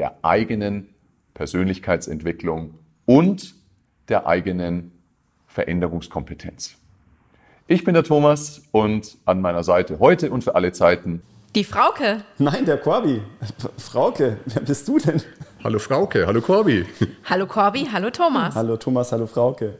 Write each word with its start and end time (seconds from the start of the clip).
der 0.00 0.14
eigenen 0.22 0.88
Persönlichkeitsentwicklung 1.34 2.72
und 3.04 3.54
der 4.08 4.26
eigenen 4.26 4.92
Veränderungskompetenz. 5.46 6.76
Ich 7.66 7.84
bin 7.84 7.92
der 7.92 8.02
Thomas 8.02 8.62
und 8.72 9.18
an 9.26 9.42
meiner 9.42 9.62
Seite 9.62 9.98
heute 9.98 10.30
und 10.30 10.42
für 10.42 10.54
alle 10.54 10.72
Zeiten 10.72 11.22
die 11.54 11.64
Frauke. 11.64 12.22
Nein, 12.38 12.64
der 12.64 12.78
Corby. 12.78 13.20
Frauke, 13.76 14.38
wer 14.46 14.62
bist 14.62 14.88
du 14.88 14.98
denn? 14.98 15.20
Hallo 15.62 15.78
Frauke, 15.78 16.26
hallo 16.26 16.40
Corby. 16.40 16.86
Hallo 17.28 17.46
Corby, 17.46 17.88
hallo 17.92 18.08
Thomas. 18.08 18.54
Hallo 18.54 18.78
Thomas, 18.78 19.12
hallo 19.12 19.26
Frauke. 19.26 19.76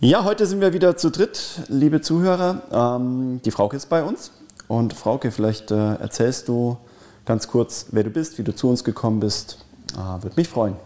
Ja, 0.00 0.24
heute 0.24 0.46
sind 0.46 0.62
wir 0.62 0.72
wieder 0.72 0.96
zu 0.96 1.10
dritt, 1.10 1.62
liebe 1.68 2.00
Zuhörer. 2.00 2.62
Ähm, 2.72 3.42
die 3.44 3.50
Frauke 3.50 3.76
ist 3.76 3.90
bei 3.90 4.02
uns. 4.02 4.32
Und 4.68 4.94
Frauke, 4.94 5.32
vielleicht 5.32 5.70
äh, 5.70 5.96
erzählst 5.96 6.48
du 6.48 6.78
ganz 7.24 7.48
kurz, 7.48 7.86
wer 7.90 8.04
du 8.04 8.10
bist, 8.10 8.38
wie 8.38 8.42
du 8.42 8.54
zu 8.54 8.68
uns 8.68 8.84
gekommen 8.84 9.20
bist. 9.20 9.64
Äh, 9.94 10.22
Würde 10.22 10.36
mich 10.36 10.48
freuen. 10.48 10.76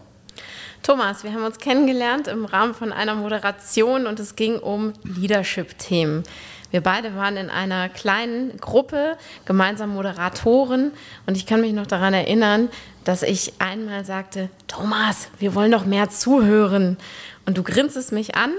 Thomas, 0.83 1.23
wir 1.23 1.33
haben 1.33 1.43
uns 1.43 1.57
kennengelernt 1.57 2.27
im 2.27 2.45
Rahmen 2.45 2.73
von 2.73 2.93
einer 2.93 3.15
Moderation 3.15 4.07
und 4.07 4.19
es 4.19 4.35
ging 4.35 4.57
um 4.59 4.93
Leadership-Themen. 5.03 6.23
Wir 6.71 6.81
beide 6.81 7.15
waren 7.15 7.37
in 7.37 7.49
einer 7.49 7.87
kleinen 7.89 8.57
Gruppe, 8.57 9.17
gemeinsam 9.45 9.93
Moderatoren. 9.93 10.91
Und 11.25 11.37
ich 11.37 11.45
kann 11.45 11.61
mich 11.61 11.73
noch 11.73 11.87
daran 11.87 12.13
erinnern, 12.13 12.69
dass 13.03 13.23
ich 13.23 13.53
einmal 13.59 14.03
sagte, 14.03 14.49
Thomas, 14.67 15.29
wir 15.39 15.55
wollen 15.55 15.71
doch 15.71 15.85
mehr 15.85 16.09
zuhören. 16.09 16.97
Und 17.45 17.57
du 17.57 17.63
grinstest 17.63 18.11
mich 18.11 18.35
an. 18.35 18.51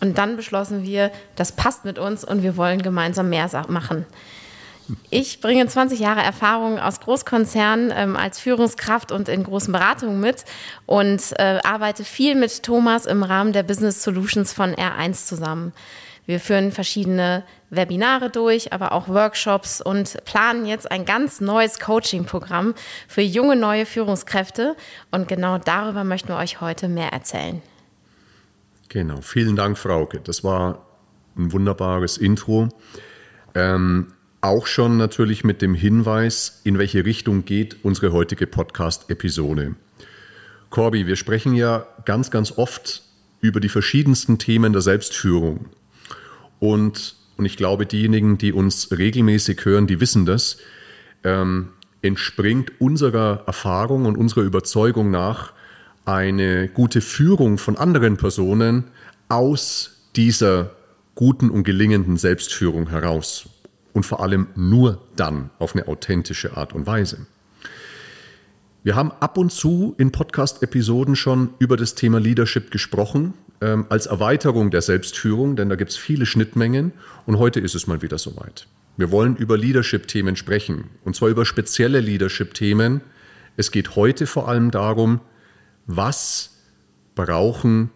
Und 0.00 0.18
dann 0.18 0.36
beschlossen 0.36 0.84
wir, 0.84 1.10
das 1.34 1.52
passt 1.52 1.84
mit 1.84 1.98
uns 1.98 2.22
und 2.22 2.42
wir 2.42 2.56
wollen 2.56 2.82
gemeinsam 2.82 3.30
mehr 3.30 3.48
machen. 3.68 4.04
Ich 5.10 5.40
bringe 5.40 5.66
20 5.66 5.98
Jahre 5.98 6.22
Erfahrung 6.22 6.78
aus 6.78 7.00
Großkonzernen 7.00 7.92
ähm, 7.94 8.16
als 8.16 8.38
Führungskraft 8.38 9.10
und 9.10 9.28
in 9.28 9.42
großen 9.42 9.72
Beratungen 9.72 10.20
mit 10.20 10.44
und 10.86 11.22
äh, 11.38 11.58
arbeite 11.64 12.04
viel 12.04 12.34
mit 12.34 12.62
Thomas 12.62 13.06
im 13.06 13.22
Rahmen 13.22 13.52
der 13.52 13.62
Business 13.62 14.02
Solutions 14.02 14.52
von 14.52 14.74
R1 14.74 15.26
zusammen. 15.26 15.72
Wir 16.26 16.40
führen 16.40 16.72
verschiedene 16.72 17.44
Webinare 17.70 18.30
durch, 18.30 18.72
aber 18.72 18.92
auch 18.92 19.08
Workshops 19.08 19.80
und 19.80 20.24
planen 20.24 20.66
jetzt 20.66 20.90
ein 20.90 21.04
ganz 21.04 21.40
neues 21.40 21.78
Coaching-Programm 21.78 22.74
für 23.06 23.22
junge 23.22 23.54
neue 23.54 23.86
Führungskräfte. 23.86 24.76
Und 25.12 25.28
genau 25.28 25.58
darüber 25.58 26.02
möchten 26.02 26.28
wir 26.28 26.36
euch 26.36 26.60
heute 26.60 26.88
mehr 26.88 27.12
erzählen. 27.12 27.62
Genau, 28.88 29.20
vielen 29.20 29.54
Dank, 29.54 29.78
Frauke. 29.78 30.20
Das 30.20 30.42
war 30.42 30.84
ein 31.36 31.52
wunderbares 31.52 32.18
Intro. 32.18 32.68
Ähm, 33.54 34.12
auch 34.40 34.66
schon 34.66 34.96
natürlich 34.96 35.44
mit 35.44 35.62
dem 35.62 35.74
Hinweis, 35.74 36.60
in 36.64 36.78
welche 36.78 37.04
Richtung 37.04 37.44
geht 37.44 37.76
unsere 37.82 38.12
heutige 38.12 38.46
Podcast-Episode. 38.46 39.74
Corby, 40.70 41.06
wir 41.06 41.16
sprechen 41.16 41.54
ja 41.54 41.86
ganz, 42.04 42.30
ganz 42.30 42.52
oft 42.56 43.02
über 43.40 43.60
die 43.60 43.68
verschiedensten 43.68 44.38
Themen 44.38 44.72
der 44.72 44.82
Selbstführung. 44.82 45.66
Und, 46.58 47.16
und 47.36 47.44
ich 47.44 47.56
glaube, 47.56 47.86
diejenigen, 47.86 48.38
die 48.38 48.52
uns 48.52 48.90
regelmäßig 48.90 49.64
hören, 49.64 49.86
die 49.86 50.00
wissen 50.00 50.26
das, 50.26 50.58
ähm, 51.24 51.70
entspringt 52.02 52.80
unserer 52.80 53.44
Erfahrung 53.46 54.06
und 54.06 54.16
unserer 54.16 54.42
Überzeugung 54.42 55.10
nach 55.10 55.52
eine 56.04 56.68
gute 56.68 57.00
Führung 57.00 57.58
von 57.58 57.76
anderen 57.76 58.16
Personen 58.16 58.84
aus 59.28 60.02
dieser 60.14 60.70
guten 61.14 61.50
und 61.50 61.64
gelingenden 61.64 62.16
Selbstführung 62.16 62.90
heraus. 62.90 63.48
Und 63.96 64.04
vor 64.04 64.20
allem 64.20 64.48
nur 64.56 65.00
dann 65.16 65.48
auf 65.58 65.74
eine 65.74 65.88
authentische 65.88 66.54
Art 66.54 66.74
und 66.74 66.86
Weise. 66.86 67.26
Wir 68.82 68.94
haben 68.94 69.10
ab 69.10 69.38
und 69.38 69.50
zu 69.50 69.94
in 69.96 70.12
Podcast-Episoden 70.12 71.16
schon 71.16 71.54
über 71.60 71.78
das 71.78 71.94
Thema 71.94 72.20
Leadership 72.20 72.70
gesprochen 72.70 73.32
ähm, 73.62 73.86
als 73.88 74.04
Erweiterung 74.04 74.70
der 74.70 74.82
Selbstführung, 74.82 75.56
denn 75.56 75.70
da 75.70 75.76
gibt 75.76 75.92
es 75.92 75.96
viele 75.96 76.26
Schnittmengen 76.26 76.92
und 77.24 77.38
heute 77.38 77.58
ist 77.58 77.74
es 77.74 77.86
mal 77.86 78.02
wieder 78.02 78.18
soweit. 78.18 78.66
Wir 78.98 79.10
wollen 79.10 79.34
über 79.34 79.56
Leadership-Themen 79.56 80.36
sprechen 80.36 80.90
und 81.06 81.16
zwar 81.16 81.30
über 81.30 81.46
spezielle 81.46 82.00
Leadership-Themen. 82.00 83.00
Es 83.56 83.70
geht 83.70 83.96
heute 83.96 84.26
vor 84.26 84.46
allem 84.46 84.70
darum, 84.70 85.22
was 85.86 86.58
brauchen 87.14 87.92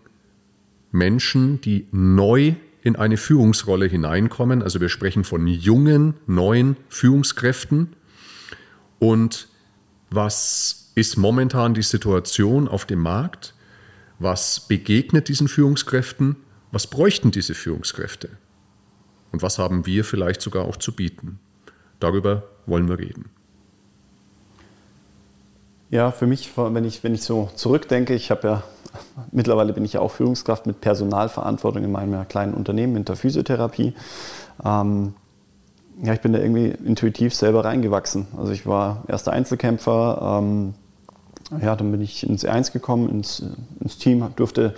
Menschen, 0.93 1.61
die 1.61 1.89
neu 1.93 2.55
in 2.83 2.97
eine 2.97 3.17
Führungsrolle 3.17 3.87
hineinkommen. 3.87 4.63
Also 4.63 4.81
wir 4.81 4.89
sprechen 4.89 5.25
von 5.25 5.47
jungen, 5.47 6.15
neuen 6.27 6.77
Führungskräften. 6.89 7.95
Und 8.99 9.49
was 10.11 10.91
ist 10.95 11.17
momentan 11.17 11.75
die 11.75 11.83
Situation 11.83 12.69
auf 12.69 12.85
dem 12.85 13.01
Markt? 13.01 13.55
Was 14.19 14.61
begegnet 14.61 15.29
diesen 15.29 15.49
Führungskräften? 15.49 16.37
Was 16.73 16.87
bräuchten 16.87 17.31
diese 17.31 17.55
Führungskräfte? 17.55 18.31
Und 19.33 19.43
was 19.43 19.59
haben 19.59 19.87
wir 19.87 20.05
vielleicht 20.05 20.41
sogar 20.41 20.65
auch 20.65 20.77
zu 20.77 20.93
bieten? 20.95 21.39
Darüber 22.01 22.45
wollen 22.67 22.89
wir 22.89 22.99
reden. 22.99 23.31
Ja, 25.91 26.13
für 26.13 26.27
mich, 26.27 26.51
wenn 26.57 26.85
ich, 26.85 27.03
wenn 27.03 27.15
ich 27.15 27.23
so 27.23 27.51
zurückdenke, 27.57 28.15
ich 28.15 28.31
habe 28.31 28.47
ja, 28.47 28.63
mittlerweile 29.33 29.73
bin 29.73 29.85
ich 29.85 29.95
ja 29.95 30.01
auch 30.01 30.11
Führungskraft 30.11 30.67
mit 30.67 30.81
Personalverantwortung 30.81 31.85
in 31.85 31.93
meinem 31.93 32.27
kleinen 32.29 32.55
Unternehmen 32.55 32.97
in 32.97 33.05
der 33.05 33.17
Physiotherapie. 33.17 33.95
Ähm, 34.65 35.15
ja, 36.03 36.15
ich 36.15 36.21
bin 36.21 36.33
da 36.33 36.39
irgendwie 36.39 36.69
intuitiv 36.85 37.35
selber 37.35 37.65
reingewachsen. 37.65 38.27
Also 38.37 38.53
ich 38.53 38.67
war 38.67 39.05
erster 39.09 39.33
Einzelkämpfer, 39.33 40.41
ähm, 40.41 40.75
ja, 41.61 41.77
dann 41.77 41.91
bin 41.91 42.01
ich 42.01 42.29
ins 42.29 42.45
E1 42.45 42.73
gekommen, 42.73 43.11
ins, 43.11 43.43
ins 43.81 43.99
Team, 43.99 44.25
durfte 44.37 44.75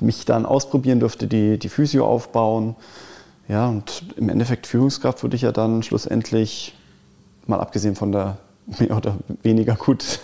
mich 0.00 0.24
dann 0.24 0.46
ausprobieren, 0.46 1.00
durfte 1.00 1.26
die, 1.26 1.58
die 1.58 1.68
Physio 1.68 2.06
aufbauen. 2.06 2.76
Ja, 3.48 3.68
und 3.68 4.04
im 4.16 4.28
Endeffekt 4.28 4.66
Führungskraft 4.66 5.22
wurde 5.22 5.36
ich 5.36 5.42
ja 5.42 5.52
dann 5.52 5.82
schlussendlich, 5.82 6.74
mal 7.46 7.60
abgesehen 7.60 7.94
von 7.94 8.12
der 8.12 8.38
mehr 8.78 8.90
oder 8.96 9.16
weniger 9.42 9.74
gut 9.74 10.20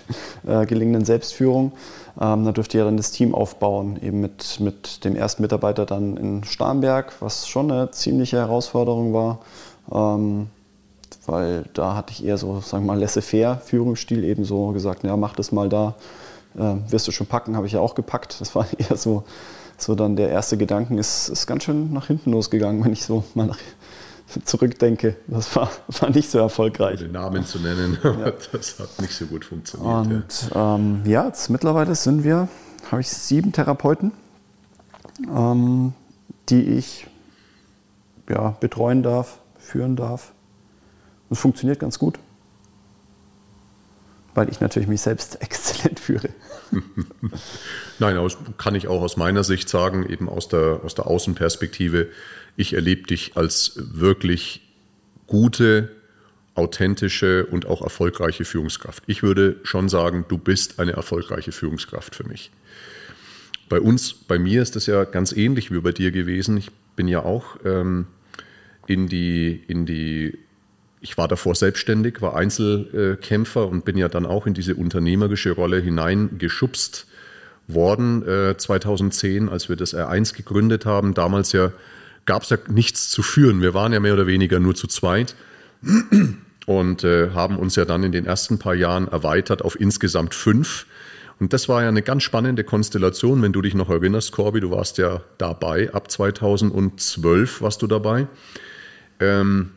äh, 0.47 0.65
gelingenden 0.67 1.05
Selbstführung, 1.05 1.73
ähm, 2.21 2.45
da 2.45 2.53
durfte 2.53 2.79
ja 2.79 2.85
dann 2.85 2.97
das 2.97 3.11
Team 3.11 3.35
aufbauen, 3.35 3.99
eben 4.03 4.21
mit, 4.21 4.61
mit 4.61 5.05
dem 5.05 5.17
ersten 5.17 5.43
Mitarbeiter 5.43 5.87
dann 5.87 6.17
in 6.17 6.45
Starnberg, 6.45 7.13
was 7.21 7.47
schon 7.47 7.71
eine 7.71 7.91
ziemliche 7.91 8.39
Herausforderung 8.39 9.13
war. 9.13 9.41
Ähm, 9.93 10.49
weil 11.27 11.65
da 11.75 11.95
hatte 11.95 12.13
ich 12.13 12.25
eher 12.25 12.39
so, 12.39 12.61
sagen 12.61 12.85
wir 12.85 12.95
mal, 12.95 12.99
laissez-faire 12.99 13.59
Führungsstil, 13.59 14.25
eben 14.25 14.45
so 14.45 14.69
gesagt, 14.69 15.05
ja, 15.05 15.17
mach 15.17 15.35
das 15.35 15.53
mal 15.53 15.69
da, 15.69 15.95
äh, 16.57 16.75
wirst 16.89 17.07
du 17.07 17.13
schon 17.13 17.27
packen, 17.27 17.57
habe 17.57 17.67
ich 17.67 17.75
ja 17.75 17.81
auch 17.81 17.95
gepackt. 17.95 18.41
Das 18.41 18.55
war 18.55 18.67
eher 18.79 18.97
so, 18.97 19.25
so 19.77 19.95
dann 19.95 20.17
der 20.17 20.31
erste 20.31 20.57
Gedanken, 20.57 20.99
ist, 20.99 21.29
ist 21.29 21.47
ganz 21.47 21.65
schön 21.65 21.93
nach 21.93 22.07
hinten 22.07 22.33
losgegangen, 22.33 22.85
wenn 22.85 22.93
ich 22.93 23.05
so 23.05 23.25
mal 23.35 23.47
nach, 23.47 23.59
zurückdenke. 24.45 25.17
Das 25.27 25.55
war, 25.57 25.71
war 26.01 26.11
nicht 26.11 26.31
so 26.31 26.39
erfolgreich. 26.39 27.01
Den 27.01 27.13
Namen 27.13 27.45
zu 27.45 27.59
nennen, 27.59 27.99
ja. 28.03 28.33
das 28.53 28.79
hat 28.79 29.01
nicht 29.01 29.15
so 29.15 29.27
gut 29.27 29.45
funktioniert. 29.45 30.07
Und 30.07 30.51
ja, 30.55 30.75
ähm, 30.77 31.03
ja 31.05 31.27
jetzt 31.27 31.51
mittlerweile 31.51 31.95
sind 31.95 32.25
wir, 32.25 32.49
habe 32.91 33.01
ich 33.01 33.09
sieben 33.09 33.53
Therapeuten, 33.53 34.13
ähm, 35.29 35.93
die 36.49 36.63
ich 36.63 37.07
ja, 38.29 38.57
betreuen 38.61 39.03
darf, 39.03 39.39
führen 39.59 39.97
darf. 39.97 40.33
Und 41.29 41.37
es 41.37 41.41
funktioniert 41.41 41.79
ganz 41.79 41.99
gut, 41.99 42.19
weil 44.35 44.49
ich 44.49 44.61
natürlich 44.61 44.89
mich 44.89 45.01
selbst 45.01 45.37
exzellent 45.43 46.01
führe. 46.01 46.31
Nein, 47.99 48.17
das 48.17 48.39
kann 48.57 48.75
ich 48.75 48.89
auch 48.89 49.03
aus 49.03 49.17
meiner 49.17 49.45
Sicht 49.45 49.69
sagen, 49.69 50.07
eben 50.09 50.29
aus 50.29 50.49
der, 50.49 50.81
aus 50.85 50.95
der 50.95 51.07
Außenperspektive. 51.07 52.09
Ich 52.57 52.75
erlebe 52.75 53.03
dich 53.03 53.37
als 53.37 53.75
wirklich 53.77 54.61
gute, 55.27 55.91
authentische 56.55 57.47
und 57.47 57.67
auch 57.67 57.83
erfolgreiche 57.83 58.45
Führungskraft. 58.45 59.03
Ich 59.07 59.23
würde 59.23 59.57
schon 59.63 59.89
sagen, 59.89 60.25
du 60.29 60.37
bist 60.37 60.79
eine 60.79 60.93
erfolgreiche 60.93 61.53
Führungskraft 61.53 62.15
für 62.15 62.25
mich. 62.25 62.51
Bei 63.69 63.81
uns, 63.81 64.13
bei 64.13 64.39
mir 64.39 64.63
ist 64.63 64.77
das 64.77 64.87
ja 64.87 65.05
ganz 65.05 65.33
ähnlich 65.33 65.71
wie 65.71 65.81
bei 65.81 65.93
dir 65.93 66.11
gewesen. 66.11 66.57
Ich 66.57 66.71
bin 66.97 67.07
ja 67.07 67.23
auch 67.23 67.57
ähm, 67.65 68.07
in 68.87 69.07
die, 69.07 69.63
in 69.69 69.87
die 69.87 70.37
ich 71.01 71.17
war 71.17 71.29
davor 71.29 71.55
selbstständig, 71.55 72.21
war 72.21 72.37
Einzelkämpfer 72.37 73.67
und 73.67 73.85
bin 73.85 73.97
ja 73.97 74.09
dann 74.09 74.27
auch 74.27 74.47
in 74.47 74.53
diese 74.53 74.75
unternehmerische 74.75 75.53
Rolle 75.53 75.81
hineingeschubst 75.81 77.07
worden 77.69 78.27
äh, 78.27 78.57
2010, 78.57 79.49
als 79.49 79.69
wir 79.69 79.77
das 79.77 79.95
R1 79.95 80.37
gegründet 80.37 80.85
haben. 80.85 81.15
Damals 81.15 81.53
ja 81.53 81.73
gab 82.27 82.43
es 82.43 82.51
ja 82.51 82.59
nichts 82.69 83.11
zu 83.11 83.23
führen. 83.23 83.63
Wir 83.63 83.75
waren 83.75 83.93
ja 83.93 84.01
mehr 84.01 84.15
oder 84.15 84.27
weniger 84.27 84.61
nur 84.61 84.75
zu 84.75 84.87
zweit 84.87 85.35
und 86.67 87.05
äh, 87.05 87.31
haben 87.31 87.59
uns 87.59 87.77
ja 87.77 87.85
dann 87.85 88.03
in 88.05 88.13
den 88.13 88.27
ersten 88.27 88.59
paar 88.59 88.75
Jahren 88.75 89.09
erweitert 89.09 89.63
auf 89.63 89.79
insgesamt 89.79 90.35
fünf. 90.35 90.87
Und 91.39 91.55
das 91.55 91.69
war 91.69 91.83
ja 91.83 91.89
eine 91.89 92.03
ganz 92.03 92.23
spannende 92.23 92.65
Konstellation, 92.65 93.41
wenn 93.41 93.53
du 93.53 93.63
dich 93.63 93.75
noch 93.75 93.89
erinnerst, 93.89 94.33
Corby, 94.33 94.61
du 94.61 94.71
warst 94.71 94.99
ja 94.99 95.23
dabei, 95.39 95.93
ab 95.95 96.11
2012 96.11 97.63
warst 97.63 97.81
du 97.81 97.87
dabei. 97.87 98.29
Ähm, 99.21 99.71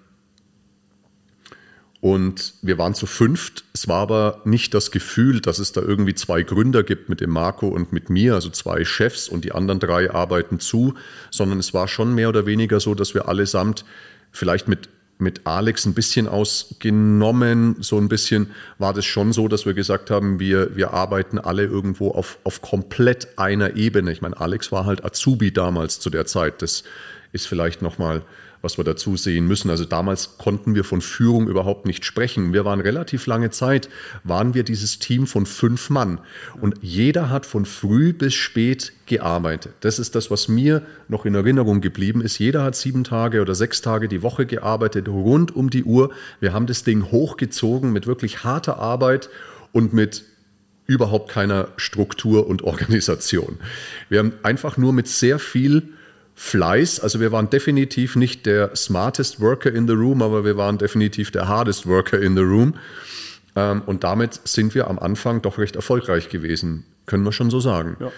und 2.03 2.55
wir 2.61 2.77
waren 2.77 2.95
zu 2.95 3.05
fünft. 3.05 3.63
Es 3.71 3.87
war 3.87 4.01
aber 4.01 4.41
nicht 4.43 4.73
das 4.73 4.91
Gefühl, 4.91 5.39
dass 5.39 5.57
es 5.57 5.71
da 5.71 5.79
irgendwie 5.79 6.13
zwei 6.13 6.43
Gründer 6.43 6.83
gibt 6.83 7.07
mit 7.07 7.21
dem 7.21 7.29
Marco 7.29 7.69
und 7.69 7.93
mit 7.93 8.09
mir, 8.09 8.33
also 8.33 8.49
zwei 8.49 8.83
Chefs 8.83 9.29
und 9.29 9.45
die 9.45 9.53
anderen 9.53 9.79
drei 9.79 10.11
arbeiten 10.11 10.59
zu, 10.59 10.95
sondern 11.31 11.59
es 11.59 11.73
war 11.73 11.87
schon 11.87 12.13
mehr 12.13 12.27
oder 12.27 12.45
weniger 12.45 12.81
so, 12.81 12.93
dass 12.93 13.13
wir 13.13 13.29
allesamt 13.29 13.85
vielleicht 14.33 14.67
mit 14.67 14.89
mit 15.17 15.41
Alex 15.45 15.85
ein 15.85 15.93
bisschen 15.93 16.27
ausgenommen, 16.27 17.77
so 17.79 17.97
ein 17.97 18.09
bisschen 18.09 18.49
war 18.79 18.93
das 18.93 19.05
schon 19.05 19.31
so, 19.31 19.47
dass 19.47 19.65
wir 19.65 19.73
gesagt 19.73 20.09
haben, 20.09 20.39
wir, 20.39 20.75
wir 20.75 20.91
arbeiten 20.91 21.39
alle 21.39 21.63
irgendwo 21.63 22.11
auf, 22.11 22.39
auf 22.43 22.61
komplett 22.61 23.37
einer 23.37 23.77
Ebene. 23.77 24.11
Ich 24.11 24.21
meine, 24.21 24.37
Alex 24.41 24.73
war 24.73 24.85
halt 24.85 25.05
Azubi 25.05 25.53
damals 25.53 26.01
zu 26.01 26.09
der 26.09 26.25
Zeit. 26.25 26.61
Das 26.61 26.83
ist 27.31 27.47
vielleicht 27.47 27.81
nochmal 27.81 28.23
was 28.63 28.77
wir 28.77 28.85
dazu 28.85 29.17
sehen 29.17 29.45
müssen. 29.45 29.69
Also 29.69 29.83
damals 29.83 30.37
konnten 30.37 30.73
wir 30.73 30.85
von 30.85 31.01
Führung 31.01 31.49
überhaupt 31.49 31.85
nicht 31.85 32.05
sprechen. 32.05 32.53
Wir 32.53 32.63
waren 32.63 32.79
relativ 32.79 33.27
lange 33.27 33.49
Zeit, 33.49 33.89
waren 34.23 34.53
wir 34.53 34.63
dieses 34.63 34.99
Team 34.99 35.27
von 35.27 35.45
fünf 35.45 35.89
Mann. 35.89 36.19
Und 36.61 36.77
jeder 36.81 37.29
hat 37.29 37.45
von 37.45 37.65
früh 37.65 38.13
bis 38.13 38.33
spät 38.33 38.93
gearbeitet. 39.05 39.73
Das 39.81 39.99
ist 39.99 40.15
das, 40.15 40.31
was 40.31 40.47
mir 40.47 40.81
noch 41.09 41.25
in 41.25 41.35
Erinnerung 41.35 41.81
geblieben 41.81 42.21
ist. 42.21 42.39
Jeder 42.39 42.63
hat 42.63 42.77
sieben 42.77 43.03
Tage 43.03 43.41
oder 43.41 43.53
sechs 43.53 43.81
Tage 43.81 44.07
die 44.07 44.23
Woche 44.23 44.45
gearbeitet, 44.45 45.09
rund 45.09 45.53
um 45.53 45.69
die 45.69 45.83
Uhr. 45.83 46.13
Wir 46.39 46.53
haben 46.53 46.65
das 46.65 46.85
Ding 46.85 47.11
hochgezogen 47.11 47.91
mit 47.91 48.07
wirklich 48.07 48.45
harter 48.45 48.79
Arbeit 48.79 49.29
und 49.73 49.91
mit 49.91 50.23
überhaupt 50.85 51.29
keiner 51.29 51.67
Struktur 51.75 52.47
und 52.47 52.61
Organisation. 52.63 53.57
Wir 54.07 54.19
haben 54.19 54.33
einfach 54.41 54.77
nur 54.77 54.93
mit 54.93 55.09
sehr 55.09 55.37
viel 55.37 55.89
Fleiß. 56.35 56.99
Also 56.99 57.19
wir 57.19 57.31
waren 57.31 57.49
definitiv 57.49 58.15
nicht 58.15 58.45
der 58.45 58.75
smartest 58.75 59.39
Worker 59.39 59.71
in 59.71 59.87
the 59.87 59.93
room, 59.93 60.21
aber 60.21 60.43
wir 60.43 60.57
waren 60.57 60.77
definitiv 60.77 61.31
der 61.31 61.47
hardest 61.47 61.87
Worker 61.87 62.19
in 62.19 62.35
the 62.35 62.41
room. 62.41 62.75
Ähm, 63.55 63.83
und 63.85 64.03
damit 64.03 64.39
sind 64.43 64.73
wir 64.75 64.87
am 64.87 64.99
Anfang 64.99 65.41
doch 65.41 65.57
recht 65.57 65.75
erfolgreich 65.75 66.29
gewesen, 66.29 66.85
können 67.05 67.23
wir 67.23 67.31
schon 67.31 67.51
so 67.51 67.59
sagen. 67.59 67.97
Ja. 67.99 68.11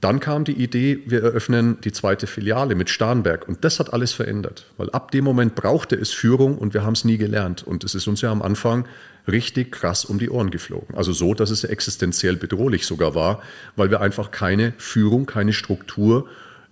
Dann 0.00 0.18
kam 0.18 0.44
die 0.44 0.60
Idee, 0.60 1.00
wir 1.06 1.22
eröffnen 1.22 1.80
die 1.80 1.92
zweite 1.92 2.26
Filiale 2.26 2.74
mit 2.74 2.90
Starnberg. 2.90 3.46
Und 3.46 3.64
das 3.64 3.78
hat 3.78 3.92
alles 3.92 4.12
verändert, 4.12 4.66
weil 4.76 4.90
ab 4.90 5.12
dem 5.12 5.24
Moment 5.24 5.54
brauchte 5.54 5.94
es 5.94 6.10
Führung 6.10 6.58
und 6.58 6.74
wir 6.74 6.82
haben 6.82 6.94
es 6.94 7.04
nie 7.04 7.18
gelernt. 7.18 7.62
Und 7.62 7.84
es 7.84 7.94
ist 7.94 8.08
uns 8.08 8.20
ja 8.20 8.32
am 8.32 8.42
Anfang 8.42 8.86
richtig 9.28 9.70
krass 9.70 10.04
um 10.04 10.18
die 10.18 10.28
Ohren 10.28 10.50
geflogen. 10.50 10.96
Also 10.96 11.12
so, 11.12 11.34
dass 11.34 11.50
es 11.50 11.62
existenziell 11.62 12.34
bedrohlich 12.34 12.84
sogar 12.84 13.14
war, 13.14 13.42
weil 13.76 13.90
wir 13.90 14.00
einfach 14.00 14.32
keine 14.32 14.72
Führung, 14.76 15.26
keine 15.26 15.52
Struktur 15.52 16.28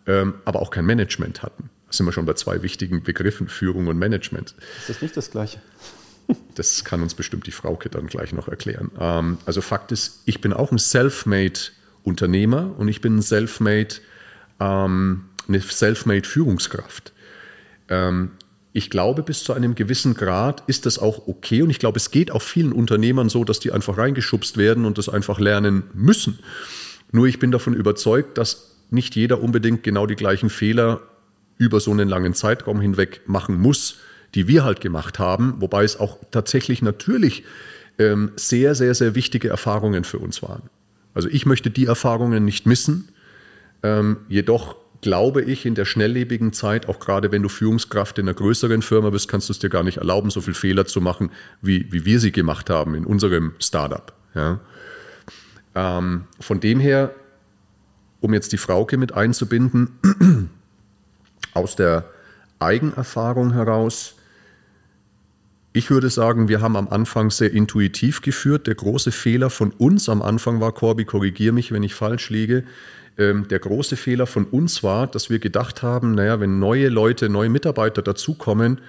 ähm, 0.06 0.34
aber 0.44 0.60
auch 0.60 0.70
kein 0.70 0.86
Management 0.86 1.42
hatten. 1.42 1.70
Da 1.86 1.92
sind 1.92 2.06
wir 2.06 2.12
schon 2.12 2.26
bei 2.26 2.34
zwei 2.34 2.62
wichtigen 2.62 3.02
Begriffen, 3.02 3.48
Führung 3.48 3.88
und 3.88 3.98
Management. 3.98 4.54
Ist 4.78 4.88
das 4.88 5.02
nicht 5.02 5.16
das 5.16 5.30
Gleiche? 5.30 5.60
Das 6.54 6.84
kann 6.84 7.02
uns 7.02 7.14
bestimmt 7.14 7.48
die 7.48 7.50
Frauke 7.50 7.88
dann 7.88 8.06
gleich 8.06 8.32
noch 8.32 8.46
erklären. 8.46 8.92
Ähm, 9.00 9.38
also 9.46 9.60
Fakt 9.60 9.90
ist, 9.90 10.22
ich 10.26 10.40
bin 10.40 10.52
auch 10.52 10.70
ein 10.70 10.78
Self-Made 10.78 11.58
Unternehmer 12.04 12.72
und 12.78 12.86
ich 12.86 13.00
bin 13.00 13.16
ein 13.16 13.22
Self-Made, 13.22 13.96
ähm, 14.60 15.24
eine 15.48 15.60
Self-Made 15.60 16.28
Führungskraft. 16.28 17.12
Ähm, 17.88 18.30
ich 18.72 18.90
glaube, 18.90 19.22
bis 19.22 19.42
zu 19.42 19.52
einem 19.52 19.74
gewissen 19.74 20.14
Grad 20.14 20.62
ist 20.68 20.86
das 20.86 20.98
auch 20.98 21.26
okay 21.26 21.62
und 21.62 21.70
ich 21.70 21.80
glaube, 21.80 21.96
es 21.96 22.12
geht 22.12 22.30
auch 22.30 22.42
vielen 22.42 22.72
Unternehmern 22.72 23.28
so, 23.28 23.42
dass 23.42 23.58
die 23.58 23.72
einfach 23.72 23.98
reingeschubst 23.98 24.56
werden 24.56 24.84
und 24.84 24.98
das 24.98 25.08
einfach 25.08 25.40
lernen 25.40 25.84
müssen. 25.92 26.38
Nur 27.10 27.26
ich 27.26 27.40
bin 27.40 27.50
davon 27.50 27.74
überzeugt, 27.74 28.38
dass 28.38 28.69
nicht 28.92 29.16
jeder 29.16 29.42
unbedingt 29.42 29.82
genau 29.82 30.06
die 30.06 30.16
gleichen 30.16 30.50
Fehler 30.50 31.00
über 31.58 31.80
so 31.80 31.90
einen 31.90 32.08
langen 32.08 32.34
Zeitraum 32.34 32.80
hinweg 32.80 33.22
machen 33.26 33.58
muss, 33.58 33.98
die 34.34 34.48
wir 34.48 34.64
halt 34.64 34.80
gemacht 34.80 35.18
haben, 35.18 35.54
wobei 35.58 35.84
es 35.84 35.98
auch 35.98 36.18
tatsächlich 36.30 36.82
natürlich 36.82 37.44
ähm, 37.98 38.32
sehr, 38.36 38.74
sehr, 38.74 38.94
sehr 38.94 39.14
wichtige 39.14 39.48
Erfahrungen 39.48 40.04
für 40.04 40.18
uns 40.18 40.42
waren. 40.42 40.62
Also 41.12 41.28
ich 41.28 41.46
möchte 41.46 41.70
die 41.70 41.86
Erfahrungen 41.86 42.44
nicht 42.44 42.66
missen, 42.66 43.08
ähm, 43.82 44.18
jedoch 44.28 44.76
glaube 45.00 45.42
ich, 45.42 45.64
in 45.64 45.74
der 45.74 45.84
schnelllebigen 45.84 46.52
Zeit, 46.52 46.88
auch 46.88 46.98
gerade 47.00 47.32
wenn 47.32 47.42
du 47.42 47.48
Führungskraft 47.48 48.18
in 48.18 48.28
einer 48.28 48.34
größeren 48.34 48.82
Firma 48.82 49.10
bist, 49.10 49.28
kannst 49.28 49.48
du 49.48 49.52
es 49.52 49.58
dir 49.58 49.70
gar 49.70 49.82
nicht 49.82 49.98
erlauben, 49.98 50.30
so 50.30 50.40
viele 50.40 50.54
Fehler 50.54 50.86
zu 50.86 51.00
machen, 51.00 51.30
wie, 51.62 51.90
wie 51.90 52.04
wir 52.04 52.20
sie 52.20 52.32
gemacht 52.32 52.70
haben 52.70 52.94
in 52.94 53.06
unserem 53.06 53.54
Startup. 53.58 54.12
Ja. 54.34 54.60
Ähm, 55.74 56.24
von 56.38 56.60
dem 56.60 56.80
her 56.80 57.14
um 58.20 58.34
jetzt 58.34 58.52
die 58.52 58.58
Frauke 58.58 58.96
mit 58.96 59.12
einzubinden, 59.12 59.90
aus 61.54 61.76
der 61.76 62.04
Eigenerfahrung 62.58 63.52
heraus, 63.52 64.16
ich 65.72 65.90
würde 65.90 66.10
sagen, 66.10 66.48
wir 66.48 66.60
haben 66.60 66.76
am 66.76 66.88
Anfang 66.88 67.30
sehr 67.30 67.52
intuitiv 67.52 68.22
geführt. 68.22 68.66
Der 68.66 68.74
große 68.74 69.12
Fehler 69.12 69.50
von 69.50 69.70
uns 69.70 70.08
am 70.08 70.20
Anfang 70.20 70.60
war, 70.60 70.72
Corby, 70.72 71.04
korrigier 71.04 71.52
mich, 71.52 71.70
wenn 71.70 71.84
ich 71.84 71.94
falsch 71.94 72.28
liege, 72.28 72.64
ähm, 73.18 73.46
der 73.46 73.60
große 73.60 73.96
Fehler 73.96 74.26
von 74.26 74.46
uns 74.46 74.82
war, 74.82 75.06
dass 75.06 75.30
wir 75.30 75.38
gedacht 75.38 75.82
haben, 75.82 76.14
naja, 76.14 76.40
wenn 76.40 76.58
neue 76.58 76.88
Leute, 76.88 77.28
neue 77.28 77.50
Mitarbeiter 77.50 78.02
dazukommen, 78.02 78.80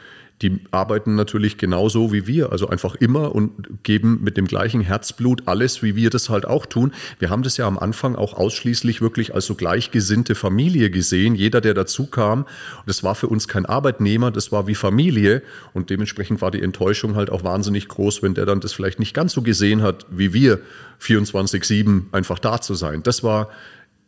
die 0.41 0.59
arbeiten 0.71 1.15
natürlich 1.15 1.57
genauso 1.57 2.11
wie 2.11 2.25
wir, 2.25 2.51
also 2.51 2.67
einfach 2.67 2.95
immer 2.95 3.35
und 3.35 3.83
geben 3.83 4.19
mit 4.23 4.37
dem 4.37 4.47
gleichen 4.47 4.81
Herzblut 4.81 5.43
alles, 5.47 5.83
wie 5.83 5.95
wir 5.95 6.09
das 6.09 6.29
halt 6.29 6.45
auch 6.45 6.65
tun. 6.65 6.93
Wir 7.19 7.29
haben 7.29 7.43
das 7.43 7.57
ja 7.57 7.67
am 7.67 7.77
Anfang 7.77 8.15
auch 8.15 8.33
ausschließlich 8.33 9.01
wirklich 9.01 9.35
als 9.35 9.45
so 9.45 9.55
gleichgesinnte 9.55 10.33
Familie 10.33 10.89
gesehen. 10.89 11.35
Jeder, 11.35 11.61
der 11.61 11.73
dazu 11.73 12.07
kam, 12.07 12.45
das 12.87 13.03
war 13.03 13.15
für 13.15 13.27
uns 13.27 13.47
kein 13.47 13.65
Arbeitnehmer, 13.65 14.31
das 14.31 14.51
war 14.51 14.67
wie 14.67 14.75
Familie 14.75 15.43
und 15.73 15.89
dementsprechend 15.89 16.41
war 16.41 16.51
die 16.51 16.61
Enttäuschung 16.61 17.15
halt 17.15 17.29
auch 17.29 17.43
wahnsinnig 17.43 17.87
groß, 17.87 18.23
wenn 18.23 18.33
der 18.33 18.45
dann 18.45 18.61
das 18.61 18.73
vielleicht 18.73 18.99
nicht 18.99 19.13
ganz 19.13 19.33
so 19.33 19.41
gesehen 19.41 19.83
hat, 19.83 20.05
wie 20.09 20.33
wir 20.33 20.59
24-7 21.01 22.05
einfach 22.11 22.39
da 22.39 22.61
zu 22.61 22.73
sein. 22.73 23.03
Das 23.03 23.23
war 23.23 23.49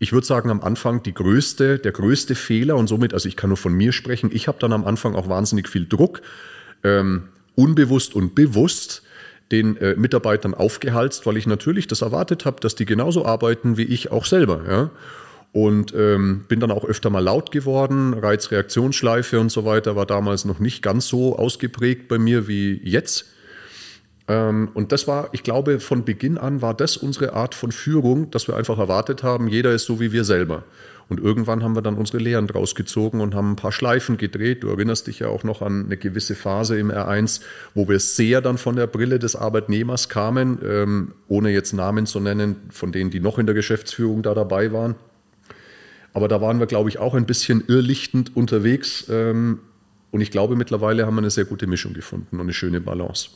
ich 0.04 0.12
würde 0.12 0.28
sagen, 0.28 0.50
am 0.50 0.62
Anfang 0.62 1.02
die 1.02 1.14
größte, 1.14 1.80
der 1.80 1.94
größte 1.94 2.36
Fehler 2.36 2.76
und 2.76 2.88
somit, 2.88 3.14
also 3.14 3.30
ich 3.30 3.38
kann 3.38 3.50
nur 3.50 3.58
von 3.58 3.74
mir 3.74 3.94
sprechen, 3.94 4.32
ich 4.34 4.50
habe 4.50 4.60
dann 4.60 4.74
am 4.74 4.84
Anfang 4.84 5.16
auch 5.16 5.30
wahnsinnig 5.30 5.70
viel 5.70 5.88
Druck, 5.88 6.22
ähm, 6.84 7.30
unbewusst 7.56 8.14
und 8.14 8.36
bewusst 8.36 9.04
den 9.54 9.78
äh, 9.78 9.96
Mitarbeitern 9.96 10.54
aufgehalst, 10.54 11.26
weil 11.26 11.38
ich 11.38 11.48
natürlich 11.48 11.88
das 11.88 12.02
erwartet 12.02 12.44
habe, 12.44 12.60
dass 12.60 12.76
die 12.76 12.86
genauso 12.86 13.26
arbeiten 13.26 13.78
wie 13.78 13.84
ich 13.84 14.12
auch 14.12 14.26
selber. 14.26 14.62
Ja? 14.68 14.90
Und 15.54 15.94
ähm, 15.96 16.44
bin 16.50 16.60
dann 16.60 16.72
auch 16.72 16.84
öfter 16.84 17.10
mal 17.10 17.24
laut 17.24 17.52
geworden. 17.52 18.14
Reizreaktionsschleife 18.14 19.40
und 19.40 19.54
so 19.54 19.64
weiter 19.64 19.96
war 19.96 20.06
damals 20.06 20.44
noch 20.44 20.60
nicht 20.60 20.82
ganz 20.82 21.08
so 21.08 21.38
ausgeprägt 21.38 22.10
bei 22.10 22.18
mir 22.18 22.50
wie 22.50 22.82
jetzt. 22.84 23.33
Ähm, 24.28 24.70
und 24.74 24.92
das 24.92 25.08
war, 25.08 25.30
ich 25.34 25.44
glaube, 25.44 25.80
von 25.80 26.06
Beginn 26.06 26.38
an 26.38 26.62
war 26.62 26.74
das 26.74 26.98
unsere 26.98 27.34
Art 27.34 27.56
von 27.56 27.72
Führung, 27.72 28.32
dass 28.32 28.48
wir 28.48 28.56
einfach 28.56 28.80
erwartet 28.80 29.24
haben, 29.24 29.48
jeder 29.48 29.72
ist 29.72 29.86
so 29.86 30.00
wie 30.00 30.12
wir 30.12 30.24
selber. 30.24 30.64
Und 31.10 31.20
irgendwann 31.20 31.64
haben 31.64 31.76
wir 31.76 31.82
dann 31.82 31.96
unsere 31.96 32.18
Lehren 32.18 32.48
draus 32.48 32.76
gezogen 32.76 33.20
und 33.20 33.36
haben 33.36 33.52
ein 33.52 33.56
paar 33.56 33.74
Schleifen 33.74 34.18
gedreht. 34.18 34.64
Du 34.64 34.70
erinnerst 34.70 35.08
dich 35.08 35.20
ja 35.20 35.28
auch 35.28 35.44
noch 35.44 35.62
an 35.62 35.86
eine 35.86 35.98
gewisse 35.98 36.34
Phase 36.34 36.80
im 36.80 36.92
R1, 36.92 37.42
wo 37.76 37.90
wir 37.90 38.00
sehr 38.00 38.42
dann 38.42 38.58
von 38.58 38.78
der 38.78 38.88
Brille 38.88 39.20
des 39.20 39.36
Arbeitnehmers 39.36 40.08
kamen, 40.08 40.60
ähm, 40.66 41.12
ohne 41.28 41.52
jetzt 41.52 41.74
Namen 41.74 42.06
zu 42.06 42.20
nennen, 42.20 42.56
von 42.70 42.92
denen, 42.92 43.12
die 43.12 43.20
noch 43.20 43.38
in 43.38 43.46
der 43.46 43.54
Geschäftsführung 43.54 44.24
da 44.24 44.34
dabei 44.34 44.72
waren. 44.72 44.96
Aber 46.14 46.28
da 46.28 46.42
waren 46.42 46.60
wir, 46.60 46.68
glaube 46.68 46.90
ich, 46.90 47.00
auch 47.00 47.16
ein 47.16 47.26
bisschen 47.26 47.64
irrlichtend 47.68 48.36
unterwegs. 48.36 49.06
Ähm, 49.10 49.60
und 50.12 50.22
ich 50.22 50.32
glaube, 50.32 50.56
mittlerweile 50.56 51.06
haben 51.06 51.16
wir 51.16 51.22
eine 51.22 51.32
sehr 51.32 51.46
gute 51.46 51.68
Mischung 51.68 51.94
gefunden 51.94 52.38
und 52.38 52.42
eine 52.42 52.54
schöne 52.54 52.80
Balance. 52.80 53.30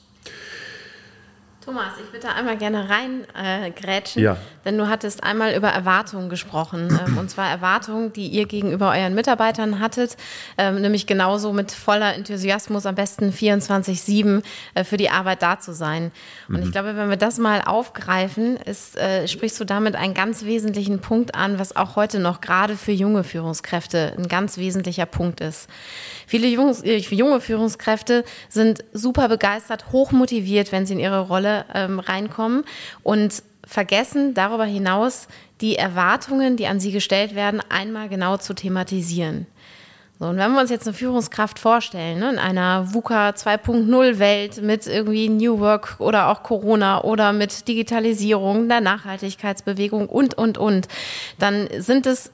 Thomas, 1.67 1.99
ich 2.01 2.09
würde 2.17 2.27
da 2.27 2.33
einmal 2.33 2.57
gerne 2.57 2.89
reingrätschen, 2.89 4.21
äh, 4.21 4.25
ja. 4.25 4.37
denn 4.65 4.77
du 4.77 4.87
hattest 4.87 5.23
einmal 5.23 5.53
über 5.55 5.69
Erwartungen 5.69 6.29
gesprochen. 6.29 6.99
Ähm, 7.05 7.17
und 7.19 7.29
zwar 7.29 7.49
Erwartungen, 7.49 8.13
die 8.13 8.27
ihr 8.27 8.45
gegenüber 8.45 8.91
euren 8.91 9.13
Mitarbeitern 9.13 9.79
hattet, 9.79 10.17
ähm, 10.57 10.81
nämlich 10.81 11.07
genauso 11.07 11.53
mit 11.53 11.71
voller 11.71 12.15
Enthusiasmus 12.15 12.85
am 12.85 12.95
besten 12.95 13.31
24-7 13.31 14.43
äh, 14.73 14.83
für 14.83 14.97
die 14.97 15.09
Arbeit 15.09 15.41
da 15.41 15.59
zu 15.59 15.73
sein. 15.73 16.11
Und 16.47 16.57
mhm. 16.57 16.63
ich 16.63 16.71
glaube, 16.71 16.95
wenn 16.95 17.09
wir 17.09 17.17
das 17.17 17.37
mal 17.37 17.61
aufgreifen, 17.61 18.57
ist, 18.57 18.97
äh, 18.97 19.27
sprichst 19.27 19.59
du 19.59 19.65
damit 19.65 19.95
einen 19.95 20.13
ganz 20.13 20.45
wesentlichen 20.45 20.99
Punkt 20.99 21.35
an, 21.35 21.59
was 21.59 21.75
auch 21.75 21.95
heute 21.95 22.19
noch 22.19 22.41
gerade 22.41 22.77
für 22.77 22.91
junge 22.91 23.23
Führungskräfte 23.23 24.13
ein 24.17 24.27
ganz 24.27 24.57
wesentlicher 24.57 25.05
Punkt 25.05 25.41
ist. 25.41 25.69
Viele 26.25 26.47
Jungs, 26.47 26.81
äh, 26.83 26.97
junge 26.97 27.39
Führungskräfte 27.41 28.23
sind 28.49 28.83
super 28.91 29.29
begeistert, 29.29 29.91
hochmotiviert, 29.91 30.71
wenn 30.71 30.85
sie 30.85 30.93
in 30.93 30.99
ihre 30.99 31.21
Rolle 31.21 31.65
ähm, 31.73 31.99
reinkommen 32.07 32.63
und 33.03 33.43
vergessen 33.65 34.33
darüber 34.33 34.65
hinaus 34.65 35.27
die 35.61 35.75
Erwartungen, 35.75 36.55
die 36.57 36.67
an 36.67 36.79
sie 36.79 36.91
gestellt 36.91 37.35
werden, 37.35 37.61
einmal 37.69 38.09
genau 38.09 38.37
zu 38.37 38.53
thematisieren. 38.53 39.47
So, 40.19 40.25
und 40.25 40.37
wenn 40.37 40.51
wir 40.53 40.61
uns 40.61 40.71
jetzt 40.71 40.87
eine 40.87 40.95
Führungskraft 40.95 41.59
vorstellen, 41.59 42.19
ne, 42.19 42.31
in 42.31 42.39
einer 42.39 42.91
VUCA 42.91 43.29
2.0 43.29 44.17
Welt 44.17 44.63
mit 44.63 44.87
irgendwie 44.87 45.29
New 45.29 45.59
Work 45.59 45.97
oder 45.99 46.29
auch 46.29 46.41
Corona 46.41 47.03
oder 47.03 47.33
mit 47.33 47.67
Digitalisierung, 47.67 48.67
der 48.67 48.81
Nachhaltigkeitsbewegung 48.81 50.09
und, 50.09 50.35
und, 50.35 50.57
und, 50.57 50.87
dann 51.37 51.67
sind 51.77 52.07
es 52.07 52.31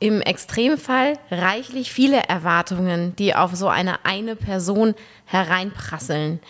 im 0.00 0.20
Extremfall 0.20 1.16
reichlich 1.30 1.92
viele 1.92 2.24
Erwartungen, 2.28 3.14
die 3.14 3.36
auf 3.36 3.54
so 3.54 3.68
eine 3.68 4.04
eine 4.04 4.34
Person 4.34 4.96
hereinprasseln. 5.26 6.40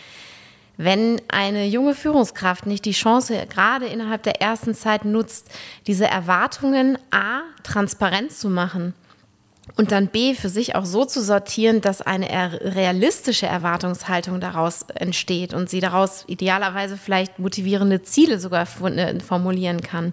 Wenn 0.77 1.21
eine 1.29 1.67
junge 1.67 1.95
Führungskraft 1.95 2.67
nicht 2.67 2.85
die 2.85 2.93
Chance 2.93 3.47
gerade 3.49 3.87
innerhalb 3.87 4.23
der 4.23 4.41
ersten 4.41 4.75
Zeit 4.75 5.05
nutzt, 5.05 5.51
diese 5.87 6.07
Erwartungen 6.07 6.99
a 7.11 7.43
transparent 7.63 8.33
zu 8.33 8.49
machen 8.49 8.95
und 9.77 9.93
dann 9.93 10.09
B 10.09 10.35
für 10.35 10.49
sich 10.49 10.75
auch 10.75 10.85
so 10.85 11.05
zu 11.05 11.23
sortieren, 11.23 11.81
dass 11.81 12.03
eine 12.03 12.29
realistische 12.75 13.47
Erwartungshaltung 13.47 14.41
daraus 14.41 14.85
entsteht 14.95 15.55
und 15.55 15.71
sie 15.71 15.81
daraus 15.81 16.25
idealerweise 16.27 16.97
vielleicht 16.97 17.39
motivierende 17.39 18.03
Ziele 18.03 18.41
sogar 18.41 18.67
äh, 18.85 19.21
formulieren 19.21 19.81
kann, 19.81 20.13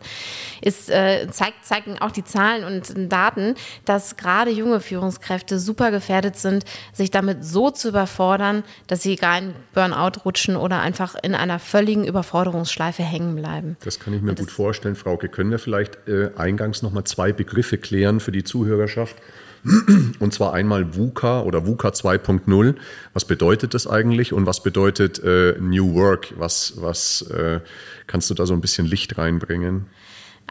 ist, 0.62 0.89
äh, 0.91 1.27
zeigt, 1.32 1.65
zeigen 1.65 2.00
auch 2.00 2.12
die 2.12 2.24
Zahlen 2.24 2.63
und 2.63 3.12
Daten, 3.12 3.56
dass 3.86 4.18
gerade 4.18 4.51
junge 4.51 4.79
Führungskräfte 4.79 5.60
super 5.60 5.89
gefährdet 5.89 6.38
sind, 6.38 6.63
sich 6.94 7.10
damit 7.10 7.44
so 7.44 7.72
zu 7.72 7.89
überfordern, 7.89 8.63
dass 8.86 9.01
sie 9.01 9.15
gar 9.15 9.39
in 9.39 9.53
Burnout 9.74 10.22
rutschen 10.25 10.58
oder 10.58 10.79
einfach 10.79 11.15
in 11.24 11.34
einer 11.34 11.58
völligen 11.58 12.06
Überforderungsschleife 12.06 13.03
hängen 13.03 13.36
bleiben. 13.36 13.77
Das 13.84 14.00
kann 14.00 14.13
ich 14.13 14.22
mir 14.22 14.36
gut 14.36 14.51
vorstellen, 14.51 14.96
Frauke. 14.96 15.27
Können 15.27 15.51
wir 15.51 15.60
vielleicht 15.60 16.08
äh, 16.08 16.29
eingangs 16.38 16.82
nochmal 16.84 17.03
zwei 17.06 17.34
Begriffe 17.34 17.77
klären 17.77 18.20
für 18.20 18.32
die 18.32 18.44
Zuhörerschaft? 18.44 19.15
Und 20.20 20.34
zwar 20.34 20.54
einmal 20.54 20.96
VUCA 20.96 21.42
oder 21.42 21.66
VUCA 21.66 21.89
2.0. 21.89 22.75
Was 23.13 23.25
bedeutet 23.25 23.74
das 23.74 23.88
eigentlich 23.88 24.34
und 24.34 24.46
was 24.46 24.63
bedeutet 24.63 25.22
äh, 25.24 25.56
New 25.60 25.94
Work? 25.96 26.34
Was, 26.38 26.74
was 26.78 27.22
äh, 27.24 27.60
kannst 28.08 28.30
du 28.30 28.34
da 28.34 28.46
so 28.46 28.54
ein 28.54 28.62
bisschen 28.62 28.86
Licht 28.86 29.18
reinbringen? 29.18 29.88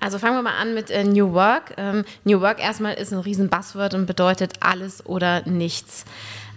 Also 0.01 0.19
fangen 0.19 0.37
wir 0.37 0.43
mal 0.43 0.59
an 0.59 0.75
mit 0.75 0.91
äh, 0.91 1.05
New 1.05 1.33
Work. 1.33 1.75
Ähm, 1.77 2.05
New 2.25 2.41
Work 2.41 2.61
erstmal 2.61 2.95
ist 2.95 3.13
ein 3.13 3.19
riesen 3.19 3.49
Buzzword 3.49 3.95
und 3.95 4.07
bedeutet 4.07 4.55
alles 4.61 5.05
oder 5.05 5.43
nichts. 5.49 6.05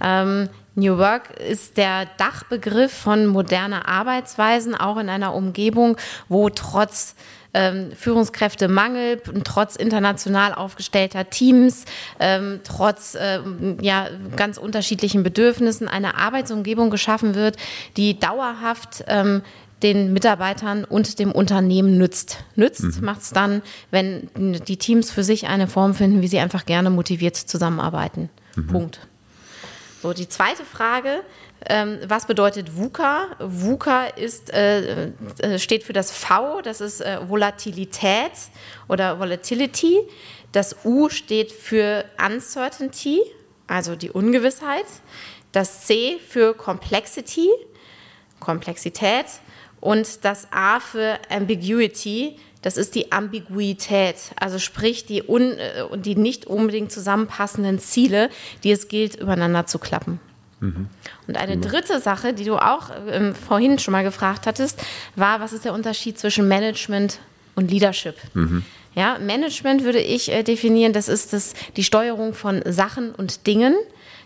Ähm, 0.02 0.50
New 0.76 0.98
Work 0.98 1.38
ist 1.40 1.78
der 1.78 2.06
Dachbegriff 2.18 2.94
von 2.94 3.28
moderner 3.28 3.88
Arbeitsweisen, 3.88 4.74
auch 4.76 4.98
in 4.98 5.10
einer 5.10 5.34
Umgebung, 5.34 5.98
wo 6.30 6.50
trotz 6.50 7.16
ähm, 7.54 7.92
Führungskräftemangel, 7.96 9.22
trotz 9.44 9.76
international 9.76 10.54
aufgestellter 10.54 11.30
Teams, 11.30 11.86
ähm, 12.20 12.62
trotz 12.64 13.18
ähm, 13.20 13.78
ja, 13.82 14.08
ganz 14.36 14.58
unterschiedlichen 14.58 15.24
Bedürfnissen 15.24 15.88
eine 15.88 16.16
Arbeitsumgebung 16.16 16.90
geschaffen 16.90 17.36
wird, 17.36 17.58
die 17.98 18.20
dauerhaft 18.20 19.04
ähm, 19.08 19.42
den 19.84 20.14
Mitarbeitern 20.14 20.84
und 20.84 21.20
dem 21.20 21.32
Unternehmen 21.32 21.98
nützt. 21.98 22.44
Nützt 22.56 22.84
mhm. 22.84 23.06
macht 23.06 23.22
es 23.22 23.32
dann, 23.32 23.62
wenn 23.90 24.30
die 24.36 24.78
Teams 24.78 25.12
für 25.12 25.24
sich 25.24 25.48
eine 25.48 25.68
Form 25.68 25.96
finden, 25.96 26.22
wie 26.22 26.28
sie 26.28 26.40
einfach 26.40 26.66
gerne 26.66 26.90
motiviert 26.90 27.36
zusammenarbeiten. 27.36 28.30
Mhm. 28.56 28.68
Punkt. 28.68 29.00
So, 30.02 30.14
die 30.14 30.28
zweite 30.28 30.64
Frage, 30.66 31.22
ähm, 31.68 32.00
was 32.08 32.26
bedeutet 32.26 32.76
VUCA? 32.76 33.28
VUCA 33.40 34.06
ist, 34.08 34.52
äh, 34.54 35.12
äh, 35.40 35.60
steht 35.60 35.84
für 35.84 35.94
das 35.94 36.12
V, 36.12 36.62
das 36.62 36.82
ist 36.82 37.02
äh, 37.02 37.20
Volatilität 37.28 38.32
oder 38.88 39.20
Volatility. 39.20 40.00
Das 40.52 40.76
U 40.84 41.10
steht 41.10 41.52
für 41.52 42.06
Uncertainty, 42.24 43.22
also 43.68 43.96
die 43.96 44.10
Ungewissheit. 44.10 44.86
Das 45.52 45.86
C 45.86 46.20
für 46.28 46.54
Complexity, 46.54 47.50
Komplexität. 48.40 49.26
Und 49.80 50.26
das 50.26 50.48
A 50.52 50.80
für 50.80 51.20
Ambiguity, 51.30 52.38
das 52.62 52.78
ist 52.78 52.94
die 52.96 53.12
Ambiguität, 53.12 54.16
also 54.40 54.60
sprich 54.60 55.06
die, 55.06 55.24
un, 55.28 55.58
äh, 55.58 55.98
die 55.98 56.16
nicht 56.16 56.46
unbedingt 56.46 56.92
zusammenpassenden 56.92 57.80
Ziele, 57.80 58.30
die 58.64 58.72
es 58.72 58.88
gilt, 58.88 59.16
übereinander 59.16 59.66
zu 59.66 59.80
klappen. 59.80 60.20
Mhm. 60.62 60.88
Und 61.28 61.38
eine 61.38 61.58
dritte 61.58 62.00
Sache, 62.00 62.34
die 62.34 62.46
du 62.46 62.56
auch 62.56 62.92
ähm, 63.10 63.36
vorhin 63.36 63.80
schon 63.80 63.92
mal 63.92 64.04
gefragt 64.04 64.46
hattest, 64.48 64.82
war, 65.16 65.42
was 65.42 65.54
ist 65.54 65.66
der 65.66 65.74
Unterschied 65.74 66.18
zwischen 66.18 66.48
Management 66.48 67.20
und 67.56 67.70
Leadership? 67.70 68.16
Mhm. 68.34 68.64
Ja, 68.94 69.18
Management 69.20 69.84
würde 69.84 70.00
ich 70.00 70.32
äh, 70.32 70.44
definieren, 70.44 70.94
das 70.94 71.08
ist 71.08 71.34
das, 71.34 71.54
die 71.78 71.84
Steuerung 71.84 72.34
von 72.34 72.62
Sachen 72.66 73.12
und 73.14 73.48
Dingen. 73.48 73.76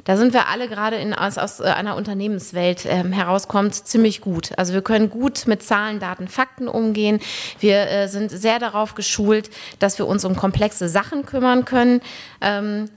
Da 0.04 0.18
sind 0.18 0.34
wir 0.34 0.48
alle 0.50 0.68
gerade 0.68 0.98
in, 0.98 1.14
aus, 1.14 1.38
aus 1.38 1.60
äh, 1.60 1.64
einer 1.64 1.96
Unternehmenswelt 1.96 2.86
äh, 2.86 3.04
herauskommt, 3.12 3.74
ziemlich 3.74 4.22
gut. 4.22 4.52
Also 4.58 4.74
wir 4.74 4.82
können 4.82 5.10
gut 5.10 5.48
mit 5.48 5.64
Zahlen, 5.64 6.00
Daten, 6.00 6.28
Fakten 6.28 6.68
umgehen. 6.68 7.20
Wir 7.60 7.90
äh, 7.90 8.08
sind 8.08 8.30
sehr 8.30 8.60
darauf 8.60 8.94
geschult, 8.94 9.50
dass 9.80 9.98
wir 9.98 10.08
uns 10.08 10.26
um 10.26 10.36
komplexe 10.36 10.90
Sachen 10.90 11.26
kümmern 11.26 11.66
können. 11.66 12.02
Ähm, 12.42 12.90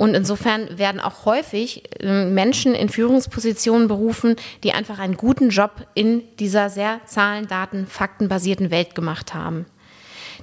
und 0.00 0.14
insofern 0.14 0.78
werden 0.78 0.98
auch 0.98 1.26
häufig 1.26 1.82
äh, 2.00 2.24
Menschen 2.24 2.74
in 2.74 2.88
Führungspositionen 2.88 3.86
berufen, 3.86 4.36
die 4.64 4.72
einfach 4.72 4.98
einen 4.98 5.18
guten 5.18 5.50
Job 5.50 5.72
in 5.92 6.22
dieser 6.38 6.70
sehr 6.70 7.02
Zahlen, 7.04 7.48
Daten, 7.48 7.86
Faktenbasierten 7.86 8.70
Welt 8.70 8.94
gemacht 8.94 9.34
haben. 9.34 9.66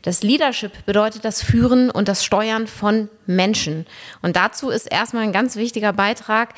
Das 0.03 0.21
Leadership 0.21 0.85
bedeutet 0.85 1.25
das 1.25 1.41
Führen 1.41 1.89
und 1.89 2.07
das 2.07 2.23
Steuern 2.23 2.67
von 2.67 3.09
Menschen. 3.25 3.87
Und 4.21 4.35
dazu 4.35 4.69
ist 4.69 4.85
erstmal 4.85 5.23
ein 5.23 5.33
ganz 5.33 5.55
wichtiger 5.55 5.91
Beitrag, 5.91 6.53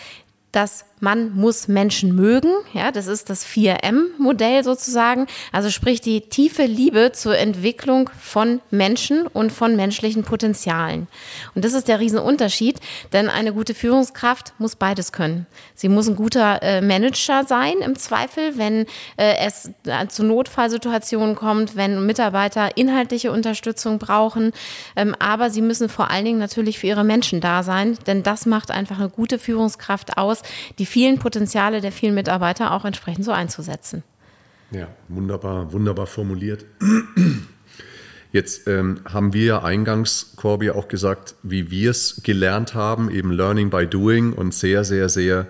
dass 0.51 0.83
man 0.99 1.33
muss 1.33 1.67
Menschen 1.67 2.15
mögen. 2.15 2.49
Ja, 2.73 2.91
das 2.91 3.07
ist 3.07 3.29
das 3.29 3.45
4M-Modell 3.45 4.63
sozusagen. 4.63 5.27
Also 5.51 5.69
sprich 5.69 6.01
die 6.01 6.21
tiefe 6.21 6.65
Liebe 6.65 7.11
zur 7.13 7.37
Entwicklung 7.37 8.09
von 8.19 8.61
Menschen 8.69 9.27
und 9.27 9.51
von 9.51 9.75
menschlichen 9.75 10.23
Potenzialen. 10.23 11.07
Und 11.55 11.63
das 11.65 11.73
ist 11.73 11.87
der 11.87 11.99
Riesenunterschied, 11.99 12.79
denn 13.13 13.29
eine 13.29 13.53
gute 13.53 13.73
Führungskraft 13.73 14.53
muss 14.57 14.75
beides 14.75 15.11
können. 15.11 15.45
Sie 15.75 15.89
muss 15.89 16.07
ein 16.07 16.15
guter 16.15 16.61
äh, 16.61 16.81
Manager 16.81 17.45
sein 17.45 17.79
im 17.79 17.97
Zweifel, 17.97 18.57
wenn 18.57 18.85
äh, 19.17 19.35
es 19.45 19.71
äh, 19.85 20.07
zu 20.07 20.23
Notfallsituationen 20.23 21.35
kommt, 21.35 21.75
wenn 21.75 22.05
Mitarbeiter 22.05 22.75
inhaltliche 22.75 23.31
Unterstützung 23.31 23.99
brauchen. 23.99 24.51
Ähm, 24.95 25.15
aber 25.19 25.49
sie 25.49 25.61
müssen 25.61 25.87
vor 25.87 26.11
allen 26.11 26.25
Dingen 26.25 26.39
natürlich 26.39 26.79
für 26.79 26.87
ihre 26.87 27.03
Menschen 27.03 27.39
da 27.39 27.63
sein, 27.63 27.97
denn 28.07 28.23
das 28.23 28.45
macht 28.45 28.71
einfach 28.71 28.99
eine 28.99 29.09
gute 29.09 29.39
Führungskraft 29.39 30.17
aus, 30.17 30.41
die 30.77 30.88
vielen 30.89 31.19
Potenziale 31.19 31.81
der 31.81 31.91
vielen 31.91 32.15
Mitarbeiter 32.15 32.73
auch 32.73 32.83
entsprechend 32.83 33.23
so 33.23 33.31
einzusetzen. 33.31 34.03
Ja, 34.71 34.87
wunderbar, 35.07 35.71
wunderbar 35.71 36.07
formuliert. 36.07 36.65
Jetzt 38.31 38.67
ähm, 38.67 39.01
haben 39.05 39.33
wir 39.33 39.45
ja 39.45 39.63
eingangs, 39.63 40.33
Corby, 40.35 40.69
auch 40.71 40.87
gesagt, 40.87 41.35
wie 41.41 41.71
wir 41.71 41.91
es 41.91 42.21
gelernt 42.23 42.75
haben, 42.75 43.09
eben 43.09 43.31
Learning 43.31 43.69
by 43.69 43.87
Doing 43.87 44.33
und 44.33 44.53
sehr, 44.53 44.83
sehr, 44.83 45.09
sehr 45.09 45.47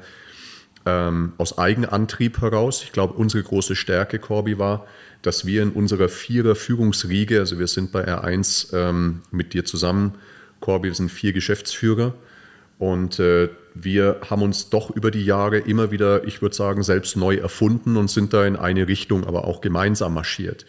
ähm, 0.86 1.34
aus 1.38 1.58
Eigenantrieb 1.58 2.41
heraus. 2.41 2.84
Ich 2.84 2.93
glaube, 2.93 3.15
unsere 3.15 3.43
große 3.43 3.75
Stärke, 3.75 4.19
Corby, 4.19 4.60
war, 4.60 4.86
dass 5.22 5.46
wir 5.46 5.63
in 5.63 5.72
unserer 5.72 6.08
Vierer 6.08 6.55
Führungsriege, 6.55 7.39
also 7.39 7.60
wir 7.60 7.67
sind 7.67 7.91
bei 7.91 8.08
R1 8.08 8.74
ähm, 8.74 9.22
mit 9.31 9.53
dir 9.53 9.65
zusammen, 9.65 10.15
Corby, 10.62 10.89
wir 10.89 10.96
sind 10.96 11.12
vier 11.12 11.34
Geschäftsführer 11.34 12.13
und 12.79 13.19
äh, 13.19 13.50
wir 13.75 14.21
haben 14.29 14.41
uns 14.41 14.69
doch 14.69 14.89
über 14.89 15.12
die 15.12 15.25
Jahre 15.25 15.59
immer 15.59 15.91
wieder, 15.91 16.24
ich 16.24 16.41
würde 16.41 16.55
sagen, 16.55 16.81
selbst 16.81 17.17
neu 17.17 17.36
erfunden 17.36 17.98
und 17.98 18.09
sind 18.09 18.33
da 18.33 18.45
in 18.45 18.55
eine 18.55 18.88
Richtung 18.88 19.25
aber 19.25 19.43
auch 19.43 19.62
gemeinsam 19.62 20.13
marschiert. 20.13 20.65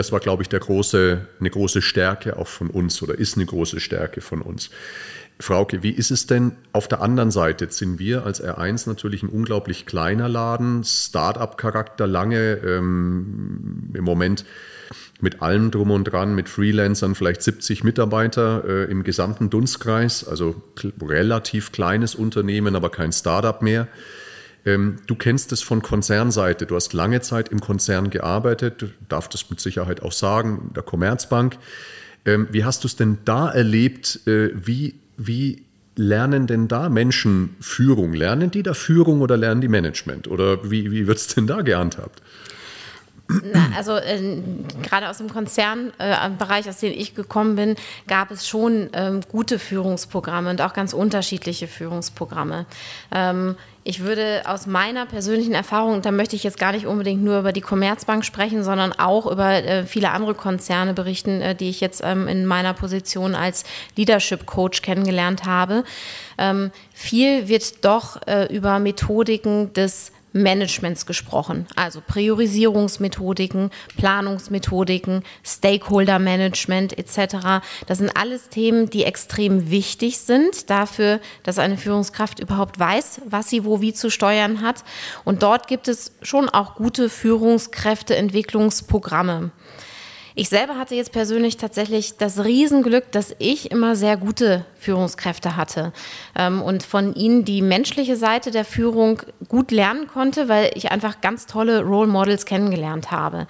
Das 0.00 0.12
war, 0.12 0.20
glaube 0.20 0.42
ich, 0.42 0.48
der 0.48 0.60
große, 0.60 1.26
eine 1.38 1.50
große 1.50 1.82
Stärke 1.82 2.38
auch 2.38 2.46
von 2.46 2.70
uns 2.70 3.02
oder 3.02 3.18
ist 3.18 3.36
eine 3.36 3.44
große 3.44 3.80
Stärke 3.80 4.22
von 4.22 4.40
uns. 4.40 4.70
Frauke, 5.38 5.82
wie 5.82 5.90
ist 5.90 6.10
es 6.10 6.26
denn 6.26 6.52
auf 6.72 6.88
der 6.88 7.02
anderen 7.02 7.30
Seite? 7.30 7.66
Jetzt 7.66 7.76
sind 7.76 7.98
wir 7.98 8.24
als 8.24 8.42
R1 8.42 8.88
natürlich 8.88 9.22
ein 9.22 9.28
unglaublich 9.28 9.84
kleiner 9.84 10.26
Laden, 10.26 10.84
Start-up-Charakter 10.84 12.06
lange, 12.06 12.54
ähm, 12.64 13.90
im 13.92 14.04
Moment 14.04 14.46
mit 15.20 15.42
allem 15.42 15.70
drum 15.70 15.90
und 15.90 16.04
dran, 16.04 16.34
mit 16.34 16.48
Freelancern 16.48 17.14
vielleicht 17.14 17.42
70 17.42 17.84
Mitarbeiter 17.84 18.64
äh, 18.66 18.90
im 18.90 19.04
gesamten 19.04 19.50
Dunstkreis, 19.50 20.26
also 20.26 20.62
relativ 21.02 21.72
kleines 21.72 22.14
Unternehmen, 22.14 22.74
aber 22.74 22.88
kein 22.88 23.12
Start-up 23.12 23.60
mehr. 23.60 23.86
Ähm, 24.64 24.98
du 25.06 25.14
kennst 25.14 25.52
es 25.52 25.62
von 25.62 25.82
Konzernseite. 25.82 26.66
Du 26.66 26.76
hast 26.76 26.92
lange 26.92 27.20
Zeit 27.20 27.48
im 27.48 27.60
Konzern 27.60 28.10
gearbeitet, 28.10 28.82
du 28.82 28.86
darfst 29.08 29.34
es 29.34 29.48
mit 29.50 29.60
Sicherheit 29.60 30.02
auch 30.02 30.12
sagen, 30.12 30.66
in 30.68 30.74
der 30.74 30.82
Commerzbank. 30.82 31.56
Ähm, 32.26 32.48
wie 32.50 32.64
hast 32.64 32.84
du 32.84 32.88
es 32.88 32.96
denn 32.96 33.18
da 33.24 33.50
erlebt? 33.50 34.26
Äh, 34.26 34.50
wie, 34.54 34.94
wie 35.16 35.64
lernen 35.96 36.46
denn 36.46 36.68
da 36.68 36.88
Menschen 36.88 37.56
Führung? 37.60 38.12
Lernen 38.12 38.50
die 38.50 38.62
da 38.62 38.74
Führung 38.74 39.20
oder 39.20 39.36
lernen 39.36 39.60
die 39.60 39.68
Management? 39.68 40.28
Oder 40.28 40.70
wie, 40.70 40.90
wie 40.90 41.06
wird 41.06 41.18
es 41.18 41.28
denn 41.28 41.46
da 41.46 41.62
gehandhabt? 41.62 42.22
Na, 43.52 43.70
also 43.76 43.96
äh, 43.96 44.42
gerade 44.82 45.08
aus 45.08 45.18
dem 45.18 45.28
Konzernbereich, 45.28 46.66
äh, 46.66 46.68
aus 46.68 46.78
dem 46.78 46.92
ich 46.92 47.14
gekommen 47.14 47.54
bin, 47.56 47.76
gab 48.08 48.30
es 48.30 48.48
schon 48.48 48.90
ähm, 48.92 49.20
gute 49.30 49.58
Führungsprogramme 49.58 50.50
und 50.50 50.60
auch 50.60 50.72
ganz 50.72 50.92
unterschiedliche 50.92 51.68
Führungsprogramme. 51.68 52.66
Ähm, 53.14 53.56
ich 53.82 54.00
würde 54.00 54.42
aus 54.44 54.66
meiner 54.66 55.06
persönlichen 55.06 55.54
Erfahrung, 55.54 56.02
da 56.02 56.10
möchte 56.10 56.36
ich 56.36 56.44
jetzt 56.44 56.58
gar 56.58 56.72
nicht 56.72 56.86
unbedingt 56.86 57.22
nur 57.24 57.38
über 57.38 57.52
die 57.52 57.62
Commerzbank 57.62 58.24
sprechen, 58.24 58.62
sondern 58.62 58.92
auch 58.92 59.26
über 59.26 59.52
äh, 59.52 59.84
viele 59.84 60.10
andere 60.10 60.34
Konzerne 60.34 60.92
berichten, 60.92 61.40
äh, 61.40 61.54
die 61.54 61.70
ich 61.70 61.80
jetzt 61.80 62.02
ähm, 62.04 62.28
in 62.28 62.44
meiner 62.44 62.74
Position 62.74 63.34
als 63.34 63.64
Leadership 63.96 64.44
Coach 64.44 64.82
kennengelernt 64.82 65.44
habe. 65.44 65.84
Ähm, 66.36 66.72
viel 66.92 67.48
wird 67.48 67.84
doch 67.84 68.20
äh, 68.26 68.54
über 68.54 68.78
Methodiken 68.80 69.72
des 69.72 70.12
Managements 70.32 71.06
gesprochen, 71.06 71.66
also 71.76 72.00
Priorisierungsmethodiken, 72.00 73.70
Planungsmethodiken, 73.96 75.22
Stakeholder 75.44 76.18
Management 76.18 76.98
etc. 76.98 77.62
Das 77.86 77.98
sind 77.98 78.16
alles 78.16 78.48
Themen, 78.48 78.90
die 78.90 79.04
extrem 79.04 79.70
wichtig 79.70 80.18
sind 80.18 80.68
dafür, 80.70 81.20
dass 81.42 81.58
eine 81.58 81.76
Führungskraft 81.76 82.40
überhaupt 82.40 82.78
weiß, 82.78 83.22
was 83.26 83.50
sie 83.50 83.64
wo 83.64 83.80
wie 83.80 83.92
zu 83.92 84.08
steuern 84.10 84.60
hat. 84.60 84.84
Und 85.24 85.42
dort 85.42 85.66
gibt 85.68 85.88
es 85.88 86.12
schon 86.22 86.48
auch 86.48 86.76
gute 86.76 87.08
Führungskräfteentwicklungsprogramme. 87.08 89.50
Ich 90.40 90.48
selber 90.48 90.78
hatte 90.78 90.94
jetzt 90.94 91.12
persönlich 91.12 91.58
tatsächlich 91.58 92.16
das 92.16 92.42
Riesenglück, 92.42 93.12
dass 93.12 93.36
ich 93.38 93.70
immer 93.70 93.94
sehr 93.94 94.16
gute 94.16 94.64
Führungskräfte 94.78 95.54
hatte 95.54 95.92
ähm, 96.34 96.62
und 96.62 96.82
von 96.82 97.14
ihnen 97.14 97.44
die 97.44 97.60
menschliche 97.60 98.16
Seite 98.16 98.50
der 98.50 98.64
Führung 98.64 99.20
gut 99.48 99.70
lernen 99.70 100.06
konnte, 100.06 100.48
weil 100.48 100.70
ich 100.76 100.90
einfach 100.90 101.20
ganz 101.20 101.44
tolle 101.44 101.82
Role 101.82 102.08
Models 102.08 102.46
kennengelernt 102.46 103.10
habe. 103.10 103.48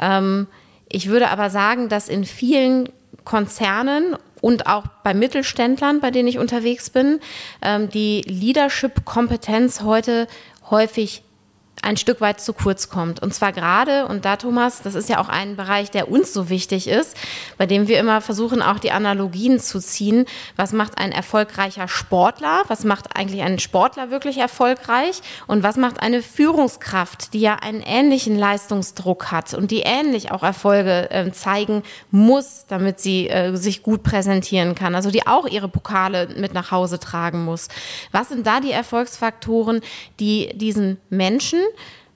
Ähm, 0.00 0.48
ich 0.88 1.06
würde 1.06 1.30
aber 1.30 1.50
sagen, 1.50 1.88
dass 1.88 2.08
in 2.08 2.24
vielen 2.24 2.88
Konzernen 3.22 4.16
und 4.40 4.66
auch 4.66 4.88
bei 5.04 5.14
Mittelständlern, 5.14 6.00
bei 6.00 6.10
denen 6.10 6.26
ich 6.26 6.38
unterwegs 6.40 6.90
bin, 6.90 7.20
ähm, 7.62 7.90
die 7.90 8.22
Leadership-Kompetenz 8.22 9.82
heute 9.82 10.26
häufig 10.68 11.22
ein 11.84 11.96
Stück 11.96 12.20
weit 12.20 12.40
zu 12.40 12.52
kurz 12.52 12.88
kommt. 12.88 13.22
Und 13.22 13.34
zwar 13.34 13.52
gerade, 13.52 14.06
und 14.06 14.24
da 14.24 14.36
Thomas, 14.36 14.82
das 14.82 14.94
ist 14.94 15.08
ja 15.08 15.20
auch 15.20 15.28
ein 15.28 15.56
Bereich, 15.56 15.90
der 15.90 16.10
uns 16.10 16.32
so 16.32 16.48
wichtig 16.48 16.88
ist, 16.88 17.16
bei 17.58 17.66
dem 17.66 17.88
wir 17.88 17.98
immer 17.98 18.20
versuchen, 18.20 18.62
auch 18.62 18.78
die 18.78 18.90
Analogien 18.90 19.60
zu 19.60 19.78
ziehen. 19.78 20.24
Was 20.56 20.72
macht 20.72 20.98
ein 20.98 21.12
erfolgreicher 21.12 21.86
Sportler? 21.88 22.62
Was 22.68 22.84
macht 22.84 23.16
eigentlich 23.16 23.42
ein 23.42 23.58
Sportler 23.58 24.10
wirklich 24.10 24.38
erfolgreich? 24.38 25.20
Und 25.46 25.62
was 25.62 25.76
macht 25.76 26.00
eine 26.00 26.22
Führungskraft, 26.22 27.34
die 27.34 27.40
ja 27.40 27.56
einen 27.56 27.82
ähnlichen 27.82 28.38
Leistungsdruck 28.38 29.30
hat 29.30 29.54
und 29.54 29.70
die 29.70 29.80
ähnlich 29.80 30.32
auch 30.32 30.42
Erfolge 30.42 31.10
äh, 31.10 31.30
zeigen 31.32 31.82
muss, 32.10 32.64
damit 32.68 33.00
sie 33.00 33.28
äh, 33.28 33.54
sich 33.56 33.82
gut 33.82 34.02
präsentieren 34.02 34.74
kann? 34.74 34.94
Also 34.94 35.10
die 35.10 35.26
auch 35.26 35.46
ihre 35.46 35.68
Pokale 35.68 36.28
mit 36.36 36.54
nach 36.54 36.70
Hause 36.70 36.98
tragen 36.98 37.44
muss. 37.44 37.68
Was 38.10 38.30
sind 38.30 38.46
da 38.46 38.60
die 38.60 38.72
Erfolgsfaktoren, 38.72 39.82
die 40.18 40.56
diesen 40.56 40.98
Menschen 41.10 41.60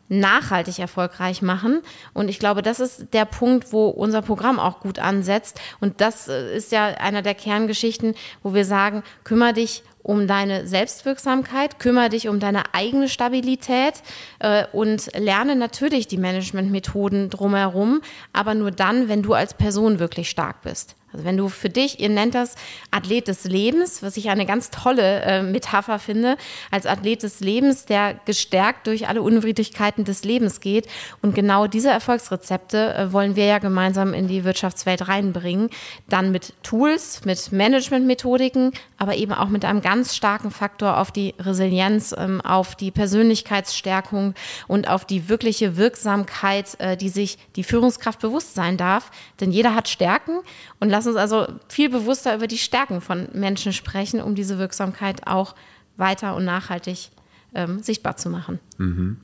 nachhaltig 0.08 0.78
erfolgreich 0.78 1.42
machen. 1.42 1.82
Und 2.14 2.28
ich 2.28 2.38
glaube, 2.38 2.62
das 2.62 2.80
ist 2.80 3.12
der 3.12 3.24
Punkt, 3.24 3.72
wo 3.72 3.88
unser 3.88 4.22
Programm 4.22 4.58
auch 4.58 4.80
gut 4.80 4.98
ansetzt. 4.98 5.60
Und 5.80 6.00
das 6.00 6.28
äh, 6.28 6.56
ist 6.56 6.72
ja 6.72 6.86
einer 6.86 7.22
der 7.22 7.34
Kerngeschichten, 7.34 8.14
wo 8.42 8.54
wir 8.54 8.64
sagen, 8.64 9.02
kümmere 9.24 9.52
dich 9.52 9.82
um 10.02 10.26
deine 10.26 10.66
Selbstwirksamkeit, 10.66 11.78
kümmere 11.78 12.08
dich 12.08 12.28
um 12.28 12.40
deine 12.40 12.74
eigene 12.74 13.10
Stabilität 13.10 13.94
äh, 14.38 14.64
und 14.72 15.14
lerne 15.14 15.54
natürlich 15.54 16.08
die 16.08 16.16
Managementmethoden 16.16 17.28
drumherum, 17.28 18.00
aber 18.32 18.54
nur 18.54 18.70
dann, 18.70 19.08
wenn 19.08 19.22
du 19.22 19.34
als 19.34 19.52
Person 19.52 19.98
wirklich 19.98 20.30
stark 20.30 20.62
bist. 20.62 20.96
Also 21.12 21.24
wenn 21.24 21.38
du 21.38 21.48
für 21.48 21.70
dich, 21.70 22.00
ihr 22.00 22.10
nennt 22.10 22.34
das 22.34 22.54
Athlet 22.90 23.28
des 23.28 23.44
Lebens, 23.44 24.02
was 24.02 24.16
ich 24.18 24.28
eine 24.28 24.44
ganz 24.44 24.70
tolle 24.70 25.22
äh, 25.22 25.42
Metapher 25.42 25.98
finde, 25.98 26.36
als 26.70 26.84
Athlet 26.84 27.22
des 27.22 27.40
Lebens, 27.40 27.86
der 27.86 28.14
gestärkt 28.26 28.86
durch 28.86 29.08
alle 29.08 29.22
Unwidrigkeiten 29.22 30.04
des 30.04 30.24
Lebens 30.24 30.60
geht. 30.60 30.86
Und 31.22 31.34
genau 31.34 31.66
diese 31.66 31.90
Erfolgsrezepte 31.90 32.94
äh, 32.94 33.12
wollen 33.12 33.36
wir 33.36 33.46
ja 33.46 33.58
gemeinsam 33.58 34.12
in 34.12 34.28
die 34.28 34.44
Wirtschaftswelt 34.44 35.08
reinbringen. 35.08 35.70
Dann 36.08 36.30
mit 36.30 36.52
Tools, 36.62 37.24
mit 37.24 37.52
Managementmethodiken, 37.52 38.72
aber 38.98 39.16
eben 39.16 39.32
auch 39.32 39.48
mit 39.48 39.64
einem 39.64 39.80
ganz 39.80 40.14
starken 40.14 40.50
Faktor 40.50 40.98
auf 40.98 41.10
die 41.10 41.34
Resilienz, 41.38 42.14
ähm, 42.18 42.42
auf 42.42 42.74
die 42.74 42.90
Persönlichkeitsstärkung 42.90 44.34
und 44.66 44.88
auf 44.88 45.06
die 45.06 45.30
wirkliche 45.30 45.78
Wirksamkeit, 45.78 46.78
äh, 46.80 46.98
die 46.98 47.08
sich 47.08 47.38
die 47.56 47.64
Führungskraft 47.64 48.20
bewusst 48.20 48.54
sein 48.54 48.76
darf. 48.76 49.10
Denn 49.40 49.52
jeder 49.52 49.74
hat 49.74 49.88
Stärken 49.88 50.40
und 50.80 50.90
lass 50.98 51.06
uns 51.06 51.16
also 51.16 51.46
viel 51.68 51.90
bewusster 51.90 52.34
über 52.34 52.48
die 52.48 52.58
Stärken 52.58 53.00
von 53.00 53.28
Menschen 53.32 53.72
sprechen, 53.72 54.20
um 54.20 54.34
diese 54.34 54.58
Wirksamkeit 54.58 55.28
auch 55.28 55.54
weiter 55.96 56.34
und 56.34 56.44
nachhaltig 56.44 57.10
ähm, 57.54 57.80
sichtbar 57.84 58.16
zu 58.16 58.28
machen. 58.28 58.58
Mhm. 58.78 59.18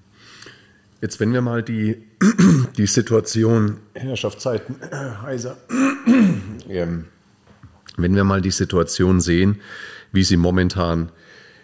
Jetzt, 1.01 1.19
wenn 1.19 1.33
wir 1.33 1.41
mal 1.41 1.65
die, 1.65 2.01
die 2.77 2.87
Situation, 2.87 3.79
Herrschaftszeiten, 3.95 4.77
heiser, 5.23 5.57
ähm, 6.69 7.07
wenn 7.97 8.15
wir 8.15 8.23
mal 8.23 8.41
die 8.41 8.53
Situation 8.53 9.21
sehen, 9.21 9.61
wie 10.13 10.23
sie 10.23 10.37
momentan, 10.37 11.11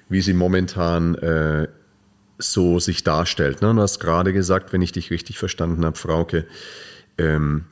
wie 0.09 0.23
sie 0.23 0.33
momentan 0.33 1.15
äh, 1.15 1.69
so 2.39 2.81
sich 2.81 3.05
darstellt. 3.05 3.63
Ne? 3.63 3.73
Du 3.73 3.81
hast 3.81 4.01
gerade 4.01 4.33
gesagt, 4.33 4.73
wenn 4.73 4.83
ich 4.83 4.91
dich 4.91 5.13
richtig 5.13 5.39
verstanden 5.39 5.85
habe, 5.85 5.97
Frauke, 5.97 6.47
ähm, 7.17 7.67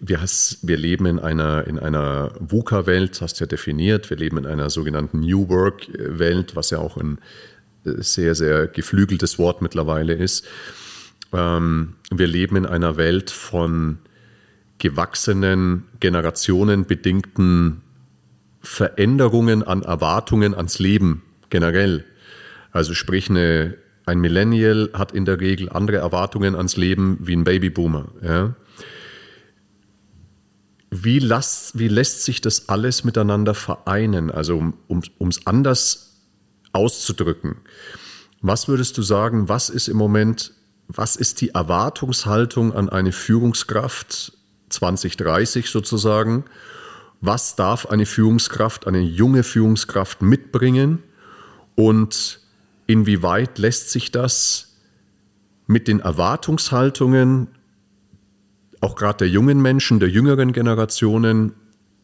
wir, 0.00 0.20
has, 0.20 0.58
wir 0.62 0.76
leben 0.76 1.06
in 1.06 1.18
einer, 1.18 1.66
in 1.66 1.78
einer 1.78 2.32
VUCA-Welt, 2.40 3.20
hast 3.20 3.40
du 3.40 3.44
ja 3.44 3.48
definiert. 3.48 4.10
Wir 4.10 4.16
leben 4.16 4.38
in 4.38 4.46
einer 4.46 4.70
sogenannten 4.70 5.20
New 5.20 5.48
Work-Welt, 5.48 6.56
was 6.56 6.70
ja 6.70 6.78
auch 6.78 6.96
ein 6.96 7.18
äh, 7.84 8.02
sehr, 8.02 8.34
sehr 8.34 8.66
geflügeltes 8.66 9.38
Wort 9.38 9.62
mittlerweile 9.62 10.14
ist. 10.14 10.46
Ähm, 11.32 11.94
wir 12.10 12.26
leben 12.26 12.56
in 12.56 12.66
einer 12.66 12.96
Welt 12.96 13.30
von 13.30 13.98
gewachsenen, 14.78 15.84
generationenbedingten 16.00 17.82
Veränderungen 18.60 19.62
an 19.62 19.82
Erwartungen 19.82 20.54
ans 20.54 20.78
Leben 20.78 21.22
generell. 21.50 22.04
Also 22.72 22.92
sprich, 22.92 23.30
eine, 23.30 23.76
ein 24.04 24.20
Millennial 24.20 24.90
hat 24.92 25.12
in 25.12 25.24
der 25.24 25.40
Regel 25.40 25.70
andere 25.70 25.98
Erwartungen 25.98 26.54
ans 26.56 26.76
Leben 26.76 27.18
wie 27.20 27.34
ein 27.34 27.44
Babyboomer. 27.44 28.08
Ja? 28.22 28.54
Wie, 31.04 31.18
las, 31.18 31.72
wie 31.74 31.88
lässt 31.88 32.22
sich 32.22 32.40
das 32.40 32.68
alles 32.68 33.04
miteinander 33.04 33.54
vereinen? 33.54 34.30
Also 34.30 34.56
um 34.56 34.74
es 35.00 35.10
um, 35.18 35.30
anders 35.44 36.16
auszudrücken. 36.72 37.56
Was 38.40 38.68
würdest 38.68 38.96
du 38.96 39.02
sagen, 39.02 39.48
was 39.48 39.68
ist 39.68 39.88
im 39.88 39.96
Moment, 39.96 40.52
was 40.88 41.16
ist 41.16 41.40
die 41.40 41.50
Erwartungshaltung 41.50 42.72
an 42.72 42.88
eine 42.88 43.12
Führungskraft 43.12 44.32
2030 44.68 45.68
sozusagen? 45.68 46.44
Was 47.20 47.56
darf 47.56 47.86
eine 47.86 48.06
Führungskraft, 48.06 48.86
eine 48.86 49.00
junge 49.00 49.42
Führungskraft 49.42 50.22
mitbringen? 50.22 51.02
Und 51.74 52.40
inwieweit 52.86 53.58
lässt 53.58 53.90
sich 53.90 54.12
das 54.12 54.76
mit 55.66 55.88
den 55.88 56.00
Erwartungshaltungen 56.00 57.48
auch 58.80 58.96
gerade 58.96 59.18
der 59.18 59.28
jungen 59.28 59.60
Menschen, 59.60 60.00
der 60.00 60.08
jüngeren 60.08 60.52
Generationen 60.52 61.52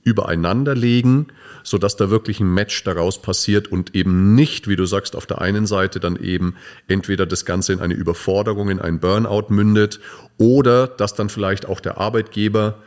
übereinander 0.04 0.74
legen, 0.74 1.28
sodass 1.62 1.96
da 1.96 2.10
wirklich 2.10 2.40
ein 2.40 2.52
Match 2.52 2.82
daraus 2.84 3.22
passiert 3.22 3.68
und 3.68 3.94
eben 3.94 4.34
nicht, 4.34 4.68
wie 4.68 4.76
du 4.76 4.84
sagst, 4.84 5.14
auf 5.14 5.26
der 5.26 5.40
einen 5.40 5.66
Seite 5.66 6.00
dann 6.00 6.16
eben 6.16 6.56
entweder 6.88 7.24
das 7.24 7.44
Ganze 7.44 7.72
in 7.72 7.80
eine 7.80 7.94
Überforderung, 7.94 8.68
in 8.68 8.80
einen 8.80 8.98
Burnout 8.98 9.46
mündet 9.50 10.00
oder 10.38 10.88
dass 10.88 11.14
dann 11.14 11.28
vielleicht 11.28 11.66
auch 11.66 11.80
der 11.80 11.98
Arbeitgeber 11.98 12.78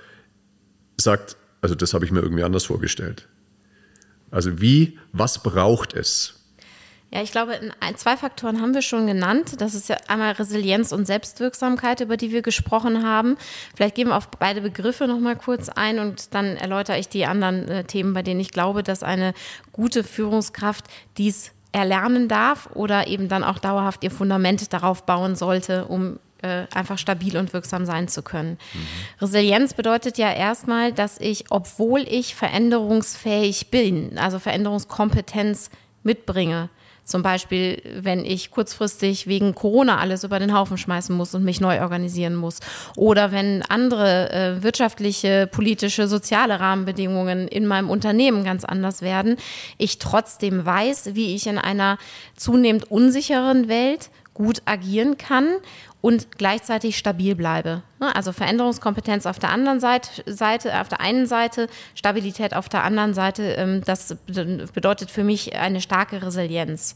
sagt, 0.99 1.37
also 1.61 1.73
das 1.73 1.93
habe 1.93 2.05
ich 2.05 2.11
mir 2.11 2.21
irgendwie 2.21 2.43
anders 2.43 2.65
vorgestellt. 2.65 3.27
Also 4.29 4.59
wie, 4.59 4.99
was 5.13 5.41
braucht 5.41 5.93
es? 5.93 6.44
Ja, 7.15 7.21
ich 7.21 7.31
glaube, 7.31 7.57
ein, 7.79 7.95
zwei 7.95 8.17
Faktoren 8.17 8.61
haben 8.61 8.73
wir 8.73 8.81
schon 8.81 9.07
genannt. 9.07 9.61
Das 9.61 9.73
ist 9.73 9.87
ja 9.87 9.95
einmal 10.09 10.33
Resilienz 10.33 10.91
und 10.91 11.05
Selbstwirksamkeit, 11.07 12.01
über 12.01 12.17
die 12.17 12.33
wir 12.33 12.41
gesprochen 12.41 13.07
haben. 13.07 13.37
Vielleicht 13.73 13.95
gehen 13.95 14.09
wir 14.09 14.17
auf 14.17 14.27
beide 14.27 14.59
Begriffe 14.59 15.07
noch 15.07 15.21
mal 15.21 15.37
kurz 15.37 15.69
ein 15.69 15.99
und 15.99 16.33
dann 16.33 16.57
erläutere 16.57 16.99
ich 16.99 17.07
die 17.07 17.25
anderen 17.25 17.69
äh, 17.69 17.83
Themen, 17.85 18.13
bei 18.13 18.21
denen 18.21 18.41
ich 18.41 18.51
glaube, 18.51 18.83
dass 18.83 19.01
eine 19.01 19.33
gute 19.71 20.03
Führungskraft 20.03 20.87
dies 21.15 21.51
erlernen 21.71 22.27
darf 22.27 22.67
oder 22.73 23.07
eben 23.07 23.29
dann 23.29 23.45
auch 23.45 23.59
dauerhaft 23.59 24.03
ihr 24.03 24.11
Fundament 24.11 24.73
darauf 24.73 25.03
bauen 25.05 25.37
sollte, 25.37 25.85
um 25.85 26.19
äh, 26.41 26.65
einfach 26.73 26.97
stabil 26.97 27.37
und 27.37 27.53
wirksam 27.53 27.85
sein 27.85 28.09
zu 28.09 28.23
können. 28.23 28.57
Mhm. 28.73 29.21
Resilienz 29.21 29.73
bedeutet 29.73 30.17
ja 30.17 30.33
erstmal, 30.33 30.91
dass 30.91 31.17
ich, 31.21 31.45
obwohl 31.49 32.01
ich 32.01 32.35
veränderungsfähig 32.35 33.71
bin, 33.71 34.17
also 34.17 34.37
Veränderungskompetenz 34.37 35.69
mitbringe, 36.03 36.69
zum 37.05 37.21
Beispiel, 37.21 37.81
wenn 38.01 38.25
ich 38.25 38.49
kurzfristig 38.49 39.27
wegen 39.27 39.53
Corona 39.53 39.99
alles 39.99 40.23
über 40.23 40.39
den 40.39 40.53
Haufen 40.53 40.77
schmeißen 40.77 41.15
muss 41.15 41.35
und 41.35 41.43
mich 41.43 41.61
neu 41.61 41.81
organisieren 41.81 42.35
muss. 42.35 42.59
Oder 42.97 43.31
wenn 43.31 43.61
andere 43.61 44.31
äh, 44.31 44.63
wirtschaftliche, 44.63 45.47
politische, 45.47 46.07
soziale 46.07 46.59
Rahmenbedingungen 46.59 47.47
in 47.47 47.67
meinem 47.67 47.91
Unternehmen 47.91 48.43
ganz 48.43 48.65
anders 48.65 49.03
werden. 49.03 49.37
Ich 49.77 49.99
trotzdem 49.99 50.65
weiß, 50.65 51.11
wie 51.13 51.35
ich 51.35 51.45
in 51.45 51.59
einer 51.59 51.99
zunehmend 52.35 52.89
unsicheren 52.89 53.67
Welt 53.67 54.09
gut 54.35 54.61
agieren 54.65 55.17
kann 55.17 55.55
und 56.01 56.37
gleichzeitig 56.37 56.99
stabil 56.99 57.33
bleibe. 57.33 57.81
Ne, 57.99 58.15
also 58.15 58.31
Veränderungskompetenz 58.31 59.25
auf 59.25 59.39
der 59.39 59.49
anderen 59.49 59.79
Seite, 59.79 60.79
auf 60.79 60.89
der 60.89 60.99
einen 60.99 61.25
Seite, 61.25 61.67
Stabilität 61.95 62.53
auf 62.53 62.69
der 62.69 62.83
anderen 62.83 63.15
Seite, 63.15 63.53
ähm, 63.53 63.81
das 63.83 64.15
bedeutet 64.27 65.09
für 65.09 65.23
mich 65.23 65.55
eine 65.55 65.81
starke 65.81 66.21
Resilienz. 66.21 66.95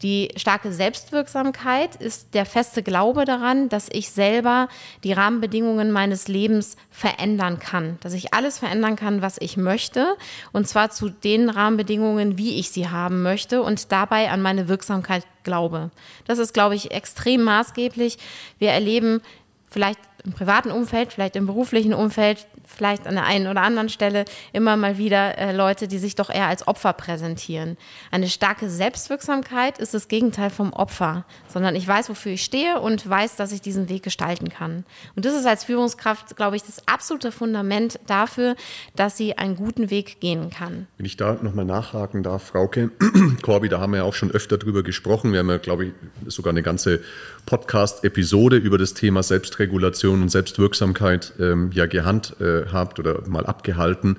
Die 0.00 0.30
starke 0.36 0.72
Selbstwirksamkeit 0.72 1.96
ist 1.96 2.34
der 2.34 2.46
feste 2.46 2.82
Glaube 2.82 3.24
daran, 3.24 3.68
dass 3.68 3.88
ich 3.92 4.10
selber 4.10 4.68
die 5.04 5.12
Rahmenbedingungen 5.12 5.92
meines 5.92 6.28
Lebens 6.28 6.76
verändern 6.90 7.58
kann, 7.58 7.98
dass 8.00 8.12
ich 8.14 8.34
alles 8.34 8.58
verändern 8.58 8.96
kann, 8.96 9.22
was 9.22 9.36
ich 9.38 9.56
möchte, 9.56 10.16
und 10.52 10.66
zwar 10.66 10.90
zu 10.90 11.08
den 11.08 11.50
Rahmenbedingungen, 11.50 12.38
wie 12.38 12.58
ich 12.58 12.70
sie 12.70 12.88
haben 12.88 13.22
möchte 13.22 13.62
und 13.62 13.92
dabei 13.92 14.30
an 14.30 14.42
meine 14.42 14.68
Wirksamkeit 14.68 15.24
glaube. 15.44 15.90
Das 16.26 16.38
ist, 16.38 16.54
glaube 16.54 16.74
ich, 16.74 16.90
extrem 16.90 17.42
maßgeblich. 17.42 18.18
Wir 18.58 18.70
erleben 18.70 19.20
vielleicht 19.70 19.98
im 20.24 20.32
privaten 20.32 20.70
Umfeld, 20.70 21.12
vielleicht 21.12 21.36
im 21.36 21.46
beruflichen 21.46 21.94
Umfeld, 21.94 22.46
vielleicht 22.72 23.06
an 23.06 23.14
der 23.14 23.24
einen 23.24 23.46
oder 23.46 23.62
anderen 23.62 23.88
Stelle 23.88 24.24
immer 24.52 24.76
mal 24.76 24.98
wieder 24.98 25.38
äh, 25.38 25.52
Leute, 25.54 25.88
die 25.88 25.98
sich 25.98 26.14
doch 26.14 26.30
eher 26.30 26.46
als 26.46 26.66
Opfer 26.66 26.92
präsentieren. 26.92 27.76
Eine 28.10 28.28
starke 28.28 28.68
Selbstwirksamkeit 28.68 29.78
ist 29.78 29.94
das 29.94 30.08
Gegenteil 30.08 30.50
vom 30.50 30.72
Opfer, 30.72 31.24
sondern 31.48 31.76
ich 31.76 31.86
weiß, 31.86 32.08
wofür 32.08 32.32
ich 32.32 32.42
stehe 32.42 32.80
und 32.80 33.08
weiß, 33.08 33.36
dass 33.36 33.52
ich 33.52 33.60
diesen 33.60 33.88
Weg 33.88 34.02
gestalten 34.02 34.48
kann. 34.48 34.84
Und 35.14 35.24
das 35.24 35.34
ist 35.34 35.46
als 35.46 35.64
Führungskraft, 35.64 36.36
glaube 36.36 36.56
ich, 36.56 36.62
das 36.62 36.86
absolute 36.88 37.32
Fundament 37.32 38.00
dafür, 38.06 38.56
dass 38.96 39.16
sie 39.16 39.38
einen 39.38 39.56
guten 39.56 39.90
Weg 39.90 40.20
gehen 40.20 40.50
kann. 40.50 40.86
Wenn 40.96 41.06
ich 41.06 41.16
da 41.16 41.34
nochmal 41.34 41.64
nachhaken 41.64 42.22
darf, 42.22 42.44
Frauke, 42.44 42.90
Corby, 43.42 43.68
da 43.68 43.80
haben 43.80 43.92
wir 43.92 43.98
ja 43.98 44.04
auch 44.04 44.14
schon 44.14 44.30
öfter 44.30 44.58
drüber 44.58 44.82
gesprochen. 44.82 45.32
Wir 45.32 45.40
haben 45.40 45.50
ja, 45.50 45.58
glaube 45.58 45.86
ich, 45.86 45.92
sogar 46.26 46.50
eine 46.50 46.62
ganze 46.62 47.00
Podcast-Episode 47.46 48.56
über 48.56 48.78
das 48.78 48.94
Thema 48.94 49.22
Selbstregulation 49.22 50.22
und 50.22 50.28
Selbstwirksamkeit 50.28 51.32
ähm, 51.38 51.70
ja 51.74 51.86
gehandhabt 51.86 52.40
äh, 52.40 52.61
oder 52.98 53.26
mal 53.28 53.46
abgehalten. 53.46 54.18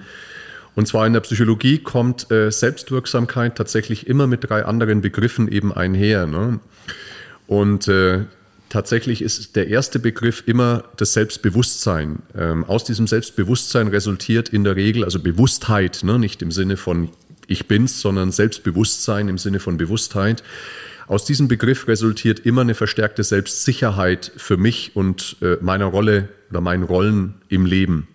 Und 0.75 0.87
zwar 0.87 1.05
in 1.05 1.13
der 1.13 1.19
Psychologie 1.19 1.77
kommt 1.77 2.31
äh, 2.31 2.51
Selbstwirksamkeit 2.51 3.55
tatsächlich 3.55 4.07
immer 4.07 4.27
mit 4.27 4.49
drei 4.49 4.65
anderen 4.65 5.01
Begriffen 5.01 5.47
eben 5.47 5.71
einher. 5.71 6.25
Ne? 6.25 6.59
Und 7.45 7.87
äh, 7.87 8.25
tatsächlich 8.69 9.21
ist 9.21 9.55
der 9.55 9.67
erste 9.67 9.99
Begriff 9.99 10.43
immer 10.47 10.83
das 10.97 11.13
Selbstbewusstsein. 11.13 12.23
Ähm, 12.35 12.63
aus 12.63 12.83
diesem 12.85 13.05
Selbstbewusstsein 13.05 13.87
resultiert 13.87 14.49
in 14.49 14.63
der 14.63 14.75
Regel, 14.75 15.03
also 15.03 15.19
Bewusstheit, 15.19 16.01
ne? 16.03 16.17
nicht 16.17 16.41
im 16.41 16.51
Sinne 16.51 16.77
von 16.77 17.09
ich 17.45 17.67
bin's, 17.67 18.01
sondern 18.01 18.31
Selbstbewusstsein 18.31 19.27
im 19.27 19.37
Sinne 19.37 19.59
von 19.59 19.77
Bewusstheit. 19.77 20.43
Aus 21.07 21.25
diesem 21.25 21.47
Begriff 21.47 21.87
resultiert 21.87 22.39
immer 22.39 22.61
eine 22.61 22.75
verstärkte 22.75 23.23
Selbstsicherheit 23.23 24.31
für 24.37 24.57
mich 24.57 24.95
und 24.95 25.35
äh, 25.41 25.57
meiner 25.61 25.85
Rolle 25.85 26.29
oder 26.49 26.61
meinen 26.61 26.83
Rollen 26.83 27.35
im 27.49 27.65
Leben. 27.65 28.07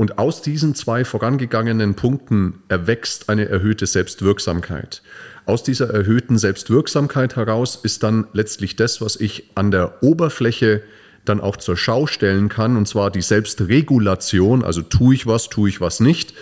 Und 0.00 0.16
aus 0.16 0.40
diesen 0.40 0.74
zwei 0.74 1.04
vorangegangenen 1.04 1.94
Punkten 1.94 2.62
erwächst 2.68 3.28
eine 3.28 3.50
erhöhte 3.50 3.84
Selbstwirksamkeit. 3.84 5.02
Aus 5.44 5.62
dieser 5.62 5.90
erhöhten 5.90 6.38
Selbstwirksamkeit 6.38 7.36
heraus 7.36 7.78
ist 7.82 8.02
dann 8.02 8.26
letztlich 8.32 8.76
das, 8.76 9.02
was 9.02 9.16
ich 9.16 9.50
an 9.56 9.70
der 9.70 10.02
Oberfläche 10.02 10.82
dann 11.26 11.38
auch 11.38 11.58
zur 11.58 11.76
Schau 11.76 12.06
stellen 12.06 12.48
kann, 12.48 12.78
und 12.78 12.88
zwar 12.88 13.10
die 13.10 13.20
Selbstregulation, 13.20 14.64
also 14.64 14.80
tue 14.80 15.14
ich 15.14 15.26
was, 15.26 15.50
tue 15.50 15.68
ich 15.68 15.82
was 15.82 16.00
nicht. 16.00 16.32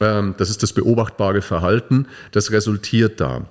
Ähm, 0.00 0.34
das 0.36 0.50
ist 0.50 0.62
das 0.62 0.74
beobachtbare 0.74 1.40
Verhalten, 1.40 2.06
das 2.32 2.50
resultiert 2.50 3.18
da. 3.18 3.46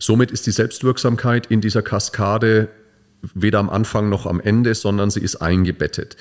Somit 0.00 0.32
ist 0.32 0.48
die 0.48 0.50
Selbstwirksamkeit 0.50 1.46
in 1.46 1.60
dieser 1.60 1.82
Kaskade 1.82 2.68
weder 3.34 3.58
am 3.58 3.70
Anfang 3.70 4.08
noch 4.08 4.26
am 4.26 4.40
Ende, 4.40 4.74
sondern 4.74 5.10
sie 5.10 5.20
ist 5.20 5.36
eingebettet. 5.36 6.16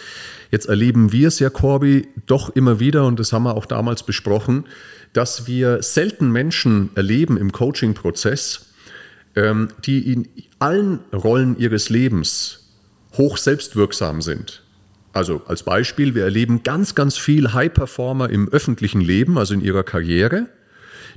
Jetzt 0.51 0.67
erleben 0.67 1.11
wir 1.11 1.27
es 1.27 1.39
ja, 1.39 1.49
Corby, 1.49 2.07
doch 2.25 2.49
immer 2.49 2.79
wieder, 2.79 3.05
und 3.05 3.19
das 3.19 3.33
haben 3.33 3.43
wir 3.43 3.55
auch 3.55 3.65
damals 3.65 4.03
besprochen, 4.03 4.65
dass 5.13 5.47
wir 5.47 5.81
selten 5.81 6.31
Menschen 6.31 6.89
erleben 6.95 7.37
im 7.37 7.51
Coaching-Prozess, 7.51 8.67
ähm, 9.35 9.69
die 9.85 10.11
in 10.11 10.27
allen 10.59 10.99
Rollen 11.13 11.57
ihres 11.57 11.89
Lebens 11.89 12.69
hoch 13.13 13.37
selbstwirksam 13.37 14.21
sind. 14.21 14.63
Also 15.13 15.41
als 15.45 15.63
Beispiel, 15.63 16.15
wir 16.15 16.23
erleben 16.23 16.63
ganz, 16.63 16.95
ganz 16.95 17.17
viel 17.17 17.51
High-Performer 17.51 18.29
im 18.29 18.47
öffentlichen 18.49 19.01
Leben, 19.01 19.37
also 19.37 19.53
in 19.53 19.61
ihrer 19.61 19.83
Karriere 19.83 20.47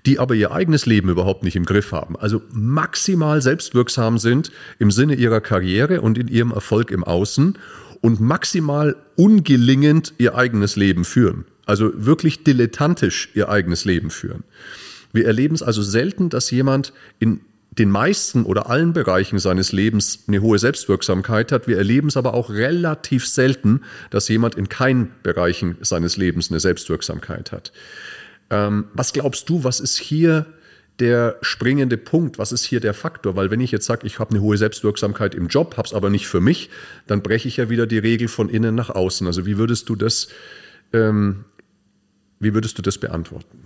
die 0.06 0.18
aber 0.18 0.34
ihr 0.34 0.52
eigenes 0.52 0.86
Leben 0.86 1.08
überhaupt 1.08 1.44
nicht 1.44 1.56
im 1.56 1.64
Griff 1.64 1.92
haben. 1.92 2.16
Also 2.16 2.42
maximal 2.52 3.40
selbstwirksam 3.40 4.18
sind 4.18 4.50
im 4.78 4.90
Sinne 4.90 5.14
ihrer 5.14 5.40
Karriere 5.40 6.00
und 6.00 6.18
in 6.18 6.28
ihrem 6.28 6.50
Erfolg 6.50 6.90
im 6.90 7.04
Außen 7.04 7.58
und 8.00 8.20
maximal 8.20 8.96
ungelingend 9.16 10.12
ihr 10.18 10.34
eigenes 10.34 10.76
Leben 10.76 11.04
führen. 11.04 11.46
Also 11.64 11.90
wirklich 11.94 12.44
dilettantisch 12.44 13.30
ihr 13.34 13.48
eigenes 13.48 13.86
Leben 13.86 14.10
führen. 14.10 14.44
Wir 15.12 15.26
erleben 15.26 15.54
es 15.54 15.62
also 15.62 15.82
selten, 15.82 16.28
dass 16.28 16.50
jemand 16.50 16.92
in 17.18 17.40
den 17.78 17.90
meisten 17.90 18.44
oder 18.44 18.68
allen 18.68 18.92
Bereichen 18.92 19.38
seines 19.38 19.72
Lebens 19.72 20.24
eine 20.28 20.42
hohe 20.42 20.58
Selbstwirksamkeit 20.58 21.50
hat. 21.50 21.66
Wir 21.66 21.78
erleben 21.78 22.08
es 22.08 22.16
aber 22.16 22.34
auch 22.34 22.50
relativ 22.50 23.26
selten, 23.26 23.80
dass 24.10 24.28
jemand 24.28 24.54
in 24.54 24.68
keinen 24.68 25.12
Bereichen 25.22 25.76
seines 25.80 26.16
Lebens 26.16 26.50
eine 26.50 26.60
Selbstwirksamkeit 26.60 27.52
hat. 27.52 27.72
Ähm, 28.50 28.86
was 28.92 29.12
glaubst 29.12 29.48
du, 29.48 29.64
was 29.64 29.80
ist 29.80 29.98
hier 29.98 30.46
der 31.00 31.38
springende 31.42 31.96
Punkt? 31.96 32.38
Was 32.38 32.52
ist 32.52 32.64
hier 32.64 32.80
der 32.80 32.94
Faktor? 32.94 33.36
Weil 33.36 33.50
wenn 33.50 33.60
ich 33.60 33.72
jetzt 33.72 33.86
sage, 33.86 34.06
ich 34.06 34.18
habe 34.18 34.30
eine 34.30 34.40
hohe 34.40 34.56
Selbstwirksamkeit 34.56 35.34
im 35.34 35.48
Job, 35.48 35.76
habe 35.76 35.86
es 35.86 35.94
aber 35.94 36.10
nicht 36.10 36.26
für 36.26 36.40
mich, 36.40 36.70
dann 37.06 37.22
breche 37.22 37.48
ich 37.48 37.56
ja 37.56 37.68
wieder 37.68 37.86
die 37.86 37.98
Regel 37.98 38.28
von 38.28 38.48
innen 38.48 38.74
nach 38.74 38.90
außen. 38.90 39.26
Also 39.26 39.46
wie 39.46 39.58
würdest 39.58 39.88
du 39.88 39.96
das, 39.96 40.28
ähm, 40.92 41.44
wie 42.38 42.54
würdest 42.54 42.78
du 42.78 42.82
das 42.82 42.98
beantworten? 42.98 43.64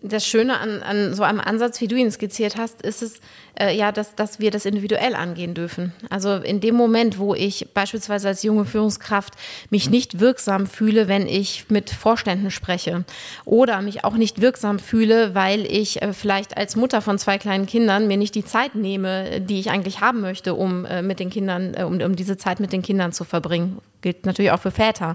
Das 0.00 0.26
Schöne 0.26 0.58
an, 0.58 0.82
an 0.82 1.14
so 1.14 1.22
einem 1.22 1.40
Ansatz, 1.40 1.80
wie 1.80 1.88
du 1.88 1.96
ihn 1.96 2.10
skizziert 2.10 2.56
hast, 2.56 2.82
ist 2.82 3.02
es 3.02 3.20
äh, 3.58 3.76
ja, 3.76 3.92
dass, 3.92 4.14
dass 4.14 4.40
wir 4.40 4.50
das 4.50 4.64
individuell 4.64 5.14
angehen 5.14 5.54
dürfen. 5.54 5.92
Also 6.10 6.36
in 6.36 6.60
dem 6.60 6.74
Moment, 6.74 7.18
wo 7.18 7.34
ich 7.34 7.68
beispielsweise 7.74 8.28
als 8.28 8.42
junge 8.42 8.64
Führungskraft 8.64 9.34
mich 9.70 9.90
nicht 9.90 10.18
wirksam 10.18 10.66
fühle, 10.66 11.08
wenn 11.08 11.26
ich 11.26 11.66
mit 11.68 11.90
Vorständen 11.90 12.50
spreche 12.50 13.04
oder 13.44 13.82
mich 13.82 14.04
auch 14.04 14.14
nicht 14.14 14.40
wirksam 14.40 14.78
fühle, 14.78 15.34
weil 15.34 15.66
ich 15.66 16.02
äh, 16.02 16.12
vielleicht 16.12 16.56
als 16.56 16.74
Mutter 16.74 17.02
von 17.02 17.18
zwei 17.18 17.38
kleinen 17.38 17.66
Kindern 17.66 18.06
mir 18.06 18.16
nicht 18.16 18.34
die 18.34 18.44
Zeit 18.44 18.74
nehme, 18.74 19.40
die 19.40 19.60
ich 19.60 19.70
eigentlich 19.70 20.00
haben 20.00 20.20
möchte, 20.20 20.54
um 20.54 20.84
äh, 20.84 21.02
mit 21.02 21.20
den 21.20 21.30
Kindern, 21.30 21.74
äh, 21.74 21.84
um, 21.84 22.00
um 22.00 22.16
diese 22.16 22.36
Zeit 22.36 22.60
mit 22.60 22.72
den 22.72 22.82
Kindern 22.82 23.12
zu 23.12 23.24
verbringen 23.24 23.78
gilt 24.02 24.26
natürlich 24.26 24.50
auch 24.50 24.60
für 24.60 24.70
Väter. 24.70 25.14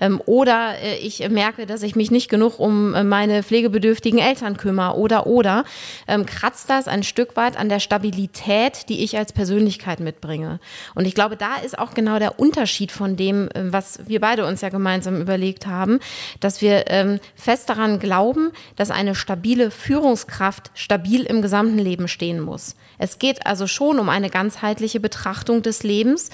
Ähm, 0.00 0.20
oder 0.26 0.74
äh, 0.82 0.96
ich 0.96 1.26
merke, 1.28 1.66
dass 1.66 1.82
ich 1.82 1.96
mich 1.96 2.10
nicht 2.10 2.28
genug 2.28 2.58
um 2.58 2.94
äh, 2.94 3.04
meine 3.04 3.42
pflegebedürftigen 3.42 4.18
Eltern 4.18 4.56
kümmere 4.56 4.96
oder 4.96 5.26
oder 5.26 5.64
ähm, 6.06 6.26
kratzt 6.26 6.68
das 6.68 6.88
ein 6.88 7.02
Stück 7.02 7.36
weit 7.36 7.56
an 7.56 7.68
der 7.68 7.80
Stabilität, 7.80 8.88
die 8.88 9.02
ich 9.02 9.16
als 9.16 9.32
Persönlichkeit 9.32 10.00
mitbringe. 10.00 10.60
Und 10.94 11.06
ich 11.06 11.14
glaube, 11.14 11.36
da 11.36 11.56
ist 11.64 11.78
auch 11.78 11.94
genau 11.94 12.18
der 12.18 12.38
Unterschied 12.38 12.92
von 12.92 13.16
dem, 13.16 13.48
äh, 13.48 13.72
was 13.72 14.00
wir 14.06 14.20
beide 14.20 14.44
uns 14.44 14.60
ja 14.60 14.68
gemeinsam 14.68 15.20
überlegt 15.20 15.66
haben, 15.66 16.00
dass 16.40 16.60
wir 16.60 16.84
ähm, 16.88 17.20
fest 17.36 17.70
daran 17.70 17.98
glauben, 18.00 18.50
dass 18.76 18.90
eine 18.90 19.14
stabile 19.14 19.70
Führungskraft 19.70 20.70
stabil 20.74 21.22
im 21.22 21.40
gesamten 21.40 21.78
Leben 21.78 22.08
stehen 22.08 22.40
muss. 22.40 22.74
Es 22.98 23.18
geht 23.18 23.46
also 23.46 23.66
schon 23.66 23.98
um 23.98 24.08
eine 24.08 24.30
ganzheitliche 24.30 25.00
Betrachtung 25.00 25.62
des 25.62 25.82
Lebens, 25.82 26.30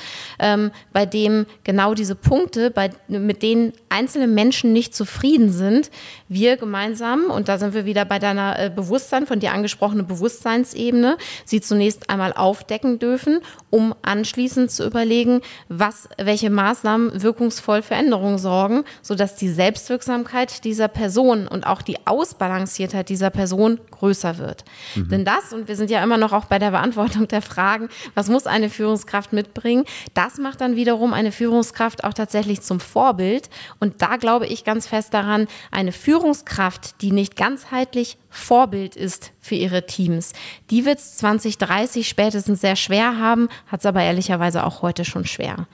bei 0.93 1.07
dem 1.07 1.47
genau 1.65 1.90
diese 1.95 2.15
Punkte, 2.15 2.71
bei, 2.71 2.91
mit 3.09 3.43
denen 3.43 3.73
einzelne 3.89 4.27
Menschen 4.27 4.73
nicht 4.73 4.95
zufrieden 4.95 5.51
sind, 5.51 5.91
wir 6.29 6.57
gemeinsam, 6.57 7.25
und 7.25 7.49
da 7.49 7.59
sind 7.59 7.75
wir 7.75 7.85
wieder 7.85 8.05
bei 8.05 8.19
deiner 8.19 8.59
äh, 8.59 8.71
Bewusstsein, 8.71 9.27
von 9.27 9.41
dir 9.41 9.53
angesprochene 9.53 10.05
Bewusstseinsebene, 10.05 11.17
sie 11.45 11.61
zunächst 11.61 12.09
einmal 12.09 12.33
aufdecken 12.33 12.99
dürfen, 12.99 13.41
um 13.71 13.95
anschließend 14.03 14.71
zu 14.71 14.87
überlegen, 14.87 15.41
was, 15.69 16.09
welche 16.19 16.51
Maßnahmen 16.51 17.23
wirkungsvoll 17.23 17.83
für 17.83 17.95
Änderungen 17.95 18.39
sorgen, 18.39 18.85
sodass 19.03 19.37
die 19.37 19.49
Selbstwirksamkeit 19.49 20.65
dieser 20.65 20.89
Person 20.89 21.49
und 21.49 21.67
auch 21.67 21.83
die 21.83 22.07
Ausbalanciertheit 22.07 23.09
dieser 23.09 23.31
Person 23.31 23.81
größer 23.91 24.39
wird. 24.39 24.65
Mhm. 24.95 25.09
Denn 25.09 25.25
das, 25.25 25.53
und 25.53 25.69
wir 25.69 25.77
sind 25.77 25.91
ja 25.91 26.03
immer 26.03 26.17
noch 26.17 26.33
auch 26.33 26.45
bei 26.45 26.59
der 26.59 26.71
Beantwortung 26.71 27.27
der 27.29 27.43
Fragen, 27.43 27.89
was 28.15 28.29
muss 28.29 28.47
eine 28.47 28.71
Führungskraft 28.71 29.33
mitbringen, 29.33 29.85
das 30.15 30.39
macht 30.39 30.61
dann 30.61 30.77
wiederum 30.77 31.13
eine 31.13 31.33
Führungskraft 31.33 31.80
auch 31.81 32.15
tatsächlich 32.15 32.61
zum 32.61 32.81
Vorbild. 32.81 33.51
Und 33.79 34.03
da 34.03 34.17
glaube 34.17 34.47
ich 34.47 34.65
ganz 34.65 34.87
fest 34.87 35.15
daran, 35.15 35.49
eine 35.71 35.93
Führungskraft, 35.93 37.01
die 37.03 37.13
nicht 37.13 37.37
ganzheitlich 37.37 38.19
Vorbild 38.29 38.97
ist 38.97 39.33
für 39.41 39.57
ihre 39.57 39.87
Teams, 39.87 40.33
die 40.71 40.85
wird 40.85 40.99
es 40.99 41.17
2030 41.17 42.09
spätestens 42.09 42.61
sehr 42.61 42.77
schwer 42.77 43.19
haben, 43.19 43.49
hat 43.67 43.81
es 43.81 43.87
aber 43.87 44.03
ehrlicherweise 44.03 44.65
auch 44.65 44.83
heute 44.83 45.05
schon 45.05 45.25
schwer. 45.25 45.67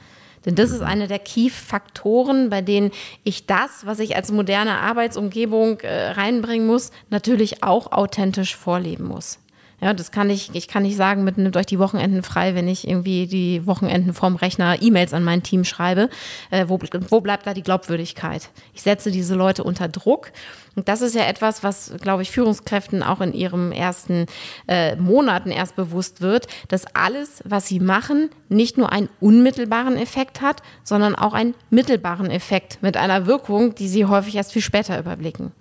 Denn 0.46 0.54
das 0.54 0.70
ist 0.70 0.80
einer 0.80 1.08
der 1.08 1.18
Key-Faktoren, 1.18 2.50
bei 2.50 2.62
denen 2.62 2.92
ich 3.24 3.46
das, 3.46 3.84
was 3.84 3.98
ich 3.98 4.14
als 4.14 4.30
moderne 4.30 4.78
Arbeitsumgebung 4.78 5.80
äh, 5.80 6.10
reinbringen 6.10 6.66
muss, 6.66 6.92
natürlich 7.10 7.64
auch 7.64 7.90
authentisch 7.90 8.54
vorleben 8.54 9.04
muss. 9.04 9.40
Ja, 9.80 9.92
das 9.92 10.10
kann 10.10 10.30
ich, 10.30 10.54
ich 10.54 10.68
kann 10.68 10.84
nicht 10.84 10.96
sagen, 10.96 11.22
mit 11.22 11.36
nimmt 11.36 11.56
euch 11.56 11.66
die 11.66 11.78
Wochenenden 11.78 12.22
frei, 12.22 12.54
wenn 12.54 12.66
ich 12.66 12.88
irgendwie 12.88 13.26
die 13.26 13.66
Wochenenden 13.66 14.14
vorm 14.14 14.36
Rechner 14.36 14.80
E-Mails 14.80 15.12
an 15.12 15.22
mein 15.22 15.42
Team 15.42 15.64
schreibe. 15.64 16.08
Äh, 16.50 16.64
wo, 16.68 16.78
wo 17.10 17.20
bleibt 17.20 17.46
da 17.46 17.52
die 17.52 17.62
Glaubwürdigkeit? 17.62 18.48
Ich 18.72 18.82
setze 18.82 19.10
diese 19.10 19.34
Leute 19.34 19.64
unter 19.64 19.88
Druck. 19.88 20.32
Und 20.76 20.88
das 20.88 21.02
ist 21.02 21.14
ja 21.14 21.24
etwas, 21.24 21.62
was, 21.62 21.92
glaube 22.00 22.22
ich, 22.22 22.30
Führungskräften 22.30 23.02
auch 23.02 23.20
in 23.20 23.34
ihren 23.34 23.72
ersten 23.72 24.26
äh, 24.66 24.96
Monaten 24.96 25.50
erst 25.50 25.76
bewusst 25.76 26.22
wird, 26.22 26.46
dass 26.68 26.86
alles, 26.94 27.42
was 27.44 27.66
sie 27.66 27.80
machen, 27.80 28.30
nicht 28.48 28.78
nur 28.78 28.92
einen 28.92 29.10
unmittelbaren 29.20 29.96
Effekt 29.98 30.40
hat, 30.40 30.62
sondern 30.84 31.14
auch 31.14 31.34
einen 31.34 31.54
mittelbaren 31.68 32.30
Effekt 32.30 32.78
mit 32.82 32.96
einer 32.96 33.26
Wirkung, 33.26 33.74
die 33.74 33.88
sie 33.88 34.06
häufig 34.06 34.36
erst 34.36 34.52
viel 34.52 34.62
später 34.62 34.98
überblicken. 34.98 35.52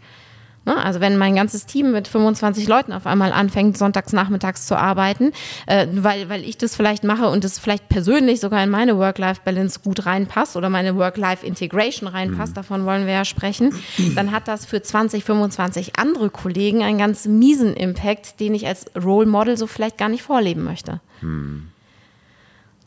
Ne? 0.65 0.75
Also 0.75 0.99
wenn 0.99 1.17
mein 1.17 1.35
ganzes 1.35 1.65
Team 1.65 1.91
mit 1.91 2.07
25 2.07 2.67
Leuten 2.67 2.91
auf 2.91 3.05
einmal 3.05 3.31
anfängt, 3.31 3.77
sonntags 3.77 4.13
nachmittags 4.13 4.65
zu 4.65 4.77
arbeiten, 4.77 5.31
äh, 5.67 5.87
weil, 5.91 6.29
weil 6.29 6.43
ich 6.43 6.57
das 6.57 6.75
vielleicht 6.75 7.03
mache 7.03 7.29
und 7.29 7.45
es 7.45 7.59
vielleicht 7.59 7.87
persönlich 7.89 8.39
sogar 8.39 8.63
in 8.63 8.69
meine 8.69 8.97
Work-Life-Balance 8.97 9.79
gut 9.83 10.05
reinpasst 10.05 10.55
oder 10.55 10.69
meine 10.69 10.95
Work-Life-Integration 10.95 12.07
reinpasst, 12.07 12.53
mhm. 12.53 12.55
davon 12.55 12.85
wollen 12.85 13.05
wir 13.05 13.13
ja 13.13 13.25
sprechen, 13.25 13.73
dann 14.15 14.31
hat 14.31 14.47
das 14.47 14.65
für 14.65 14.81
20, 14.81 15.23
25 15.23 15.97
andere 15.99 16.29
Kollegen 16.29 16.83
einen 16.83 16.97
ganz 16.97 17.25
miesen 17.25 17.73
Impact, 17.75 18.39
den 18.39 18.55
ich 18.55 18.67
als 18.67 18.85
Role 18.95 19.27
Model 19.27 19.57
so 19.57 19.67
vielleicht 19.67 19.97
gar 19.97 20.09
nicht 20.09 20.23
vorleben 20.23 20.63
möchte. 20.63 21.01
Mhm. 21.21 21.69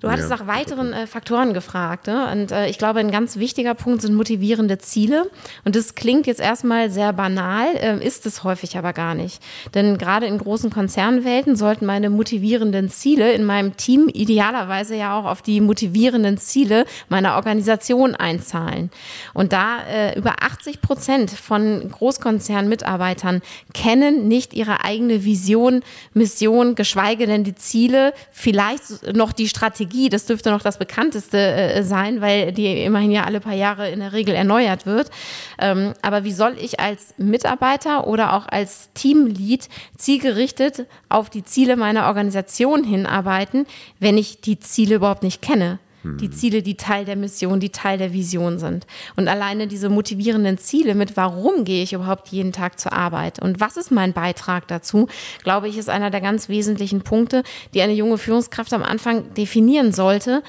Du 0.00 0.08
hattest 0.08 0.30
ja. 0.30 0.36
nach 0.36 0.46
weiteren 0.46 0.92
äh, 0.92 1.08
Faktoren 1.08 1.54
gefragt. 1.54 2.06
Ne? 2.06 2.30
Und 2.30 2.52
äh, 2.52 2.68
ich 2.68 2.78
glaube, 2.78 3.00
ein 3.00 3.10
ganz 3.10 3.36
wichtiger 3.36 3.74
Punkt 3.74 4.02
sind 4.02 4.14
motivierende 4.14 4.78
Ziele. 4.78 5.28
Und 5.64 5.74
das 5.74 5.96
klingt 5.96 6.28
jetzt 6.28 6.40
erstmal 6.40 6.88
sehr 6.90 7.12
banal, 7.12 7.66
äh, 7.74 8.06
ist 8.06 8.24
es 8.24 8.44
häufig 8.44 8.78
aber 8.78 8.92
gar 8.92 9.16
nicht. 9.16 9.42
Denn 9.74 9.98
gerade 9.98 10.26
in 10.26 10.38
großen 10.38 10.70
Konzernwelten 10.70 11.56
sollten 11.56 11.84
meine 11.84 12.10
motivierenden 12.10 12.90
Ziele 12.90 13.32
in 13.32 13.44
meinem 13.44 13.76
Team 13.76 14.08
idealerweise 14.12 14.94
ja 14.94 15.18
auch 15.18 15.24
auf 15.24 15.42
die 15.42 15.60
motivierenden 15.60 16.38
Ziele 16.38 16.84
meiner 17.08 17.34
Organisation 17.34 18.14
einzahlen. 18.14 18.90
Und 19.34 19.52
da 19.52 19.78
äh, 19.90 20.16
über 20.16 20.36
80 20.42 20.80
Prozent 20.80 21.32
von 21.32 21.90
Großkonzernmitarbeitern 21.90 23.42
kennen 23.74 24.28
nicht 24.28 24.54
ihre 24.54 24.84
eigene 24.84 25.24
Vision, 25.24 25.82
Mission, 26.14 26.76
geschweige 26.76 27.26
denn 27.26 27.42
die 27.42 27.56
Ziele, 27.56 28.12
vielleicht 28.30 29.12
noch 29.16 29.32
die 29.32 29.48
Strategie 29.48 29.87
Strategie, 29.88 30.08
das 30.08 30.26
dürfte 30.26 30.50
noch 30.50 30.60
das 30.60 30.78
bekannteste 30.78 31.38
äh, 31.38 31.82
sein, 31.82 32.20
weil 32.20 32.52
die 32.52 32.82
immerhin 32.84 33.10
ja 33.10 33.24
alle 33.24 33.40
paar 33.40 33.54
Jahre 33.54 33.90
in 33.90 34.00
der 34.00 34.12
Regel 34.12 34.34
erneuert 34.34 34.86
wird. 34.86 35.10
Ähm, 35.58 35.94
aber 36.02 36.24
wie 36.24 36.32
soll 36.32 36.56
ich 36.60 36.78
als 36.78 37.14
Mitarbeiter 37.16 38.06
oder 38.06 38.34
auch 38.34 38.46
als 38.48 38.90
Teamlead 38.92 39.68
zielgerichtet 39.96 40.86
auf 41.08 41.30
die 41.30 41.44
Ziele 41.44 41.76
meiner 41.76 42.06
Organisation 42.06 42.84
hinarbeiten, 42.84 43.66
wenn 43.98 44.18
ich 44.18 44.40
die 44.40 44.58
Ziele 44.58 44.96
überhaupt 44.96 45.22
nicht 45.22 45.40
kenne? 45.40 45.78
Die. 46.02 46.30
Ziele, 46.30 46.62
die 46.62 46.76
Teil 46.76 47.04
der 47.04 47.16
Mission, 47.16 47.60
die 47.60 47.70
Teil 47.70 47.98
der 47.98 48.12
Vision 48.12 48.58
sind. 48.58 48.86
Und 49.16 49.28
alleine 49.28 49.66
diese 49.66 49.88
motivierenden 49.88 50.58
Ziele 50.58 50.94
mit, 50.94 51.16
warum 51.16 51.64
gehe 51.64 51.82
ich 51.82 51.92
überhaupt 51.92 52.28
jeden 52.28 52.52
Tag 52.52 52.78
zur 52.78 52.92
Arbeit 52.92 53.40
und 53.40 53.60
was 53.60 53.76
ist 53.76 53.90
mein 53.90 54.12
Beitrag 54.12 54.68
dazu, 54.68 55.08
glaube 55.42 55.68
ich, 55.68 55.76
ist 55.76 55.88
einer 55.88 56.10
der 56.10 56.20
ganz 56.20 56.48
wesentlichen 56.48 57.02
Punkte, 57.02 57.42
die 57.74 57.82
eine 57.82 57.94
junge 57.94 58.18
Führungskraft 58.18 58.72
am 58.72 58.82
Anfang 58.82 59.34
definieren 59.34 59.92
sollte, 59.92 60.42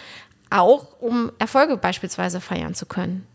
auch 0.49 0.99
um 0.99 1.31
Erfolge 1.39 1.77
beispielsweise 1.77 2.41
feiern 2.41 2.73
zu 2.73 2.85
können. 2.85 3.25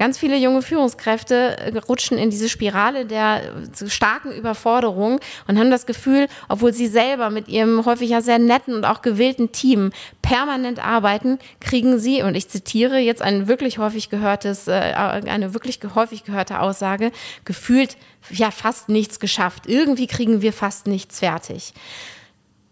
Ganz 0.00 0.16
viele 0.16 0.38
junge 0.38 0.62
Führungskräfte 0.62 1.58
äh, 1.58 1.76
rutschen 1.76 2.16
in 2.16 2.30
diese 2.30 2.48
Spirale 2.48 3.04
der 3.04 3.42
äh, 3.42 3.90
starken 3.90 4.32
Überforderung 4.32 5.20
und 5.46 5.58
haben 5.58 5.70
das 5.70 5.84
Gefühl, 5.84 6.26
obwohl 6.48 6.72
sie 6.72 6.86
selber 6.86 7.28
mit 7.28 7.48
ihrem 7.48 7.84
häufig 7.84 8.08
ja 8.08 8.22
sehr 8.22 8.38
netten 8.38 8.72
und 8.72 8.86
auch 8.86 9.02
gewillten 9.02 9.52
Team 9.52 9.92
permanent 10.22 10.82
arbeiten, 10.82 11.38
kriegen 11.60 11.98
sie, 11.98 12.22
und 12.22 12.34
ich 12.34 12.48
zitiere 12.48 12.96
jetzt 12.96 13.20
ein 13.20 13.46
wirklich 13.46 13.76
häufig 13.76 14.08
gehörtes, 14.08 14.68
äh, 14.68 14.72
eine 14.72 15.52
wirklich 15.52 15.80
häufig 15.94 16.24
gehörte 16.24 16.60
Aussage, 16.60 17.12
gefühlt 17.44 17.98
ja 18.30 18.50
fast 18.50 18.88
nichts 18.88 19.20
geschafft. 19.20 19.66
Irgendwie 19.66 20.06
kriegen 20.06 20.40
wir 20.40 20.54
fast 20.54 20.86
nichts 20.86 21.18
fertig 21.18 21.74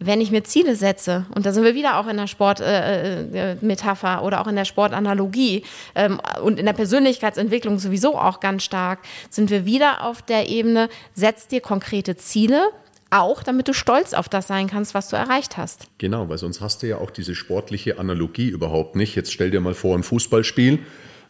wenn 0.01 0.21
ich 0.21 0.31
mir 0.31 0.45
Ziele 0.45 0.77
setze, 0.77 1.27
und 1.35 1.45
da 1.45 1.53
sind 1.53 1.65
wir 1.65 1.75
wieder 1.75 1.99
auch 1.99 2.07
in 2.07 2.17
der 2.17 2.29
Sportmetapher 2.29 4.15
äh, 4.15 4.21
äh, 4.21 4.25
oder 4.25 4.41
auch 4.41 4.47
in 4.47 4.55
der 4.55 4.65
Sportanalogie 4.65 5.65
ähm, 5.97 6.21
und 6.43 6.61
in 6.61 6.67
der 6.67 6.73
Persönlichkeitsentwicklung 6.73 7.79
sowieso 7.81 8.17
auch 8.17 8.39
ganz 8.39 8.63
stark, 8.63 9.01
sind 9.29 9.51
wir 9.51 9.67
wieder 9.67 10.05
auf 10.05 10.23
der 10.23 10.49
Ebene, 10.49 10.89
setz 11.15 11.49
dir 11.49 11.61
konkrete 11.61 12.17
Ziele, 12.17 12.69
auch 13.11 13.43
damit 13.43 13.67
du 13.67 13.73
stolz 13.73 14.15
auf 14.15 14.29
das 14.29 14.47
sein 14.47 14.69
kannst, 14.69 14.95
was 14.95 15.09
du 15.09 15.17
erreicht 15.17 15.57
hast. 15.57 15.89
Genau, 15.99 16.29
weil 16.29 16.39
sonst 16.39 16.61
hast 16.61 16.83
du 16.83 16.87
ja 16.87 16.99
auch 16.99 17.11
diese 17.11 17.35
sportliche 17.35 17.99
Analogie 17.99 18.49
überhaupt 18.49 18.95
nicht. 18.95 19.17
Jetzt 19.17 19.33
stell 19.33 19.51
dir 19.51 19.61
mal 19.61 19.75
vor, 19.75 19.97
ein 19.97 20.03
Fußballspiel. 20.03 20.81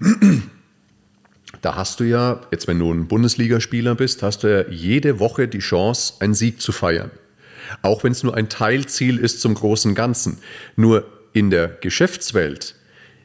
Da 1.63 1.77
hast 1.77 1.99
du 1.99 2.05
ja, 2.05 2.43
jetzt 2.53 2.69
wenn 2.69 2.79
du 2.79 2.93
ein 2.93 3.09
Bundesligaspieler 3.09 3.95
bist, 3.95 4.23
hast 4.23 4.43
du 4.43 4.49
ja 4.49 4.69
jede 4.69 5.19
Woche 5.19 5.49
die 5.49 5.61
Chance, 5.61 6.13
einen 6.21 6.35
Sieg 6.35 6.61
zu 6.61 6.73
feiern 6.73 7.11
auch 7.83 8.05
wenn 8.05 8.13
es 8.13 8.23
nur 8.23 8.37
ein 8.37 8.49
Teilziel 8.49 9.19
ist 9.19 9.41
zum 9.41 9.55
großen 9.55 9.95
Ganzen. 9.95 10.39
Nur 10.77 11.07
in 11.33 11.51
der 11.51 11.69
Geschäftswelt 11.69 12.75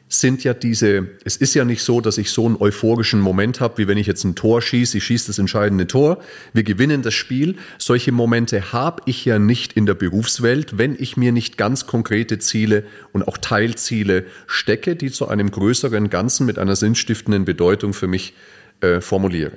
sind 0.08 0.44
ja 0.44 0.54
diese, 0.54 1.08
es 1.24 1.36
ist 1.36 1.54
ja 1.54 1.64
nicht 1.64 1.82
so, 1.82 2.00
dass 2.00 2.18
ich 2.18 2.30
so 2.30 2.46
einen 2.46 2.56
euphorischen 2.56 3.20
Moment 3.20 3.60
habe, 3.60 3.78
wie 3.78 3.88
wenn 3.88 3.98
ich 3.98 4.06
jetzt 4.06 4.24
ein 4.24 4.34
Tor 4.34 4.62
schieße, 4.62 4.98
ich 4.98 5.04
schieße 5.04 5.28
das 5.28 5.38
entscheidende 5.38 5.86
Tor, 5.86 6.18
wir 6.52 6.62
gewinnen 6.62 7.02
das 7.02 7.14
Spiel. 7.14 7.56
Solche 7.78 8.12
Momente 8.12 8.72
habe 8.72 9.02
ich 9.06 9.24
ja 9.24 9.38
nicht 9.38 9.72
in 9.72 9.86
der 9.86 9.94
Berufswelt, 9.94 10.78
wenn 10.78 10.96
ich 10.98 11.16
mir 11.16 11.32
nicht 11.32 11.56
ganz 11.56 11.86
konkrete 11.86 12.38
Ziele 12.38 12.84
und 13.12 13.26
auch 13.26 13.38
Teilziele 13.38 14.26
stecke, 14.46 14.94
die 14.94 15.10
zu 15.10 15.28
einem 15.28 15.50
größeren 15.50 16.10
Ganzen 16.10 16.46
mit 16.46 16.58
einer 16.58 16.76
sinnstiftenden 16.76 17.44
Bedeutung 17.44 17.92
für 17.94 18.06
mich 18.06 18.34
äh, 18.80 19.00
formuliere. 19.00 19.52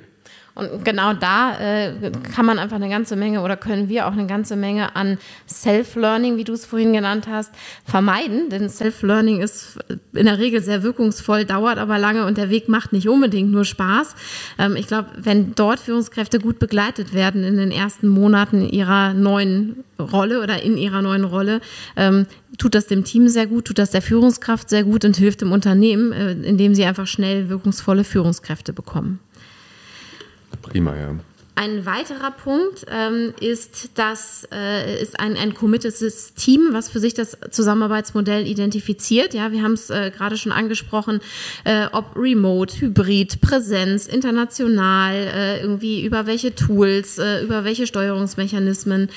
Und 0.58 0.84
genau 0.84 1.12
da 1.12 1.56
äh, 1.60 1.92
kann 2.34 2.44
man 2.44 2.58
einfach 2.58 2.76
eine 2.76 2.88
ganze 2.88 3.14
Menge 3.14 3.42
oder 3.42 3.56
können 3.56 3.88
wir 3.88 4.08
auch 4.08 4.12
eine 4.12 4.26
ganze 4.26 4.56
Menge 4.56 4.96
an 4.96 5.18
Self-Learning, 5.48 6.36
wie 6.36 6.42
du 6.42 6.52
es 6.52 6.66
vorhin 6.66 6.92
genannt 6.92 7.28
hast, 7.30 7.52
vermeiden. 7.84 8.50
Denn 8.50 8.68
Self-Learning 8.68 9.40
ist 9.40 9.78
in 10.12 10.26
der 10.26 10.38
Regel 10.38 10.60
sehr 10.60 10.82
wirkungsvoll, 10.82 11.44
dauert 11.44 11.78
aber 11.78 11.96
lange 11.98 12.26
und 12.26 12.38
der 12.38 12.50
Weg 12.50 12.68
macht 12.68 12.92
nicht 12.92 13.08
unbedingt 13.08 13.52
nur 13.52 13.64
Spaß. 13.64 14.16
Ähm, 14.58 14.74
ich 14.74 14.88
glaube, 14.88 15.10
wenn 15.16 15.54
dort 15.54 15.78
Führungskräfte 15.78 16.40
gut 16.40 16.58
begleitet 16.58 17.14
werden 17.14 17.44
in 17.44 17.56
den 17.56 17.70
ersten 17.70 18.08
Monaten 18.08 18.68
ihrer 18.68 19.14
neuen 19.14 19.84
Rolle 20.00 20.42
oder 20.42 20.60
in 20.60 20.76
ihrer 20.76 21.02
neuen 21.02 21.22
Rolle, 21.22 21.60
ähm, 21.96 22.26
tut 22.58 22.74
das 22.74 22.88
dem 22.88 23.04
Team 23.04 23.28
sehr 23.28 23.46
gut, 23.46 23.66
tut 23.66 23.78
das 23.78 23.90
der 23.90 24.02
Führungskraft 24.02 24.68
sehr 24.68 24.82
gut 24.82 25.04
und 25.04 25.16
hilft 25.16 25.40
dem 25.40 25.52
Unternehmen, 25.52 26.12
äh, 26.12 26.32
indem 26.32 26.74
sie 26.74 26.84
einfach 26.84 27.06
schnell 27.06 27.48
wirkungsvolle 27.48 28.02
Führungskräfte 28.02 28.72
bekommen. 28.72 29.20
Prima, 30.62 30.96
ja. 30.96 31.27
Ein 31.60 31.86
weiterer 31.86 32.30
Punkt 32.30 32.86
ähm, 32.88 33.34
ist, 33.40 33.98
dass 33.98 34.46
äh, 34.54 35.02
ist 35.02 35.18
ein, 35.18 35.36
ein 35.36 35.54
committedes 35.54 36.34
Team, 36.34 36.68
was 36.70 36.88
für 36.88 37.00
sich 37.00 37.14
das 37.14 37.36
Zusammenarbeitsmodell 37.50 38.46
identifiziert. 38.46 39.34
Ja, 39.34 39.50
wir 39.50 39.64
haben 39.64 39.72
es 39.72 39.90
äh, 39.90 40.12
gerade 40.16 40.36
schon 40.36 40.52
angesprochen, 40.52 41.18
äh, 41.64 41.86
ob 41.90 42.14
Remote, 42.14 42.80
Hybrid, 42.80 43.40
Präsenz, 43.40 44.06
international, 44.06 45.14
äh, 45.14 45.60
irgendwie 45.60 46.04
über 46.04 46.26
welche 46.26 46.54
Tools, 46.54 47.18
äh, 47.18 47.42
über 47.42 47.64
welche 47.64 47.88
Steuerungsmechanismen, 47.88 49.08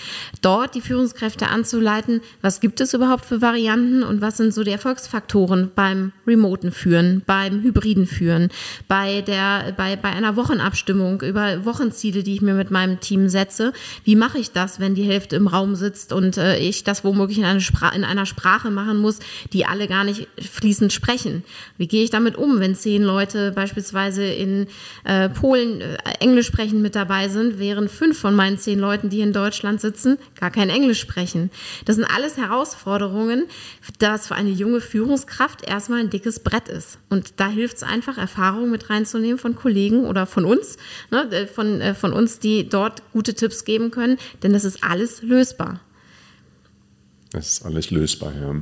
dort 0.41 0.73
die 0.73 0.82
Führungskräfte 0.82 1.47
anzuleiten, 1.47 2.21
was 2.41 2.60
gibt 2.60 2.82
es 2.82 2.95
überhaupt 2.95 3.25
für 3.25 3.43
Varianten 3.43 4.01
und 4.01 4.21
was 4.21 4.38
sind 4.38 4.51
so 4.51 4.63
die 4.63 4.71
Erfolgsfaktoren 4.71 5.69
beim 5.75 6.12
Remoten 6.25 6.71
führen, 6.71 7.21
beim 7.23 7.62
Hybriden 7.62 8.08
führen, 8.08 8.49
bei 8.88 9.21
der, 9.21 9.75
bei, 9.77 9.95
bei 9.95 10.10
einer 10.10 10.36
Wochenabstimmung 10.38 11.21
über 11.21 11.65
Wochenziele, 11.65 12.23
die 12.23 12.31
die 12.32 12.36
ich 12.36 12.41
mir 12.41 12.54
mit 12.54 12.72
meinem 12.72 13.02
Team 13.02 13.28
setze. 13.28 13.74
Wie 14.06 14.15
mache 14.15 14.39
ich 14.39 14.54
das, 14.54 14.80
wenn 14.80 14.96
die 14.96 15.04
Hälfte 15.04 15.36
im 15.36 15.48
Raum 15.48 15.76
sitzt 15.76 16.13
und 16.13 16.38
äh, 16.38 16.58
ich 16.60 16.86
das 16.86 17.04
womöglich 17.04 17.39
in, 17.39 17.44
eine 17.44 17.62
in 17.94 18.06
einer 18.06 18.26
Sprache 18.26 18.72
machen 18.72 19.00
muss, 19.00 19.20
die 19.52 19.65
alle 19.65 19.89
gar 19.89 20.06
nicht 20.06 20.30
fließend 20.39 20.94
sprechen? 20.94 21.44
Wie 21.78 21.88
gehe 21.88 22.06
ich 22.06 22.10
damit 22.10 22.38
um, 22.38 22.62
wenn 22.62 22.74
zehn 22.74 23.04
Leute 23.04 23.52
beispielsweise 23.52 24.24
in 24.24 24.67
äh, 25.04 25.28
Polen 25.28 25.82
äh, 25.82 25.98
Englisch 26.22 26.48
sprechen 26.48 26.82
mit 26.82 26.96
dabei 26.96 27.28
sind, 27.28 27.60
während 27.60 27.91
fünf 27.91 28.17
von 28.17 28.34
meinen 28.34 28.58
zehn 28.58 28.80
Leuten, 28.80 29.10
die 29.10 29.20
in 29.20 29.34
Deutschland 29.34 29.82
sitzen, 29.82 30.17
gar 30.39 30.52
kein 30.52 30.70
Englisch 30.70 31.02
sprechen? 31.02 31.52
Das 31.84 31.98
sind 31.98 32.06
alles 32.06 32.38
Herausforderungen, 32.38 33.44
das 34.00 34.28
für 34.28 34.36
eine 34.36 34.52
junge 34.52 34.80
Führungskraft 34.80 35.67
erstmal 35.67 36.00
ein 36.00 36.10
dickes 36.10 36.39
Brett 36.39 36.70
ist. 36.70 36.98
Und 37.10 37.41
da 37.41 37.50
hilft 37.50 37.76
es 37.76 37.84
einfach, 37.84 38.17
Erfahrungen 38.17 38.72
mit 38.72 38.89
reinzunehmen 38.89 39.38
von 39.38 39.54
Kollegen 39.54 40.06
oder 40.06 40.26
von 40.26 40.46
uns, 40.46 40.78
ne, 41.10 41.30
äh, 41.32 41.48
von, 41.48 41.82
äh, 41.82 41.94
von 41.94 42.13
uns 42.13 42.21
uns, 42.22 42.40
die 42.40 42.70
dort 42.70 43.02
gute 43.12 43.34
Tipps 43.34 43.66
geben 43.66 43.92
können, 43.92 44.18
denn 44.44 44.54
das 44.54 44.64
ist 44.64 44.84
alles 44.84 45.22
lösbar. 45.22 45.82
Das 47.32 47.48
ist 47.48 47.66
alles 47.66 47.92
lösbar, 47.92 48.34
ja. 48.40 48.56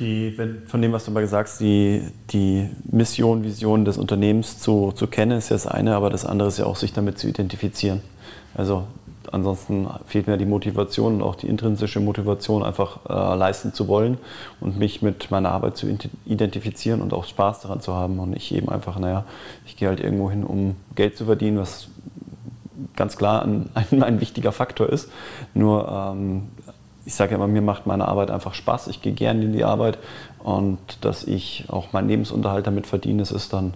Die, 0.00 0.36
wenn, 0.36 0.66
von 0.66 0.82
dem, 0.82 0.90
was 0.90 1.04
du 1.04 1.12
mal 1.12 1.20
gesagt 1.20 1.48
hast, 1.48 1.60
die, 1.60 2.02
die 2.30 2.68
Mission, 2.90 3.44
Vision 3.44 3.84
des 3.84 3.96
Unternehmens 3.96 4.58
zu, 4.58 4.90
zu 4.92 5.06
kennen, 5.06 5.38
ist 5.38 5.50
ja 5.50 5.54
das 5.54 5.68
eine, 5.68 5.94
aber 5.94 6.10
das 6.10 6.24
andere 6.24 6.48
ist 6.48 6.58
ja 6.58 6.66
auch, 6.66 6.74
sich 6.74 6.92
damit 6.92 7.18
zu 7.18 7.28
identifizieren. 7.28 8.00
Also 8.54 8.88
ansonsten 9.32 9.88
fehlt 10.06 10.26
mir 10.26 10.36
die 10.36 10.46
Motivation 10.46 11.16
und 11.16 11.22
auch 11.22 11.36
die 11.36 11.48
intrinsische 11.48 12.00
Motivation, 12.00 12.62
einfach 12.62 12.98
äh, 13.08 13.36
leisten 13.36 13.72
zu 13.72 13.88
wollen 13.88 14.18
und 14.60 14.78
mich 14.78 15.02
mit 15.02 15.30
meiner 15.30 15.52
Arbeit 15.52 15.76
zu 15.76 15.86
identifizieren 16.26 17.00
und 17.00 17.12
auch 17.12 17.24
Spaß 17.24 17.60
daran 17.60 17.80
zu 17.80 17.94
haben 17.94 18.18
und 18.18 18.30
nicht 18.30 18.52
eben 18.52 18.68
einfach, 18.68 18.98
naja, 18.98 19.24
ich 19.66 19.76
gehe 19.76 19.88
halt 19.88 20.00
irgendwo 20.00 20.30
hin, 20.30 20.44
um 20.44 20.76
Geld 20.94 21.16
zu 21.16 21.24
verdienen, 21.24 21.58
was 21.58 21.88
ganz 22.96 23.16
klar 23.16 23.42
ein, 23.42 23.70
ein, 23.74 24.02
ein 24.02 24.20
wichtiger 24.20 24.52
Faktor 24.52 24.88
ist. 24.88 25.10
Nur 25.54 25.88
ähm, 25.88 26.48
ich 27.06 27.14
sage 27.14 27.32
ja 27.32 27.36
immer, 27.36 27.46
mir 27.46 27.62
macht 27.62 27.86
meine 27.86 28.08
Arbeit 28.08 28.30
einfach 28.30 28.54
Spaß. 28.54 28.88
Ich 28.88 29.02
gehe 29.02 29.12
gerne 29.12 29.44
in 29.44 29.52
die 29.52 29.64
Arbeit 29.64 29.98
und 30.42 30.78
dass 31.02 31.24
ich 31.24 31.66
auch 31.68 31.92
meinen 31.92 32.08
Lebensunterhalt 32.08 32.66
damit 32.66 32.86
verdiene, 32.86 33.18
das 33.18 33.30
ist 33.30 33.52
dann, 33.52 33.74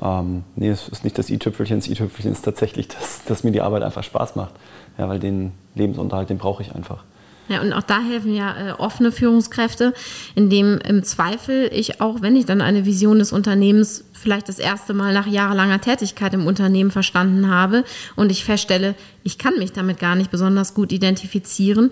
ähm, 0.00 0.44
nee, 0.56 0.68
es 0.68 0.88
ist 0.88 1.04
nicht 1.04 1.18
das 1.18 1.30
i-Tüpfelchen, 1.30 1.78
das 1.78 1.88
i-Tüpfelchen 1.88 2.32
ist 2.32 2.42
tatsächlich, 2.42 2.88
dass, 2.88 3.24
dass 3.24 3.44
mir 3.44 3.50
die 3.50 3.60
Arbeit 3.60 3.82
einfach 3.82 4.02
Spaß 4.02 4.36
macht. 4.36 4.52
Ja, 5.02 5.08
weil 5.08 5.18
den 5.18 5.50
Lebensunterhalt, 5.74 6.30
den 6.30 6.38
brauche 6.38 6.62
ich 6.62 6.76
einfach. 6.76 7.02
Ja, 7.48 7.60
und 7.60 7.72
auch 7.72 7.82
da 7.82 8.00
helfen 8.00 8.36
ja 8.36 8.54
äh, 8.56 8.70
offene 8.74 9.10
Führungskräfte, 9.10 9.94
indem 10.36 10.78
im 10.78 11.02
Zweifel 11.02 11.68
ich 11.72 12.00
auch, 12.00 12.22
wenn 12.22 12.36
ich 12.36 12.46
dann 12.46 12.60
eine 12.60 12.86
Vision 12.86 13.18
des 13.18 13.32
Unternehmens 13.32 14.04
vielleicht 14.12 14.48
das 14.48 14.60
erste 14.60 14.94
Mal 14.94 15.12
nach 15.12 15.26
jahrelanger 15.26 15.80
Tätigkeit 15.80 16.34
im 16.34 16.46
Unternehmen 16.46 16.92
verstanden 16.92 17.50
habe 17.50 17.82
und 18.14 18.30
ich 18.30 18.44
feststelle, 18.44 18.94
ich 19.24 19.38
kann 19.38 19.58
mich 19.58 19.72
damit 19.72 19.98
gar 19.98 20.14
nicht 20.14 20.30
besonders 20.30 20.72
gut 20.72 20.92
identifizieren, 20.92 21.90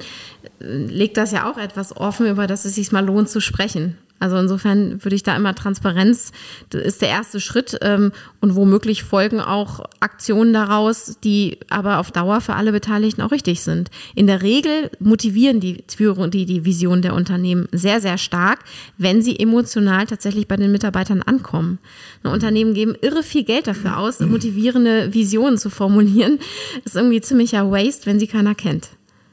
äh, 0.61 0.65
legt 0.65 1.17
das 1.17 1.33
ja 1.33 1.51
auch 1.51 1.59
etwas 1.59 1.97
offen, 1.97 2.29
über 2.29 2.47
das 2.47 2.65
es 2.65 2.77
sich 2.77 2.93
mal 2.93 3.05
lohnt 3.05 3.29
zu 3.29 3.41
sprechen. 3.41 3.99
Also 4.21 4.37
insofern 4.37 5.03
würde 5.03 5.17
ich 5.17 5.23
da 5.23 5.35
immer 5.35 5.55
Transparenz, 5.55 6.31
das 6.69 6.83
ist 6.83 7.03
der 7.03 7.09
erste 7.09 7.41
Schritt 7.41 7.79
ähm, 7.81 8.13
und 8.41 8.55
womöglich 8.55 9.03
folgen 9.03 9.41
auch 9.41 9.81
Aktionen 10.01 10.53
daraus, 10.53 11.17
die 11.25 11.59
aber 11.71 11.99
auf 11.99 12.13
Dauer 12.13 12.43
für 12.43 12.55
alle 12.55 12.71
Beteiligten 12.71 13.23
auch 13.23 13.33
richtig 13.33 13.63
sind. 13.63 13.91
In 14.15 14.27
der 14.27 14.43
Regel 14.43 14.91
motivieren 15.01 15.59
die 15.59 15.83
Führung, 15.89 16.31
die, 16.31 16.45
die 16.45 16.67
Vision 16.67 17.01
der 17.01 17.15
Unternehmen 17.15 17.67
sehr, 17.73 18.01
sehr 18.03 18.19
stark, 18.19 18.61
wenn 18.99 19.23
sie 19.23 19.39
emotional 19.39 20.07
tatsächlich 20.07 20.47
bei 20.47 20.57
den 20.57 20.71
Mitarbeitern 20.71 21.23
ankommen. 21.23 21.79
Ein 22.23 22.33
Unternehmen 22.33 22.75
geben 22.75 22.95
irre 23.01 23.23
viel 23.23 23.45
Geld 23.45 23.67
dafür 23.67 23.97
aus, 23.97 24.21
motivierende 24.21 25.15
Visionen 25.15 25.57
zu 25.57 25.71
formulieren. 25.71 26.39
Das 26.85 26.93
ist 26.93 26.97
irgendwie 26.97 27.23
ziemlicher 27.23 27.71
Waste, 27.71 28.05
wenn 28.05 28.21
sie 28.21 28.27
keiner 28.27 28.55
kennt. 28.55 28.91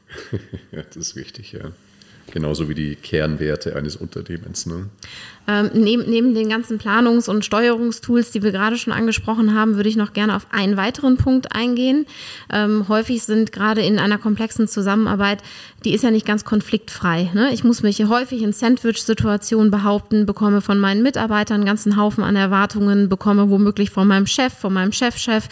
ja, 0.72 0.82
das 0.82 0.96
ist 0.96 1.16
wichtig, 1.16 1.52
ja. 1.52 1.72
Genauso 2.30 2.68
wie 2.68 2.74
die 2.74 2.94
Kernwerte 2.96 3.74
eines 3.76 3.96
Unternehmens. 3.96 4.66
Ne? 4.66 4.86
Ähm, 5.50 5.70
neben, 5.72 6.02
neben 6.10 6.34
den 6.34 6.50
ganzen 6.50 6.78
Planungs- 6.78 7.28
und 7.28 7.42
Steuerungstools, 7.42 8.32
die 8.32 8.42
wir 8.42 8.52
gerade 8.52 8.76
schon 8.76 8.92
angesprochen 8.92 9.54
haben, 9.54 9.76
würde 9.76 9.88
ich 9.88 9.96
noch 9.96 10.12
gerne 10.12 10.36
auf 10.36 10.46
einen 10.50 10.76
weiteren 10.76 11.16
Punkt 11.16 11.54
eingehen. 11.54 12.04
Ähm, 12.52 12.86
häufig 12.88 13.22
sind 13.22 13.50
gerade 13.50 13.80
in 13.80 13.98
einer 13.98 14.18
komplexen 14.18 14.68
Zusammenarbeit, 14.68 15.42
die 15.86 15.94
ist 15.94 16.04
ja 16.04 16.10
nicht 16.10 16.26
ganz 16.26 16.44
konfliktfrei. 16.44 17.30
Ne? 17.32 17.50
Ich 17.54 17.64
muss 17.64 17.82
mich 17.82 18.04
häufig 18.04 18.42
in 18.42 18.52
Sandwich-Situationen 18.52 19.70
behaupten, 19.70 20.26
bekomme 20.26 20.60
von 20.60 20.78
meinen 20.78 21.02
Mitarbeitern 21.02 21.56
einen 21.56 21.64
ganzen 21.64 21.96
Haufen 21.96 22.24
an 22.24 22.36
Erwartungen, 22.36 23.08
bekomme 23.08 23.48
womöglich 23.48 23.88
von 23.88 24.06
meinem 24.06 24.26
Chef, 24.26 24.52
von 24.52 24.74
meinem 24.74 24.92
Chefchef, 24.92 25.48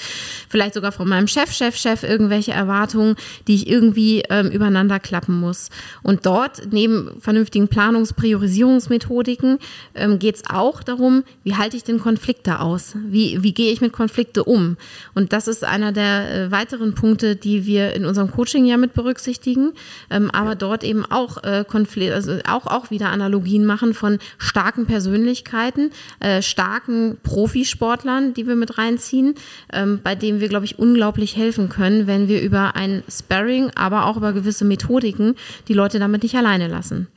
vielleicht 0.49 0.75
sogar 0.75 0.93
von 0.93 1.09
meinem 1.09 1.27
Chefchefchef 1.27 2.03
irgendwelche 2.03 2.53
Erwartungen, 2.53 3.17
die 3.49 3.55
ich 3.55 3.67
irgendwie 3.67 4.25
ähm, 4.29 4.51
übereinander 4.51 5.01
klappen 5.01 5.41
muss. 5.41 5.71
Und 6.03 6.27
dort 6.27 6.65
neben 6.70 7.20
vernünftigen 7.20 7.68
Planungs-, 7.68 8.14
Priorisierungsmethodiken 8.14 9.59
ähm, 9.94 10.18
geht 10.18 10.37
es 10.37 10.42
auch 10.48 10.83
darum, 10.83 11.24
wie 11.44 11.55
halte 11.55 11.76
ich 11.76 11.85
den 11.85 11.98
Konflikte 11.98 12.61
aus? 12.61 12.94
Wie, 13.07 13.42
wie 13.42 13.52
gehe 13.52 13.72
ich 13.72 13.81
mit 13.81 13.92
Konflikte 13.92 14.44
um? 14.44 14.76
Und 15.14 15.33
das 15.33 15.48
ist 15.48 15.64
einer 15.64 15.92
der 15.92 16.31
äh, 16.31 16.50
weiteren 16.50 16.94
Punkte, 16.94 17.37
die 17.37 17.66
wir 17.66 17.94
in 17.94 18.05
unserem 18.05 18.31
Coaching 18.31 18.66
ja 18.66 18.76
mit 18.76 18.94
berücksichtigen, 18.94 19.72
ähm, 20.11 20.31
aber 20.31 20.55
dort 20.55 20.85
eben 20.85 21.05
auch 21.05 21.42
äh, 21.44 21.64
Konflikt, 21.66 22.12
also 22.12 22.38
auch, 22.48 22.66
auch 22.66 22.90
wieder 22.90 23.11
Analogien 23.11 23.66
machen 23.66 23.94
von 23.94 24.18
starken 24.38 24.87
Persönlichkeiten, 24.87 25.90
äh, 26.20 26.42
starken 26.42 27.18
Profisportlern, 27.22 28.35
die 28.35 28.46
wir 28.46 28.57
mit 28.57 28.79
reinziehen, 28.79 29.35
ähm, 29.72 30.00
bei 30.02 30.14
denen 30.14 30.40
wir, 30.40 30.48
glaube 30.48 30.64
ich, 30.64 30.79
unglaublich 30.79 31.37
helfen 31.37 31.68
können, 31.68 32.07
wenn 32.07 32.29
wir 32.29 32.42
über 32.42 32.76
ein 32.76 33.02
Sparring, 33.09 33.70
aber 33.74 34.07
auch 34.07 34.16
über 34.16 34.33
gewisse 34.33 34.64
Methodiken 34.64 35.35
die 35.68 35.74
Leute 35.74 35.98
damit 35.98 36.22
nicht 36.22 36.35
alleine 36.57 36.69
lassen. 36.69 37.09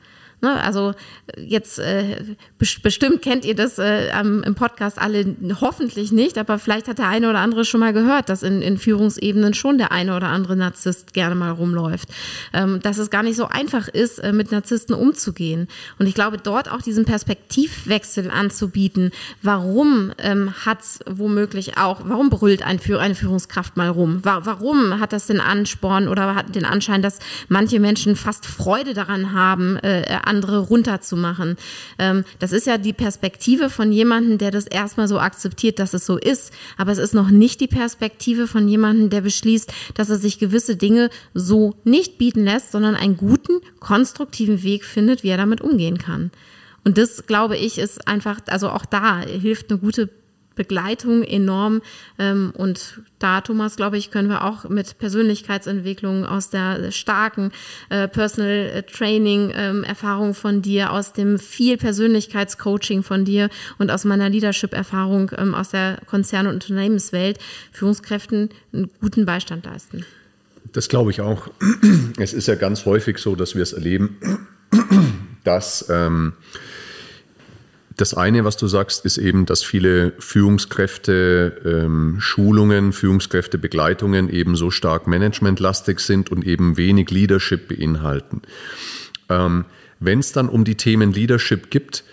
Ne? 0.42 0.62
Also 0.62 0.94
jetzt 1.36 1.78
äh, 1.78 2.36
bestimmt 2.58 3.22
kennt 3.22 3.44
ihr 3.44 3.54
das 3.54 3.78
äh, 3.78 4.10
im 4.20 4.54
Podcast 4.54 5.00
alle 5.00 5.36
hoffentlich 5.60 6.12
nicht, 6.12 6.38
aber 6.38 6.58
vielleicht 6.58 6.88
hat 6.88 6.98
der 6.98 7.08
eine 7.08 7.28
oder 7.28 7.40
andere 7.40 7.64
schon 7.64 7.80
mal 7.80 7.92
gehört, 7.92 8.28
dass 8.28 8.42
in, 8.42 8.62
in 8.62 8.78
Führungsebenen 8.78 9.54
schon 9.54 9.78
der 9.78 9.92
eine 9.92 10.16
oder 10.16 10.28
andere 10.28 10.56
Narzisst 10.56 11.12
gerne 11.12 11.34
mal 11.34 11.50
rumläuft. 11.50 12.08
Ähm, 12.52 12.80
dass 12.80 12.98
es 12.98 13.10
gar 13.10 13.22
nicht 13.22 13.36
so 13.36 13.46
einfach 13.46 13.88
ist, 13.88 14.18
äh, 14.18 14.32
mit 14.32 14.52
Narzissten 14.52 14.94
umzugehen. 14.94 15.68
Und 15.98 16.06
ich 16.06 16.14
glaube, 16.14 16.38
dort 16.38 16.70
auch 16.70 16.82
diesen 16.82 17.04
Perspektivwechsel 17.04 18.30
anzubieten. 18.30 19.10
Warum 19.42 20.12
ähm, 20.18 20.54
hat 20.64 20.80
womöglich 21.06 21.76
auch, 21.76 22.00
warum 22.04 22.30
brüllt 22.30 22.62
ein, 22.62 22.80
eine 22.98 23.14
Führungskraft 23.14 23.76
mal 23.76 23.88
rum? 23.88 24.20
Warum 24.22 25.00
hat 25.00 25.12
das 25.12 25.26
den 25.26 25.40
Ansporn 25.40 26.08
oder 26.08 26.34
hat 26.34 26.54
den 26.54 26.64
Anschein, 26.64 27.02
dass 27.02 27.18
manche 27.48 27.80
Menschen 27.80 28.16
fast 28.16 28.46
Freude 28.46 28.94
daran 28.94 29.32
haben, 29.32 29.76
äh, 29.76 30.02
andere 30.30 30.60
runterzumachen. 30.60 31.56
Ähm, 31.98 32.24
das 32.38 32.52
ist 32.52 32.66
ja 32.66 32.78
die 32.78 32.92
Perspektive 32.92 33.68
von 33.68 33.90
jemandem, 33.92 34.38
der 34.38 34.52
das 34.52 34.66
erstmal 34.66 35.08
so 35.08 35.18
akzeptiert, 35.18 35.78
dass 35.80 35.92
es 35.92 36.06
so 36.06 36.16
ist. 36.16 36.52
Aber 36.78 36.92
es 36.92 36.98
ist 36.98 37.14
noch 37.14 37.30
nicht 37.30 37.60
die 37.60 37.66
Perspektive 37.66 38.46
von 38.46 38.68
jemandem, 38.68 39.10
der 39.10 39.22
beschließt, 39.22 39.72
dass 39.94 40.08
er 40.08 40.16
sich 40.16 40.38
gewisse 40.38 40.76
Dinge 40.76 41.10
so 41.34 41.74
nicht 41.84 42.16
bieten 42.16 42.44
lässt, 42.44 42.70
sondern 42.70 42.94
einen 42.94 43.16
guten, 43.16 43.60
konstruktiven 43.80 44.62
Weg 44.62 44.84
findet, 44.84 45.24
wie 45.24 45.28
er 45.28 45.36
damit 45.36 45.60
umgehen 45.60 45.98
kann. 45.98 46.30
Und 46.84 46.96
das, 46.96 47.26
glaube 47.26 47.56
ich, 47.56 47.78
ist 47.78 48.06
einfach, 48.08 48.40
also 48.46 48.70
auch 48.70 48.86
da 48.86 49.20
hilft 49.20 49.70
eine 49.70 49.80
gute 49.80 50.08
Begleitung 50.60 51.22
enorm. 51.22 51.80
Ähm, 52.18 52.52
und 52.54 53.00
da, 53.18 53.40
Thomas, 53.40 53.76
glaube 53.76 53.96
ich, 53.96 54.10
können 54.10 54.28
wir 54.28 54.44
auch 54.44 54.68
mit 54.68 54.98
Persönlichkeitsentwicklung 54.98 56.26
aus 56.26 56.50
der 56.50 56.92
starken 56.92 57.50
äh, 57.88 58.08
Personal 58.08 58.84
Training 58.92 59.52
ähm, 59.54 59.84
Erfahrung 59.84 60.34
von 60.34 60.60
dir, 60.60 60.92
aus 60.92 61.14
dem 61.14 61.38
viel 61.38 61.78
Persönlichkeitscoaching 61.78 63.02
von 63.02 63.24
dir 63.24 63.48
und 63.78 63.90
aus 63.90 64.04
meiner 64.04 64.28
Leadership-Erfahrung 64.28 65.30
ähm, 65.38 65.54
aus 65.54 65.70
der 65.70 65.98
Konzern- 66.04 66.46
und 66.46 66.54
Unternehmenswelt 66.54 67.38
Führungskräften 67.72 68.50
einen 68.74 68.90
guten 69.00 69.24
Beistand 69.24 69.64
leisten. 69.64 70.04
Das 70.72 70.90
glaube 70.90 71.10
ich 71.10 71.22
auch. 71.22 71.48
Es 72.18 72.34
ist 72.34 72.48
ja 72.48 72.54
ganz 72.54 72.84
häufig 72.84 73.16
so, 73.16 73.34
dass 73.34 73.54
wir 73.54 73.62
es 73.62 73.72
erleben, 73.72 74.18
dass 75.42 75.86
ähm, 75.88 76.34
das 78.00 78.14
eine, 78.14 78.44
was 78.44 78.56
du 78.56 78.66
sagst, 78.66 79.04
ist 79.04 79.18
eben, 79.18 79.46
dass 79.46 79.62
viele 79.62 80.12
Führungskräfte 80.18 81.60
ähm, 81.64 82.16
Schulungen, 82.20 82.92
Führungskräftebegleitungen 82.92 84.30
eben 84.30 84.56
so 84.56 84.70
stark 84.70 85.06
managementlastig 85.06 86.00
sind 86.00 86.30
und 86.30 86.46
eben 86.46 86.76
wenig 86.76 87.10
Leadership 87.10 87.68
beinhalten. 87.68 88.42
Ähm, 89.28 89.64
Wenn 89.98 90.20
es 90.20 90.32
dann 90.32 90.48
um 90.48 90.64
die 90.64 90.76
Themen 90.76 91.12
Leadership 91.12 91.70
gibt 91.70 92.04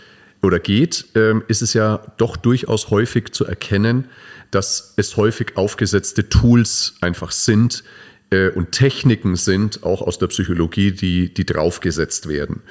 oder 0.42 0.60
geht, 0.60 1.06
ähm, 1.16 1.44
ist 1.48 1.62
es 1.62 1.74
ja 1.74 2.02
doch 2.18 2.38
durchaus 2.38 2.90
häufig 2.90 3.32
zu 3.32 3.46
erkennen, 3.46 4.06
dass 4.52 4.94
es 4.98 5.18
häufig 5.18 5.58
aufgesetzte 5.58 6.30
Tools 6.30 6.96
einfach 7.02 7.32
sind, 7.32 7.84
äh, 8.30 8.50
und 8.50 8.72
Techniken 8.72 9.36
sind, 9.36 9.84
auch 9.84 10.02
aus 10.02 10.20
der 10.20 10.28
Psychologie, 10.28 10.92
die, 10.92 11.34
die 11.34 11.46
draufgesetzt 11.46 12.28
werden. 12.28 12.62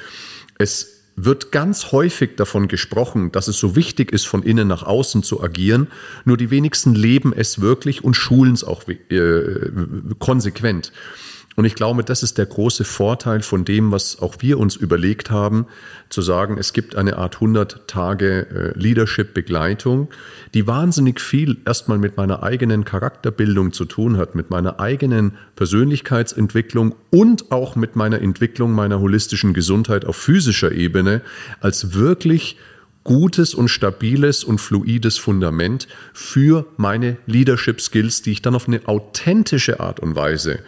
Es 0.58 0.95
wird 1.16 1.50
ganz 1.50 1.92
häufig 1.92 2.36
davon 2.36 2.68
gesprochen, 2.68 3.32
dass 3.32 3.48
es 3.48 3.58
so 3.58 3.74
wichtig 3.74 4.12
ist, 4.12 4.26
von 4.26 4.42
innen 4.42 4.68
nach 4.68 4.82
außen 4.82 5.22
zu 5.22 5.42
agieren. 5.42 5.88
Nur 6.26 6.36
die 6.36 6.50
wenigsten 6.50 6.94
leben 6.94 7.32
es 7.32 7.60
wirklich 7.60 8.04
und 8.04 8.14
schulen 8.14 8.52
es 8.52 8.62
auch 8.62 8.86
äh, 8.86 9.70
konsequent. 10.18 10.92
Und 11.56 11.64
ich 11.64 11.74
glaube, 11.74 12.04
das 12.04 12.22
ist 12.22 12.36
der 12.36 12.44
große 12.44 12.84
Vorteil 12.84 13.40
von 13.40 13.64
dem, 13.64 13.90
was 13.90 14.20
auch 14.20 14.36
wir 14.40 14.58
uns 14.58 14.76
überlegt 14.76 15.30
haben, 15.30 15.66
zu 16.10 16.20
sagen, 16.20 16.58
es 16.58 16.74
gibt 16.74 16.96
eine 16.96 17.16
Art 17.16 17.36
100 17.36 17.88
Tage 17.88 18.46
äh, 18.50 18.78
Leadership-Begleitung, 18.78 20.08
die 20.52 20.66
wahnsinnig 20.66 21.18
viel 21.18 21.56
erstmal 21.64 21.96
mit 21.96 22.18
meiner 22.18 22.42
eigenen 22.42 22.84
Charakterbildung 22.84 23.72
zu 23.72 23.86
tun 23.86 24.18
hat, 24.18 24.34
mit 24.34 24.50
meiner 24.50 24.80
eigenen 24.80 25.32
Persönlichkeitsentwicklung 25.56 26.94
und 27.10 27.50
auch 27.50 27.74
mit 27.74 27.96
meiner 27.96 28.20
Entwicklung 28.20 28.72
meiner 28.72 29.00
holistischen 29.00 29.54
Gesundheit 29.54 30.04
auf 30.04 30.16
physischer 30.16 30.72
Ebene 30.72 31.22
als 31.60 31.94
wirklich 31.94 32.58
gutes 33.02 33.54
und 33.54 33.68
stabiles 33.68 34.42
und 34.42 34.58
fluides 34.58 35.16
Fundament 35.16 35.86
für 36.12 36.66
meine 36.76 37.16
Leadership 37.26 37.80
Skills, 37.80 38.20
die 38.20 38.32
ich 38.32 38.42
dann 38.42 38.56
auf 38.56 38.66
eine 38.66 38.80
authentische 38.86 39.78
Art 39.78 40.00
und 40.00 40.16
Weise 40.16 40.58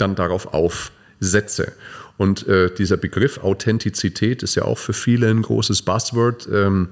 dann 0.00 0.14
darauf 0.14 0.52
aufsetze. 0.52 1.72
Und 2.16 2.46
äh, 2.46 2.72
dieser 2.74 2.96
Begriff 2.96 3.38
Authentizität 3.38 4.42
ist 4.42 4.54
ja 4.54 4.64
auch 4.64 4.78
für 4.78 4.92
viele 4.92 5.30
ein 5.30 5.42
großes 5.42 5.82
Buzzword. 5.82 6.48
Ähm, 6.52 6.90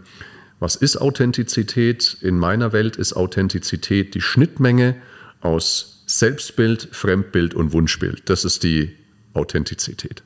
was 0.61 0.75
ist 0.75 0.97
Authentizität? 0.97 2.17
In 2.21 2.39
meiner 2.39 2.73
Welt 2.73 2.97
ist 2.97 3.13
Authentizität 3.13 4.15
die 4.15 4.21
Schnittmenge 4.21 4.97
aus 5.41 6.03
Selbstbild, 6.07 6.89
Fremdbild 6.93 7.55
und 7.55 7.73
Wunschbild. 7.73 8.23
Das 8.31 8.45
ist 8.45 8.63
die 8.63 8.97
Authentizität. 9.35 10.23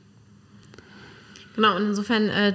Genau, 1.55 1.75
und 1.75 1.85
insofern 1.85 2.29
äh, 2.29 2.53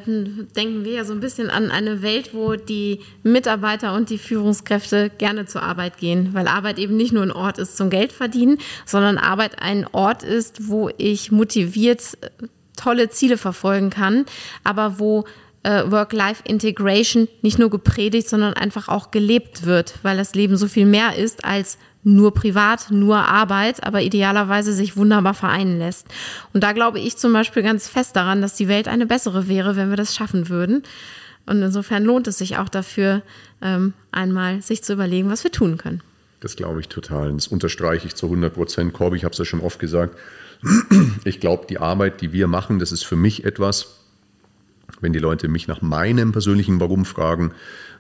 denken 0.56 0.84
wir 0.84 0.92
ja 0.92 1.04
so 1.04 1.12
ein 1.12 1.20
bisschen 1.20 1.50
an 1.50 1.70
eine 1.70 2.02
Welt, 2.02 2.34
wo 2.34 2.56
die 2.56 3.00
Mitarbeiter 3.22 3.94
und 3.94 4.10
die 4.10 4.18
Führungskräfte 4.18 5.10
gerne 5.18 5.46
zur 5.46 5.62
Arbeit 5.62 5.98
gehen, 5.98 6.30
weil 6.32 6.48
Arbeit 6.48 6.78
eben 6.78 6.96
nicht 6.96 7.12
nur 7.12 7.22
ein 7.22 7.30
Ort 7.30 7.58
ist 7.58 7.76
zum 7.76 7.90
Geld 7.90 8.10
verdienen, 8.10 8.58
sondern 8.86 9.16
Arbeit 9.16 9.62
ein 9.62 9.86
Ort 9.92 10.24
ist, 10.24 10.68
wo 10.68 10.90
ich 10.96 11.30
motiviert 11.30 12.18
äh, 12.22 12.46
tolle 12.76 13.08
Ziele 13.08 13.38
verfolgen 13.38 13.90
kann, 13.90 14.24
aber 14.64 14.98
wo 14.98 15.24
äh, 15.62 15.90
Work-Life-Integration 15.90 17.28
nicht 17.42 17.58
nur 17.58 17.70
gepredigt, 17.70 18.28
sondern 18.28 18.54
einfach 18.54 18.88
auch 18.88 19.10
gelebt 19.10 19.64
wird, 19.64 19.94
weil 20.02 20.16
das 20.16 20.34
Leben 20.34 20.56
so 20.56 20.66
viel 20.66 20.86
mehr 20.86 21.16
ist 21.16 21.44
als 21.44 21.78
nur 22.14 22.32
privat, 22.32 22.90
nur 22.90 23.18
Arbeit, 23.18 23.84
aber 23.84 24.02
idealerweise 24.02 24.72
sich 24.72 24.96
wunderbar 24.96 25.34
vereinen 25.34 25.78
lässt. 25.78 26.06
Und 26.52 26.64
da 26.64 26.72
glaube 26.72 26.98
ich 26.98 27.16
zum 27.16 27.32
Beispiel 27.32 27.62
ganz 27.62 27.88
fest 27.88 28.16
daran, 28.16 28.42
dass 28.42 28.54
die 28.54 28.68
Welt 28.68 28.88
eine 28.88 29.06
bessere 29.06 29.48
wäre, 29.48 29.76
wenn 29.76 29.90
wir 29.90 29.96
das 29.96 30.14
schaffen 30.14 30.48
würden. 30.48 30.82
Und 31.46 31.62
insofern 31.62 32.04
lohnt 32.04 32.26
es 32.26 32.38
sich 32.38 32.58
auch 32.58 32.68
dafür, 32.68 33.22
ähm, 33.62 33.94
einmal 34.12 34.62
sich 34.62 34.82
zu 34.82 34.92
überlegen, 34.92 35.30
was 35.30 35.44
wir 35.44 35.52
tun 35.52 35.76
können. 35.76 36.02
Das 36.40 36.56
glaube 36.56 36.80
ich 36.80 36.88
total. 36.88 37.32
Das 37.32 37.48
unterstreiche 37.48 38.06
ich 38.06 38.14
zu 38.14 38.26
100 38.26 38.54
Prozent. 38.54 38.92
Corby, 38.92 39.16
ich 39.16 39.24
habe 39.24 39.32
es 39.32 39.38
ja 39.38 39.44
schon 39.44 39.60
oft 39.60 39.78
gesagt. 39.78 40.16
Ich 41.24 41.38
glaube, 41.38 41.66
die 41.68 41.78
Arbeit, 41.78 42.20
die 42.20 42.32
wir 42.32 42.48
machen, 42.48 42.80
das 42.80 42.90
ist 42.90 43.04
für 43.04 43.14
mich 43.14 43.44
etwas, 43.44 43.98
wenn 45.00 45.12
die 45.12 45.18
Leute 45.20 45.46
mich 45.46 45.68
nach 45.68 45.82
meinem 45.82 46.32
persönlichen 46.32 46.80
Warum 46.80 47.04
fragen, 47.04 47.52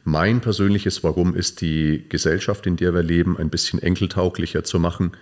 mein 0.04 0.40
persönliches 0.40 1.04
Warum 1.04 1.34
ist, 1.34 1.60
die 1.60 2.04
Gesellschaft, 2.08 2.66
in 2.66 2.76
der 2.76 2.94
wir 2.94 3.02
leben, 3.02 3.36
ein 3.38 3.50
bisschen 3.50 3.82
enkeltauglicher 3.82 4.64
zu 4.64 4.78
machen. 4.78 5.12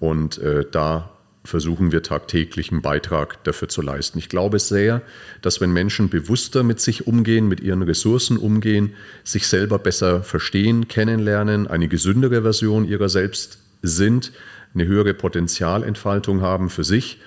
Und 0.00 0.38
äh, 0.38 0.64
da 0.70 1.10
versuchen 1.44 1.92
wir 1.92 2.02
tagtäglich 2.02 2.70
einen 2.70 2.82
Beitrag 2.82 3.42
dafür 3.44 3.68
zu 3.68 3.80
leisten. 3.80 4.18
Ich 4.18 4.28
glaube 4.28 4.58
sehr, 4.58 5.02
dass 5.40 5.60
wenn 5.60 5.72
Menschen 5.72 6.10
bewusster 6.10 6.62
mit 6.62 6.80
sich 6.80 7.06
umgehen, 7.06 7.48
mit 7.48 7.60
ihren 7.60 7.82
Ressourcen 7.82 8.36
umgehen, 8.36 8.94
sich 9.24 9.46
selber 9.46 9.78
besser 9.78 10.22
verstehen, 10.22 10.88
kennenlernen, 10.88 11.66
eine 11.66 11.88
gesündere 11.88 12.42
Version 12.42 12.86
ihrer 12.86 13.08
selbst 13.08 13.58
sind, 13.82 14.32
eine 14.74 14.86
höhere 14.86 15.14
Potenzialentfaltung 15.14 16.42
haben 16.42 16.68
für 16.68 16.84
sich, 16.84 17.18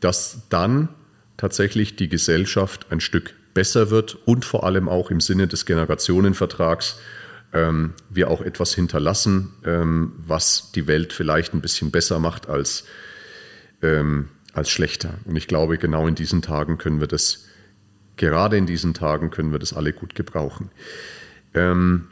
dass 0.00 0.42
dann 0.50 0.88
tatsächlich 1.36 1.96
die 1.96 2.08
Gesellschaft 2.08 2.86
ein 2.90 3.00
Stück 3.00 3.34
besser 3.54 3.90
wird 3.90 4.16
und 4.26 4.44
vor 4.44 4.64
allem 4.64 4.88
auch 4.88 5.10
im 5.10 5.20
Sinne 5.20 5.48
des 5.48 5.66
Generationenvertrags 5.66 6.98
ähm, 7.52 7.94
wir 8.08 8.30
auch 8.30 8.40
etwas 8.40 8.74
hinterlassen, 8.74 9.52
ähm, 9.64 10.12
was 10.26 10.70
die 10.72 10.86
Welt 10.86 11.12
vielleicht 11.12 11.54
ein 11.54 11.60
bisschen 11.60 11.90
besser 11.90 12.18
macht 12.18 12.48
als, 12.48 12.84
ähm, 13.82 14.28
als 14.52 14.70
schlechter. 14.70 15.14
Und 15.24 15.36
ich 15.36 15.48
glaube, 15.48 15.78
genau 15.78 16.06
in 16.06 16.14
diesen 16.14 16.42
Tagen 16.42 16.78
können 16.78 17.00
wir 17.00 17.08
das, 17.08 17.46
gerade 18.16 18.56
in 18.56 18.66
diesen 18.66 18.94
Tagen 18.94 19.30
können 19.30 19.52
wir 19.52 19.58
das 19.58 19.72
alle 19.72 19.92
gut 19.92 20.14
gebrauchen. 20.14 20.70
Ähm, 21.54 22.08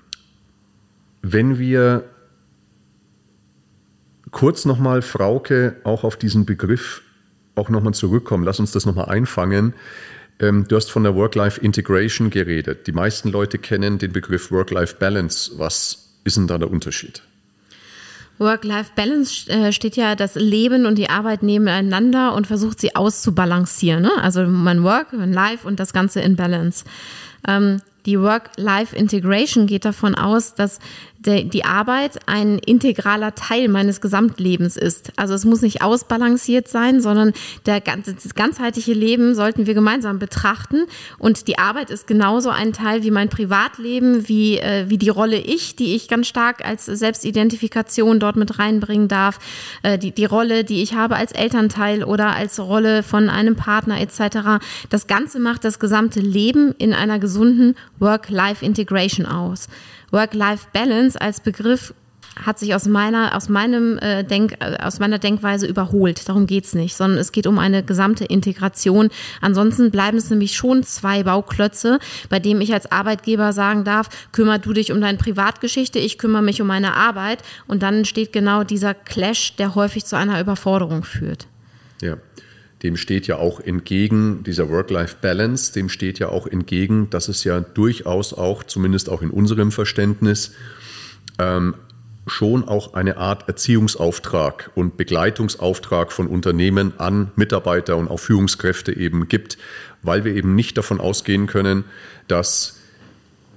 wenn 1.22 1.59
wir 1.59 2.05
kurz 4.30 4.64
nochmal, 4.64 5.03
Frauke, 5.03 5.76
auch 5.84 6.05
auf 6.05 6.16
diesen 6.16 6.47
Begriff 6.47 7.03
auch 7.55 7.68
nochmal 7.68 7.95
zurückkommen, 7.95 8.45
lass 8.45 8.61
uns 8.61 8.72
das 8.72 8.86
nochmal 8.86 9.07
einfangen. 9.07 9.74
Ähm, 10.41 10.66
du 10.68 10.76
hast 10.76 10.91
von 10.91 11.03
der 11.03 11.14
Work-Life-Integration 11.14 12.30
geredet. 12.30 12.86
Die 12.86 12.93
meisten 12.93 13.30
Leute 13.30 13.59
kennen 13.59 13.99
den 13.99 14.12
Begriff 14.12 14.51
Work-Life-Balance. 14.51 15.53
Was 15.57 16.11
ist 16.24 16.36
denn 16.36 16.47
da 16.47 16.59
der 16.59 16.70
Unterschied? 16.70 17.22
Work-Life-Balance 18.39 19.51
äh, 19.51 19.72
steht 19.72 19.97
ja 19.97 20.14
das 20.14 20.36
Leben 20.36 20.86
und 20.86 20.97
die 20.97 21.11
Arbeit 21.11 21.43
nebeneinander 21.43 22.34
und 22.34 22.47
versucht 22.47 22.80
sie 22.80 22.95
auszubalancieren. 22.95 24.03
Ne? 24.03 24.12
Also 24.22 24.47
mein 24.47 24.84
Work, 24.84 25.12
mein 25.12 25.32
Life 25.32 25.66
und 25.66 25.80
das 25.80 25.93
Ganze 25.93 26.20
in 26.20 26.36
Balance. 26.36 26.84
Ähm, 27.47 27.80
die 28.07 28.18
Work-Life-Integration 28.18 29.66
geht 29.66 29.84
davon 29.84 30.14
aus, 30.14 30.55
dass 30.55 30.78
die 31.20 31.64
Arbeit 31.64 32.20
ein 32.26 32.59
integraler 32.59 33.34
Teil 33.34 33.68
meines 33.68 34.01
Gesamtlebens 34.01 34.76
ist. 34.76 35.12
Also 35.16 35.34
es 35.34 35.45
muss 35.45 35.62
nicht 35.62 35.82
ausbalanciert 35.82 36.68
sein, 36.68 37.01
sondern 37.01 37.32
der, 37.66 37.80
das 37.80 38.34
ganzheitliche 38.36 38.93
Leben 38.93 39.34
sollten 39.34 39.66
wir 39.66 39.74
gemeinsam 39.74 40.20
betrachten. 40.20 40.84
Und 41.18 41.49
die 41.49 41.59
Arbeit 41.59 41.91
ist 41.91 42.07
genauso 42.07 42.51
ein 42.51 42.72
Teil 42.72 43.03
wie 43.03 43.11
mein 43.11 43.28
Privatleben, 43.28 44.28
wie, 44.28 44.59
äh, 44.59 44.89
wie 44.89 44.97
die 44.97 45.09
Rolle 45.09 45.39
ich, 45.39 45.74
die 45.74 45.97
ich 45.97 46.07
ganz 46.07 46.28
stark 46.28 46.64
als 46.64 46.86
Selbstidentifikation 46.86 48.20
dort 48.20 48.36
mit 48.36 48.61
reinbringen 48.61 49.09
darf, 49.09 49.41
äh, 49.82 49.99
die, 49.99 50.12
die 50.12 50.24
Rolle, 50.24 50.62
die 50.62 50.82
ich 50.82 50.95
habe 50.95 51.16
als 51.16 51.32
Elternteil 51.32 52.05
oder 52.05 52.36
als 52.36 52.61
Rolle 52.61 53.03
von 53.03 53.28
einem 53.28 53.57
Partner 53.57 54.01
etc. 54.01 54.64
Das 54.89 55.09
Ganze 55.09 55.41
macht 55.41 55.64
das 55.64 55.80
gesamte 55.80 56.20
Leben 56.20 56.74
in 56.78 56.95
einer 56.95 57.18
gesunden 57.29 57.76
Work-Life-Integration 57.99 59.26
aus. 59.26 59.68
Work-Life-Balance 60.11 61.20
als 61.20 61.41
Begriff 61.41 61.93
hat 62.41 62.59
sich 62.59 62.74
aus 62.74 62.87
meiner, 62.87 63.37
aus 63.37 63.49
meinem 63.49 63.99
äh, 63.99 64.24
Denk, 64.24 64.53
äh, 64.61 64.79
aus 64.83 64.99
meiner 64.99 65.18
Denkweise 65.18 65.66
überholt. 65.66 66.26
Darum 66.29 66.47
geht's 66.47 66.74
nicht, 66.74 66.97
sondern 66.97 67.18
es 67.18 67.33
geht 67.33 67.47
um 67.47 67.59
eine 67.59 67.83
gesamte 67.83 68.24
Integration. 68.24 69.11
Ansonsten 69.43 69.91
bleiben 69.91 70.16
es 70.16 70.31
nämlich 70.31 70.57
schon 70.57 70.85
zwei 70.85 71.24
Bauklötze, 71.24 71.99
bei 72.31 72.39
dem 72.39 72.61
ich 72.61 72.72
als 72.72 72.91
Arbeitgeber 72.91 73.53
sagen 73.53 73.85
darf, 73.85 74.09
kümmer 74.33 74.59
du 74.59 74.72
dich 74.72 74.93
um 74.93 75.01
deine 75.01 75.18
Privatgeschichte, 75.18 75.99
ich 75.99 76.16
kümmere 76.16 76.43
mich 76.43 76.62
um 76.62 76.68
meine 76.68 76.95
Arbeit. 76.95 77.43
Und 77.66 77.83
dann 77.83 77.97
entsteht 77.97 78.33
genau 78.33 78.64
dieser 78.64 78.95
Clash, 78.95 79.57
der 79.57 79.74
häufig 79.74 80.07
zu 80.07 80.16
einer 80.16 80.41
Überforderung 80.41 81.05
führt. 81.05 81.47
Ja 82.01 82.16
dem 82.83 82.97
steht 82.97 83.26
ja 83.26 83.37
auch 83.37 83.61
entgegen, 83.61 84.43
dieser 84.45 84.68
Work-Life-Balance, 84.70 85.72
dem 85.72 85.89
steht 85.89 86.18
ja 86.18 86.29
auch 86.29 86.47
entgegen, 86.47 87.11
dass 87.11 87.29
es 87.29 87.45
ja 87.45 87.61
durchaus 87.61 88.33
auch, 88.33 88.62
zumindest 88.62 89.09
auch 89.09 89.22
in 89.22 89.31
unserem 89.31 89.72
Verständnis, 89.72 90.53
ähm, 91.39 91.74
schon 92.26 92.66
auch 92.68 92.95
eine 92.95 93.16
Art 93.16 93.49
Erziehungsauftrag 93.49 94.70
und 94.74 94.97
Begleitungsauftrag 94.97 96.12
von 96.12 96.26
Unternehmen 96.26 96.93
an 96.99 97.33
Mitarbeiter 97.37 97.97
und 97.97 98.09
auch 98.09 98.18
Führungskräfte 98.18 98.95
eben 98.95 99.29
gibt, 99.29 99.59
weil 100.03 100.24
wir 100.24 100.35
eben 100.35 100.55
nicht 100.55 100.76
davon 100.79 101.01
ausgehen 101.01 101.47
können, 101.47 101.85
dass, 102.29 102.78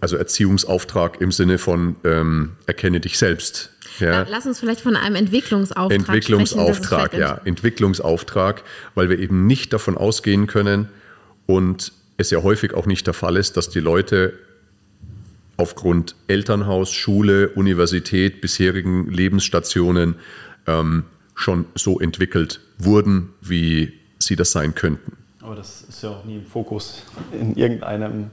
also 0.01 0.17
Erziehungsauftrag 0.17 1.21
im 1.21 1.31
Sinne 1.31 1.57
von 1.57 1.95
ähm, 2.03 2.53
erkenne 2.65 2.99
dich 2.99 3.17
selbst. 3.17 3.71
Ja. 3.99 4.25
Lass 4.29 4.45
uns 4.45 4.59
vielleicht 4.59 4.81
von 4.81 4.95
einem 4.95 5.15
Entwicklungsauftrag 5.15 5.91
Entwicklungsauftrag, 5.91 7.07
sprechen, 7.07 7.21
ja, 7.21 7.41
Entwicklungsauftrag, 7.45 8.63
weil 8.95 9.09
wir 9.09 9.19
eben 9.19 9.45
nicht 9.47 9.73
davon 9.73 9.97
ausgehen 9.97 10.47
können 10.47 10.89
und 11.45 11.91
es 12.17 12.31
ja 12.31 12.41
häufig 12.41 12.73
auch 12.73 12.85
nicht 12.85 13.05
der 13.05 13.13
Fall 13.13 13.37
ist, 13.37 13.57
dass 13.57 13.69
die 13.69 13.79
Leute 13.79 14.33
aufgrund 15.57 16.15
Elternhaus, 16.27 16.91
Schule, 16.91 17.49
Universität, 17.49 18.41
bisherigen 18.41 19.11
Lebensstationen 19.11 20.15
ähm, 20.65 21.03
schon 21.35 21.65
so 21.75 21.99
entwickelt 21.99 22.59
wurden, 22.79 23.29
wie 23.41 23.93
sie 24.17 24.35
das 24.35 24.51
sein 24.51 24.73
könnten. 24.73 25.17
Aber 25.51 25.57
das 25.57 25.81
ist 25.81 26.01
ja 26.01 26.11
auch 26.11 26.23
nie 26.23 26.37
im 26.37 26.45
Fokus 26.45 27.03
in, 27.37 27.57
irgendeinem, 27.57 28.31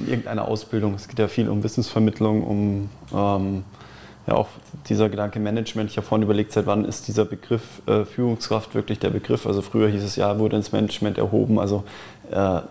in 0.00 0.08
irgendeiner 0.08 0.48
Ausbildung. 0.48 0.94
Es 0.94 1.06
geht 1.06 1.20
ja 1.20 1.28
viel 1.28 1.48
um 1.48 1.62
Wissensvermittlung, 1.62 2.42
um 2.42 2.90
ähm, 3.14 3.62
ja 4.26 4.34
auch 4.34 4.48
dieser 4.88 5.08
Gedanke 5.08 5.38
Management. 5.38 5.88
Ich 5.88 5.98
habe 5.98 6.04
vorhin 6.04 6.24
überlegt, 6.24 6.50
seit 6.50 6.66
wann 6.66 6.84
ist 6.84 7.06
dieser 7.06 7.26
Begriff 7.26 7.62
äh, 7.86 8.04
Führungskraft 8.04 8.74
wirklich 8.74 8.98
der 8.98 9.10
Begriff? 9.10 9.46
Also 9.46 9.62
früher 9.62 9.88
hieß 9.88 10.02
es 10.02 10.16
ja, 10.16 10.36
wurde 10.40 10.56
ins 10.56 10.72
Management 10.72 11.16
erhoben. 11.16 11.60
Also 11.60 11.84
äh, 12.32 12.62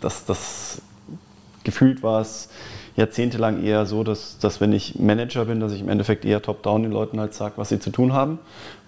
das, 0.00 0.24
das 0.24 0.82
gefühlt 1.62 2.02
war 2.02 2.22
es 2.22 2.48
jahrzehntelang 2.96 3.62
eher 3.62 3.86
so, 3.86 4.02
dass, 4.02 4.38
dass 4.38 4.60
wenn 4.60 4.72
ich 4.72 4.98
Manager 4.98 5.44
bin, 5.44 5.60
dass 5.60 5.72
ich 5.72 5.82
im 5.82 5.88
Endeffekt 5.88 6.24
eher 6.24 6.42
top-down 6.42 6.82
den 6.82 6.90
Leuten 6.90 7.20
halt 7.20 7.32
sage, 7.32 7.54
was 7.58 7.68
sie 7.68 7.78
zu 7.78 7.90
tun 7.90 8.12
haben. 8.12 8.40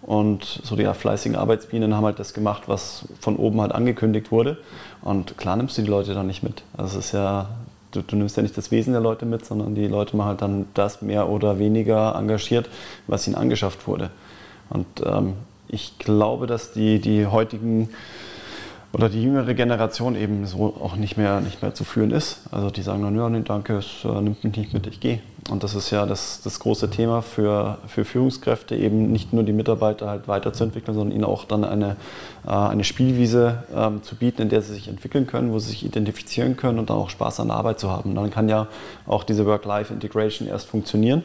Und 0.02 0.60
so 0.62 0.76
die 0.76 0.84
fleißigen 0.84 1.36
Arbeitsbienen 1.36 1.94
haben 1.94 2.04
halt 2.04 2.18
das 2.18 2.32
gemacht, 2.32 2.64
was 2.66 3.04
von 3.20 3.36
oben 3.36 3.60
halt 3.60 3.72
angekündigt 3.72 4.30
wurde. 4.30 4.58
Und 5.02 5.36
klar 5.36 5.56
nimmst 5.56 5.76
du 5.76 5.82
die 5.82 5.88
Leute 5.88 6.14
dann 6.14 6.26
nicht 6.26 6.42
mit. 6.42 6.62
Also 6.76 6.98
es 6.98 7.06
ist 7.06 7.12
ja, 7.12 7.48
du, 7.90 8.02
du, 8.02 8.16
nimmst 8.16 8.36
ja 8.36 8.42
nicht 8.42 8.56
das 8.56 8.70
Wesen 8.70 8.92
der 8.92 9.02
Leute 9.02 9.26
mit, 9.26 9.44
sondern 9.44 9.74
die 9.74 9.86
Leute 9.86 10.16
machen 10.16 10.28
halt 10.28 10.42
dann 10.42 10.66
das 10.74 11.02
mehr 11.02 11.28
oder 11.28 11.58
weniger 11.58 12.14
engagiert, 12.14 12.68
was 13.06 13.26
ihnen 13.26 13.36
angeschafft 13.36 13.86
wurde. 13.86 14.10
Und 14.70 14.86
ähm, 15.04 15.34
ich 15.68 15.98
glaube, 15.98 16.46
dass 16.46 16.72
die, 16.72 17.00
die 17.00 17.26
heutigen 17.26 17.90
oder 18.92 19.08
die 19.08 19.22
jüngere 19.22 19.52
Generation 19.54 20.16
eben 20.16 20.46
so 20.46 20.74
auch 20.80 20.96
nicht 20.96 21.16
mehr, 21.16 21.40
nicht 21.40 21.60
mehr 21.60 21.74
zu 21.74 21.84
führen 21.84 22.10
ist. 22.10 22.40
Also 22.50 22.70
die 22.70 22.82
sagen 22.82 23.02
dann, 23.02 23.14
ja, 23.16 23.28
nee, 23.28 23.42
danke, 23.44 23.76
es 23.76 24.04
äh, 24.04 24.20
nimmt 24.20 24.42
mich 24.42 24.56
nicht 24.56 24.72
mit, 24.72 24.86
ich 24.86 25.00
gehe. 25.00 25.20
Und 25.50 25.62
das 25.62 25.74
ist 25.74 25.90
ja 25.90 26.04
das, 26.04 26.42
das 26.42 26.58
große 26.58 26.90
Thema 26.90 27.22
für, 27.22 27.78
für 27.86 28.04
Führungskräfte, 28.04 28.76
eben 28.76 29.12
nicht 29.12 29.32
nur 29.32 29.44
die 29.44 29.52
Mitarbeiter 29.52 30.08
halt 30.08 30.28
weiterzuentwickeln, 30.28 30.94
sondern 30.94 31.14
ihnen 31.14 31.24
auch 31.24 31.44
dann 31.44 31.64
eine, 31.64 31.96
äh, 32.46 32.50
eine 32.50 32.84
Spielwiese 32.84 33.64
ähm, 33.74 34.02
zu 34.02 34.16
bieten, 34.16 34.42
in 34.42 34.48
der 34.48 34.62
sie 34.62 34.74
sich 34.74 34.88
entwickeln 34.88 35.26
können, 35.26 35.52
wo 35.52 35.58
sie 35.58 35.70
sich 35.70 35.84
identifizieren 35.84 36.56
können 36.56 36.78
und 36.78 36.90
dann 36.90 36.96
auch 36.96 37.10
Spaß 37.10 37.40
an 37.40 37.48
der 37.48 37.56
Arbeit 37.56 37.80
zu 37.80 37.90
haben. 37.90 38.14
dann 38.14 38.30
kann 38.30 38.48
ja 38.48 38.68
auch 39.06 39.24
diese 39.24 39.44
Work-Life-Integration 39.46 40.48
erst 40.48 40.66
funktionieren, 40.66 41.22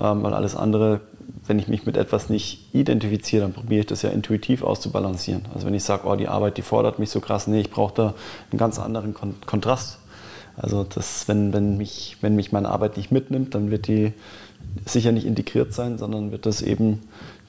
ähm, 0.00 0.22
weil 0.22 0.34
alles 0.34 0.56
andere 0.56 1.00
wenn 1.46 1.58
ich 1.58 1.68
mich 1.68 1.86
mit 1.86 1.96
etwas 1.96 2.28
nicht 2.28 2.74
identifiziere, 2.74 3.42
dann 3.42 3.52
probiere 3.52 3.80
ich 3.80 3.86
das 3.86 4.02
ja 4.02 4.10
intuitiv 4.10 4.62
auszubalancieren. 4.62 5.44
Also 5.54 5.66
wenn 5.66 5.74
ich 5.74 5.84
sage, 5.84 6.06
oh, 6.06 6.16
die 6.16 6.28
Arbeit, 6.28 6.56
die 6.56 6.62
fordert 6.62 6.98
mich 6.98 7.10
so 7.10 7.20
krass, 7.20 7.46
nee, 7.46 7.60
ich 7.60 7.70
brauche 7.70 7.94
da 7.94 8.14
einen 8.50 8.58
ganz 8.58 8.78
anderen 8.78 9.14
Kon 9.14 9.34
Kontrast. 9.46 9.98
Also 10.56 10.84
das, 10.84 11.28
wenn, 11.28 11.52
wenn, 11.52 11.76
mich, 11.76 12.16
wenn 12.20 12.34
mich 12.34 12.50
meine 12.50 12.68
Arbeit 12.68 12.96
nicht 12.96 13.12
mitnimmt, 13.12 13.54
dann 13.54 13.70
wird 13.70 13.86
die 13.86 14.12
sicher 14.84 15.12
nicht 15.12 15.26
integriert 15.26 15.72
sein, 15.72 15.98
sondern 15.98 16.32
wird 16.32 16.46
das 16.46 16.62
eben 16.62 17.00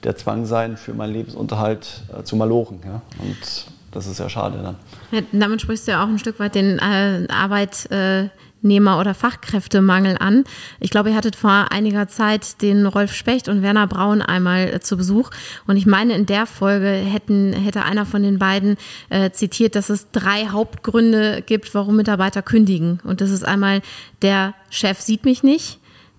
der 0.04 0.16
Zwang 0.16 0.46
sein, 0.46 0.76
für 0.76 0.94
meinen 0.94 1.12
Lebensunterhalt 1.12 2.02
äh, 2.16 2.22
zu 2.22 2.36
malochen. 2.36 2.80
Ja? 2.84 3.02
Und 3.18 3.66
das 3.90 4.06
ist 4.06 4.20
ja 4.20 4.28
schade 4.28 4.60
dann. 4.62 4.76
Ja, 5.10 5.26
damit 5.32 5.60
sprichst 5.60 5.88
du 5.88 5.92
ja 5.92 6.04
auch 6.04 6.08
ein 6.08 6.18
Stück 6.18 6.38
weit 6.38 6.54
den 6.54 6.78
äh, 6.78 7.26
Arbeit... 7.28 7.90
Äh 7.90 8.28
Arbeitnehmer- 8.60 9.00
oder 9.00 9.14
Fachkräftemangel 9.14 10.16
an. 10.18 10.44
Ich 10.78 10.90
glaube, 10.90 11.10
ihr 11.10 11.16
hattet 11.16 11.36
vor 11.36 11.66
einiger 11.70 12.08
Zeit 12.08 12.62
den 12.62 12.86
Rolf 12.86 13.14
Specht 13.14 13.48
und 13.48 13.62
Werner 13.62 13.86
Braun 13.86 14.22
einmal 14.22 14.74
äh, 14.74 14.80
zu 14.80 14.96
Besuch. 14.96 15.30
Und 15.66 15.76
ich 15.76 15.86
meine, 15.86 16.14
in 16.14 16.26
der 16.26 16.46
Folge 16.46 16.88
hätten, 16.88 17.52
hätte 17.52 17.84
einer 17.84 18.06
von 18.06 18.22
den 18.22 18.38
beiden 18.38 18.76
äh, 19.08 19.30
zitiert, 19.30 19.74
dass 19.74 19.88
es 19.88 20.10
drei 20.10 20.48
Hauptgründe 20.48 21.42
gibt, 21.42 21.74
warum 21.74 21.96
Mitarbeiter 21.96 22.42
kündigen. 22.42 23.00
Und 23.04 23.20
das 23.20 23.30
ist 23.30 23.44
einmal, 23.44 23.82
der 24.22 24.54
Chef 24.68 25.00
sieht 25.00 25.24
mich 25.24 25.42
nicht, 25.42 25.78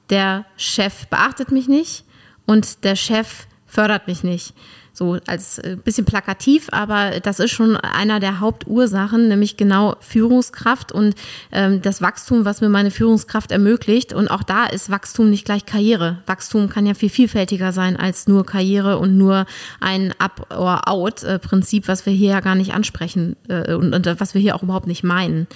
der 0.09 0.45
Chef 0.57 1.07
beachtet 1.07 1.51
mich 1.51 1.67
nicht 1.67 2.03
und 2.45 2.83
der 2.83 2.95
Chef 2.95 3.47
fördert 3.65 4.07
mich 4.07 4.23
nicht. 4.23 4.53
So 4.93 5.17
als 5.25 5.57
äh, 5.59 5.77
bisschen 5.81 6.05
plakativ, 6.05 6.67
aber 6.71 7.19
das 7.21 7.39
ist 7.39 7.51
schon 7.51 7.77
einer 7.77 8.19
der 8.19 8.39
Hauptursachen, 8.39 9.29
nämlich 9.29 9.55
genau 9.55 9.95
Führungskraft 10.01 10.91
und 10.91 11.15
ähm, 11.51 11.81
das 11.81 12.01
Wachstum, 12.01 12.43
was 12.43 12.59
mir 12.61 12.69
meine 12.69 12.91
Führungskraft 12.91 13.51
ermöglicht. 13.51 14.13
Und 14.13 14.27
auch 14.27 14.43
da 14.43 14.65
ist 14.65 14.89
Wachstum 14.89 15.29
nicht 15.29 15.45
gleich 15.45 15.65
Karriere. 15.65 16.19
Wachstum 16.25 16.69
kann 16.69 16.85
ja 16.85 16.93
viel 16.93 17.09
vielfältiger 17.09 17.71
sein 17.71 17.95
als 17.95 18.27
nur 18.27 18.45
Karriere 18.45 18.97
und 18.97 19.17
nur 19.17 19.45
ein 19.79 20.13
Up-or-Out-Prinzip, 20.19 21.87
was 21.87 22.05
wir 22.05 22.13
hier 22.13 22.31
ja 22.31 22.39
gar 22.41 22.55
nicht 22.55 22.73
ansprechen 22.73 23.37
äh, 23.47 23.73
und, 23.73 23.93
und 23.93 24.19
was 24.19 24.33
wir 24.33 24.41
hier 24.41 24.55
auch 24.55 24.63
überhaupt 24.63 24.87
nicht 24.87 25.03
meinen. 25.03 25.47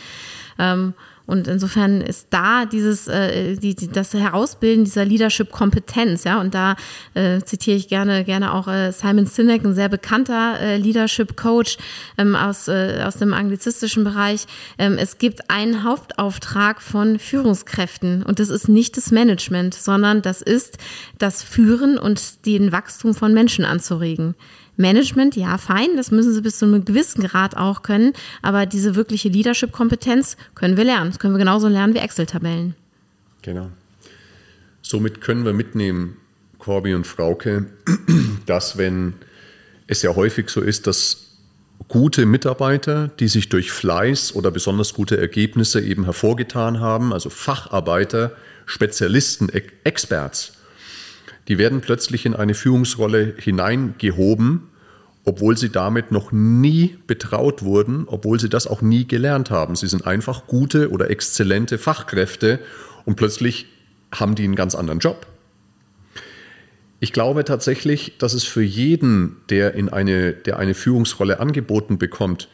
Ähm, 0.58 0.94
und 1.28 1.48
insofern 1.48 2.02
ist 2.02 2.28
da 2.30 2.66
dieses, 2.66 3.08
äh, 3.08 3.56
die, 3.56 3.76
die, 3.76 3.88
das 3.88 4.14
Herausbilden 4.14 4.86
dieser 4.86 5.06
Leadership-Kompetenz, 5.06 6.24
ja, 6.24 6.40
und 6.40 6.54
da 6.54 6.76
äh, 7.14 7.42
zitiere 7.42 7.78
ich 7.78 7.88
gerne, 7.88 8.24
gerne 8.24 8.54
auch 8.54 8.68
äh, 8.68 8.92
Simon 8.92 9.26
Sinek, 9.26 9.64
ein 9.64 9.74
sehr 9.74 9.90
bekannter 9.90 10.60
äh, 10.60 10.78
Leadership-Coach 10.78 11.78
ähm, 12.18 12.36
aus, 12.36 12.68
äh, 12.68 13.02
aus 13.06 13.18
dem 13.18 13.34
anglizistischen 13.34 14.04
Bereich. 14.04 14.46
Ähm, 14.78 14.98
es 15.00 15.18
gibt 15.18 15.50
einen 15.50 15.84
Hauptauftrag 15.84 16.82
von 16.82 17.20
Führungskräften 17.20 18.24
und 18.24 18.40
das 18.40 18.50
ist 18.50 18.68
nicht 18.70 18.98
das 18.98 19.12
Management, 19.12 19.74
sondern 19.74 20.22
das 20.22 20.42
ist 20.42 20.78
das 21.18 21.42
Führen 21.42 21.98
und 21.98 22.46
den 22.46 22.72
Wachstum 22.72 23.16
von 23.16 23.34
Menschen 23.34 23.66
anzuregen. 23.66 24.36
Management, 24.78 25.36
ja, 25.36 25.58
fein, 25.58 25.96
das 25.96 26.12
müssen 26.12 26.34
sie 26.34 26.42
bis 26.42 26.60
zu 26.60 26.66
einem 26.66 26.86
gewissen 26.86 27.24
Grad 27.24 27.56
auch 27.56 27.82
können, 27.82 28.14
aber 28.42 28.66
diese 28.66 28.96
wirkliche 28.96 29.30
Leadership-Kompetenz 29.30 30.38
können 30.54 30.78
wir 30.78 30.84
lernen. 30.84 31.12
Das 31.12 31.20
können 31.20 31.34
wir 31.34 31.40
genauso 31.40 31.68
lernen 31.68 31.94
wie 31.94 32.00
Excel-Tabellen. 32.00 32.76
Genau. 33.42 33.70
Somit 34.82 35.22
können 35.22 35.46
wir 35.46 35.54
mitnehmen, 35.54 36.18
Corby 36.60 36.94
und 36.94 37.08
Frauke, 37.08 37.68
dass 38.46 38.78
wenn 38.78 39.14
es 39.88 40.02
ja 40.02 40.16
häufig 40.16 40.50
so 40.50 40.62
ist, 40.62 40.88
dass 40.88 41.38
gute 41.88 42.26
Mitarbeiter, 42.26 43.10
die 43.20 43.28
sich 43.28 43.50
durch 43.50 43.72
Fleiß 43.72 44.36
oder 44.36 44.52
besonders 44.52 44.94
gute 44.94 45.18
Ergebnisse 45.18 45.82
eben 45.82 46.04
hervorgetan 46.06 46.80
haben, 46.80 47.14
also 47.14 47.30
Facharbeiter, 47.30 48.32
Spezialisten, 48.66 49.50
Experts, 49.84 50.54
die 51.48 51.58
werden 51.58 51.82
plötzlich 51.82 52.26
in 52.26 52.36
eine 52.36 52.54
Führungsrolle 52.54 53.36
hineingehoben, 53.38 54.64
obwohl 55.24 55.58
sie 55.58 55.70
damit 55.70 56.12
noch 56.12 56.32
nie 56.32 56.98
betraut 57.08 57.64
wurden, 57.64 58.06
obwohl 58.08 58.40
sie 58.40 58.50
das 58.50 58.68
auch 58.68 58.82
nie 58.82 59.08
gelernt 59.08 59.50
haben. 59.50 59.76
Sie 59.76 59.88
sind 59.88 60.06
einfach 60.06 60.48
gute 60.48 60.92
oder 60.92 61.10
exzellente 61.10 61.78
Fachkräfte 61.78 62.60
und 63.06 63.16
plötzlich 63.16 63.68
haben 64.12 64.36
die 64.36 64.44
einen 64.44 64.56
ganz 64.56 64.76
anderen 64.76 65.00
Job. 65.00 65.28
Ich 67.00 67.12
glaube 67.12 67.44
tatsächlich, 67.44 68.18
dass 68.18 68.34
es 68.34 68.46
für 68.46 68.64
jeden, 68.64 69.38
der 69.50 69.74
in 69.74 69.90
eine, 69.90 70.34
der 70.34 70.58
eine 70.58 70.74
Führungsrolle 70.74 71.40
angeboten 71.40 71.98
bekommt, 71.98 72.48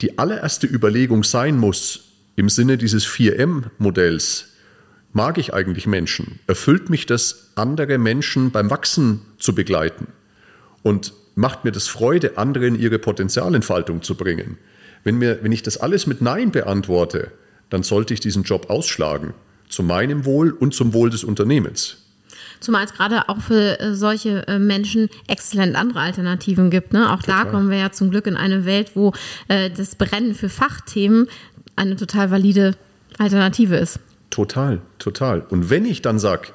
die 0.00 0.18
allererste 0.18 0.66
Überlegung 0.66 1.24
sein 1.24 1.56
muss 1.56 2.12
im 2.36 2.48
Sinne 2.48 2.76
dieses 2.76 3.06
4M-Modells, 3.06 4.53
Mag 5.16 5.38
ich 5.38 5.54
eigentlich 5.54 5.86
Menschen? 5.86 6.40
Erfüllt 6.48 6.90
mich 6.90 7.06
das, 7.06 7.52
andere 7.54 7.98
Menschen 7.98 8.50
beim 8.50 8.68
Wachsen 8.68 9.20
zu 9.38 9.54
begleiten? 9.54 10.08
Und 10.82 11.14
macht 11.36 11.64
mir 11.64 11.70
das 11.70 11.86
Freude, 11.86 12.36
andere 12.36 12.66
in 12.66 12.74
ihre 12.74 12.98
Potenzialentfaltung 12.98 14.02
zu 14.02 14.16
bringen? 14.16 14.58
Wenn, 15.04 15.18
mir, 15.18 15.38
wenn 15.42 15.52
ich 15.52 15.62
das 15.62 15.76
alles 15.76 16.08
mit 16.08 16.20
Nein 16.20 16.50
beantworte, 16.50 17.30
dann 17.70 17.84
sollte 17.84 18.12
ich 18.12 18.18
diesen 18.18 18.42
Job 18.42 18.70
ausschlagen. 18.70 19.34
Zu 19.68 19.84
meinem 19.84 20.24
Wohl 20.24 20.50
und 20.50 20.74
zum 20.74 20.92
Wohl 20.92 21.10
des 21.10 21.22
Unternehmens. 21.22 21.98
Zumal 22.58 22.84
es 22.84 22.92
gerade 22.92 23.28
auch 23.28 23.40
für 23.40 23.78
äh, 23.78 23.94
solche 23.94 24.48
äh, 24.48 24.58
Menschen 24.58 25.10
exzellent 25.28 25.76
andere 25.76 26.00
Alternativen 26.00 26.70
gibt. 26.70 26.92
Ne? 26.92 27.12
Auch 27.12 27.22
total. 27.22 27.44
da 27.44 27.50
kommen 27.52 27.70
wir 27.70 27.78
ja 27.78 27.92
zum 27.92 28.10
Glück 28.10 28.26
in 28.26 28.36
eine 28.36 28.64
Welt, 28.64 28.92
wo 28.94 29.12
äh, 29.46 29.70
das 29.70 29.94
Brennen 29.94 30.34
für 30.34 30.48
Fachthemen 30.48 31.28
eine 31.76 31.94
total 31.94 32.32
valide 32.32 32.74
Alternative 33.18 33.76
ist. 33.76 34.00
Total, 34.34 34.82
total. 34.98 35.42
Und 35.42 35.70
wenn 35.70 35.84
ich 35.84 36.02
dann 36.02 36.18
sage, 36.18 36.48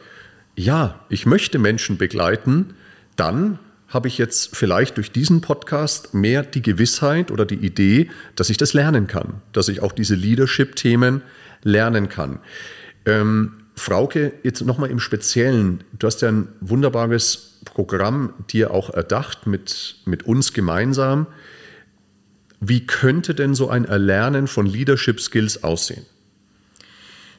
ja, 0.54 1.00
ich 1.08 1.26
möchte 1.26 1.60
Menschen 1.60 1.98
begleiten, 1.98 2.74
dann 3.16 3.58
habe 3.88 4.10
ich 4.10 4.18
jetzt 4.18 4.54
vielleicht 4.54 4.98
durch 4.98 5.14
diesen 5.14 5.40
Podcast 5.40 6.14
mehr 6.14 6.44
die 6.44 6.62
Gewissheit 6.62 7.32
oder 7.32 7.46
die 7.46 7.56
Idee, 7.56 8.10
dass 8.36 8.50
ich 8.50 8.58
das 8.58 8.74
lernen 8.74 9.08
kann, 9.08 9.36
dass 9.54 9.70
ich 9.70 9.82
auch 9.82 9.94
diese 9.94 10.16
Leadership-Themen 10.16 11.22
lernen 11.64 12.10
kann. 12.10 12.40
Ähm, 13.06 13.54
Frauke, 13.78 14.34
jetzt 14.44 14.60
nochmal 14.66 14.90
im 14.90 15.00
Speziellen, 15.00 15.86
du 15.98 16.06
hast 16.06 16.22
ja 16.22 16.28
ein 16.28 16.50
wunderbares 16.60 17.62
Programm 17.64 18.34
dir 18.50 18.72
auch 18.72 18.90
erdacht 18.90 19.48
mit, 19.48 20.02
mit 20.04 20.24
uns 20.24 20.52
gemeinsam. 20.52 21.28
Wie 22.60 22.86
könnte 22.86 23.34
denn 23.36 23.56
so 23.56 23.70
ein 23.70 23.86
Erlernen 23.86 24.48
von 24.48 24.66
Leadership 24.66 25.22
Skills 25.22 25.64
aussehen? 25.64 26.06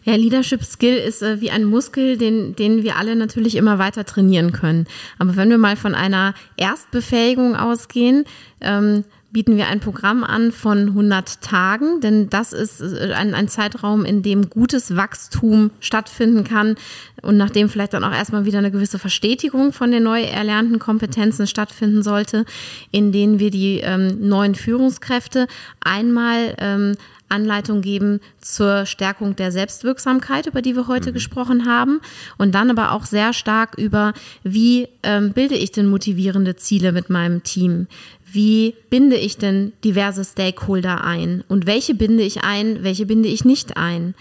Ja, 0.03 0.14
Leadership 0.14 0.64
Skill 0.64 0.96
ist 0.96 1.22
äh, 1.22 1.40
wie 1.40 1.51
ein 1.51 1.64
Muskel, 1.64 2.16
den, 2.16 2.57
den 2.57 2.82
wir 2.82 2.96
alle 2.96 3.16
natürlich 3.16 3.57
immer 3.57 3.78
weiter 3.78 4.05
trainieren 4.05 4.53
können. 4.53 4.86
Aber 5.18 5.36
wenn 5.36 5.51
wir 5.51 5.59
mal 5.59 5.76
von 5.76 5.94
einer 5.94 6.34
Erstbefähigung 6.57 7.55
ausgehen, 7.55 8.24
ähm, 8.61 9.05
bieten 9.32 9.57
wir 9.57 9.68
ein 9.68 9.80
Programm 9.80 10.24
an 10.24 10.51
von 10.53 10.88
100 10.88 11.40
Tagen, 11.40 12.01
denn 12.01 12.30
das 12.30 12.53
ist 12.53 12.80
äh, 12.80 13.12
ein, 13.14 13.34
ein, 13.34 13.48
Zeitraum, 13.48 14.05
in 14.05 14.22
dem 14.22 14.51
gutes 14.51 14.96
Wachstum 14.96 15.70
stattfinden 15.80 16.44
kann 16.44 16.76
und 17.22 17.36
nachdem 17.36 17.68
vielleicht 17.68 17.94
dann 17.94 18.05
auch 18.05 18.12
erstmal 18.12 18.44
wieder 18.44 18.59
eine 18.59 18.70
gewisse 18.70 18.98
Verstetigung 18.98 19.72
von 19.72 19.90
den 19.90 20.03
neu 20.03 20.22
erlernten 20.22 20.78
Kompetenzen 20.78 21.46
stattfinden 21.46 22.03
sollte, 22.03 22.44
in 22.90 23.12
denen 23.12 23.38
wir 23.38 23.51
die 23.51 23.80
ähm, 23.80 24.28
neuen 24.28 24.55
Führungskräfte 24.55 25.46
einmal 25.80 26.55
ähm, 26.59 26.96
Anleitung 27.31 27.81
geben 27.81 28.20
zur 28.41 28.87
Stärkung 28.87 29.37
der 29.37 29.53
Selbstwirksamkeit, 29.53 30.47
über 30.47 30.62
die 30.62 30.76
wir 30.76 30.89
heute 30.89 31.11
mhm. 31.11 31.14
gesprochen 31.14 31.66
haben. 31.66 32.01
Und 32.39 32.55
dann 32.55 32.70
aber 32.70 32.93
auch 32.93 33.07
sehr 33.07 33.33
stark 33.33 33.76
über, 33.78 34.12
wie 34.43 34.89
ähm, 35.03 35.33
bilde 35.33 35.55
ich 35.55 35.72
denn 35.72 35.89
motivierende 35.89 36.57
Ziele 36.57 36.93
mit 36.93 37.11
meinem 37.11 37.43
Team? 37.43 37.87
Wie 38.33 38.74
binde 38.91 39.16
ich 39.16 39.39
denn 39.39 39.72
diverse 39.85 40.24
Stakeholder 40.24 41.03
ein? 41.05 41.43
Und 41.49 41.66
welche 41.66 41.95
binde 41.95 42.22
ich 42.22 42.45
ein, 42.45 42.83
welche 42.85 43.07
binde 43.07 43.28
ich 43.28 43.45
nicht 43.45 43.76
ein? 43.76 44.14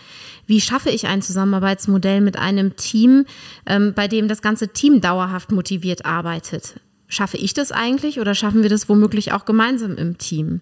Wie 0.48 0.62
schaffe 0.62 0.90
ich 0.90 1.06
ein 1.06 1.22
Zusammenarbeitsmodell 1.22 2.22
mit 2.22 2.38
einem 2.38 2.76
Team, 2.76 3.26
ähm, 3.68 3.94
bei 3.94 4.08
dem 4.08 4.28
das 4.28 4.42
ganze 4.42 4.70
Team 4.70 5.00
dauerhaft 5.00 5.52
motiviert 5.52 6.06
arbeitet? 6.06 6.80
Schaffe 7.08 7.38
ich 7.38 7.54
das 7.54 7.72
eigentlich 7.72 8.20
oder 8.20 8.34
schaffen 8.34 8.64
wir 8.64 8.70
das 8.70 8.90
womöglich 8.90 9.32
auch 9.32 9.46
gemeinsam 9.46 9.96
im 9.96 10.18
Team? 10.18 10.62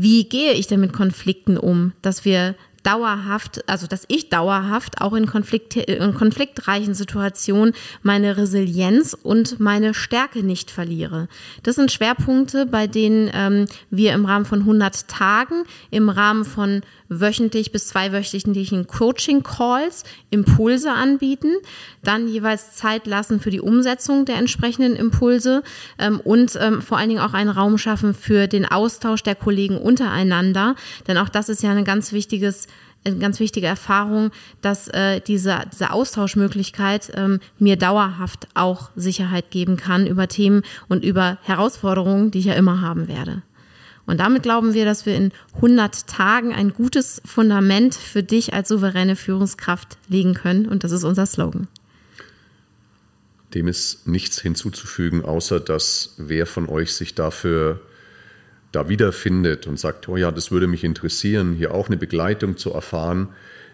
Wie 0.00 0.28
gehe 0.28 0.52
ich 0.52 0.68
denn 0.68 0.78
mit 0.78 0.92
Konflikten 0.92 1.58
um, 1.58 1.92
dass 2.02 2.24
wir 2.24 2.54
dauerhaft, 2.84 3.68
also 3.68 3.88
dass 3.88 4.04
ich 4.06 4.28
dauerhaft 4.28 5.00
auch 5.00 5.12
in, 5.12 5.26
Konflikt, 5.26 5.74
in 5.74 6.14
konfliktreichen 6.14 6.94
Situationen 6.94 7.74
meine 8.02 8.36
Resilienz 8.36 9.12
und 9.12 9.58
meine 9.58 9.94
Stärke 9.94 10.44
nicht 10.44 10.70
verliere. 10.70 11.26
Das 11.64 11.74
sind 11.74 11.90
Schwerpunkte, 11.90 12.64
bei 12.64 12.86
denen 12.86 13.28
ähm, 13.34 13.66
wir 13.90 14.12
im 14.12 14.24
Rahmen 14.24 14.44
von 14.44 14.60
100 14.60 15.08
Tagen, 15.08 15.64
im 15.90 16.10
Rahmen 16.10 16.44
von 16.44 16.82
wöchentlich 17.08 17.72
bis 17.72 17.88
zweiwöchentlichen 17.88 18.86
Coaching-Calls 18.86 20.04
Impulse 20.30 20.92
anbieten, 20.92 21.52
dann 22.02 22.28
jeweils 22.28 22.72
Zeit 22.72 23.06
lassen 23.06 23.40
für 23.40 23.50
die 23.50 23.60
Umsetzung 23.60 24.24
der 24.24 24.36
entsprechenden 24.36 24.96
Impulse 24.96 25.62
ähm, 25.98 26.20
und 26.20 26.58
ähm, 26.60 26.82
vor 26.82 26.98
allen 26.98 27.08
Dingen 27.08 27.20
auch 27.20 27.34
einen 27.34 27.50
Raum 27.50 27.78
schaffen 27.78 28.14
für 28.14 28.46
den 28.46 28.66
Austausch 28.66 29.22
der 29.22 29.34
Kollegen 29.34 29.78
untereinander. 29.78 30.74
Denn 31.06 31.18
auch 31.18 31.28
das 31.28 31.48
ist 31.48 31.62
ja 31.62 31.70
ein 31.70 31.84
ganz 31.84 32.12
wichtiges 32.12 32.66
eine 33.04 33.18
ganz 33.18 33.40
wichtige 33.40 33.66
Erfahrung, 33.66 34.30
dass 34.60 34.88
äh, 34.88 35.20
diese, 35.20 35.60
diese 35.72 35.92
Austauschmöglichkeit 35.92 37.12
ähm, 37.14 37.40
mir 37.58 37.76
dauerhaft 37.76 38.48
auch 38.54 38.90
Sicherheit 38.96 39.50
geben 39.50 39.76
kann 39.76 40.06
über 40.06 40.28
Themen 40.28 40.62
und 40.88 41.04
über 41.04 41.38
Herausforderungen, 41.42 42.30
die 42.30 42.40
ich 42.40 42.46
ja 42.46 42.54
immer 42.54 42.80
haben 42.80 43.08
werde. 43.08 43.42
Und 44.08 44.20
damit 44.20 44.42
glauben 44.42 44.72
wir, 44.72 44.86
dass 44.86 45.04
wir 45.04 45.14
in 45.14 45.32
100 45.56 46.06
Tagen 46.06 46.54
ein 46.54 46.72
gutes 46.72 47.20
Fundament 47.26 47.94
für 47.94 48.22
dich 48.22 48.54
als 48.54 48.68
souveräne 48.68 49.16
Führungskraft 49.16 49.98
legen 50.08 50.32
können. 50.32 50.66
Und 50.66 50.82
das 50.82 50.92
ist 50.92 51.04
unser 51.04 51.26
Slogan. 51.26 51.68
Dem 53.52 53.68
ist 53.68 54.08
nichts 54.08 54.40
hinzuzufügen, 54.40 55.26
außer 55.26 55.60
dass 55.60 56.14
wer 56.16 56.46
von 56.46 56.70
euch 56.70 56.94
sich 56.94 57.14
dafür 57.14 57.82
da 58.72 58.88
wiederfindet 58.88 59.66
und 59.66 59.78
sagt, 59.78 60.08
oh 60.08 60.16
ja, 60.16 60.30
das 60.30 60.50
würde 60.50 60.68
mich 60.68 60.84
interessieren, 60.84 61.52
hier 61.52 61.74
auch 61.74 61.88
eine 61.88 61.98
Begleitung 61.98 62.56
zu 62.56 62.72
erfahren. 62.72 63.28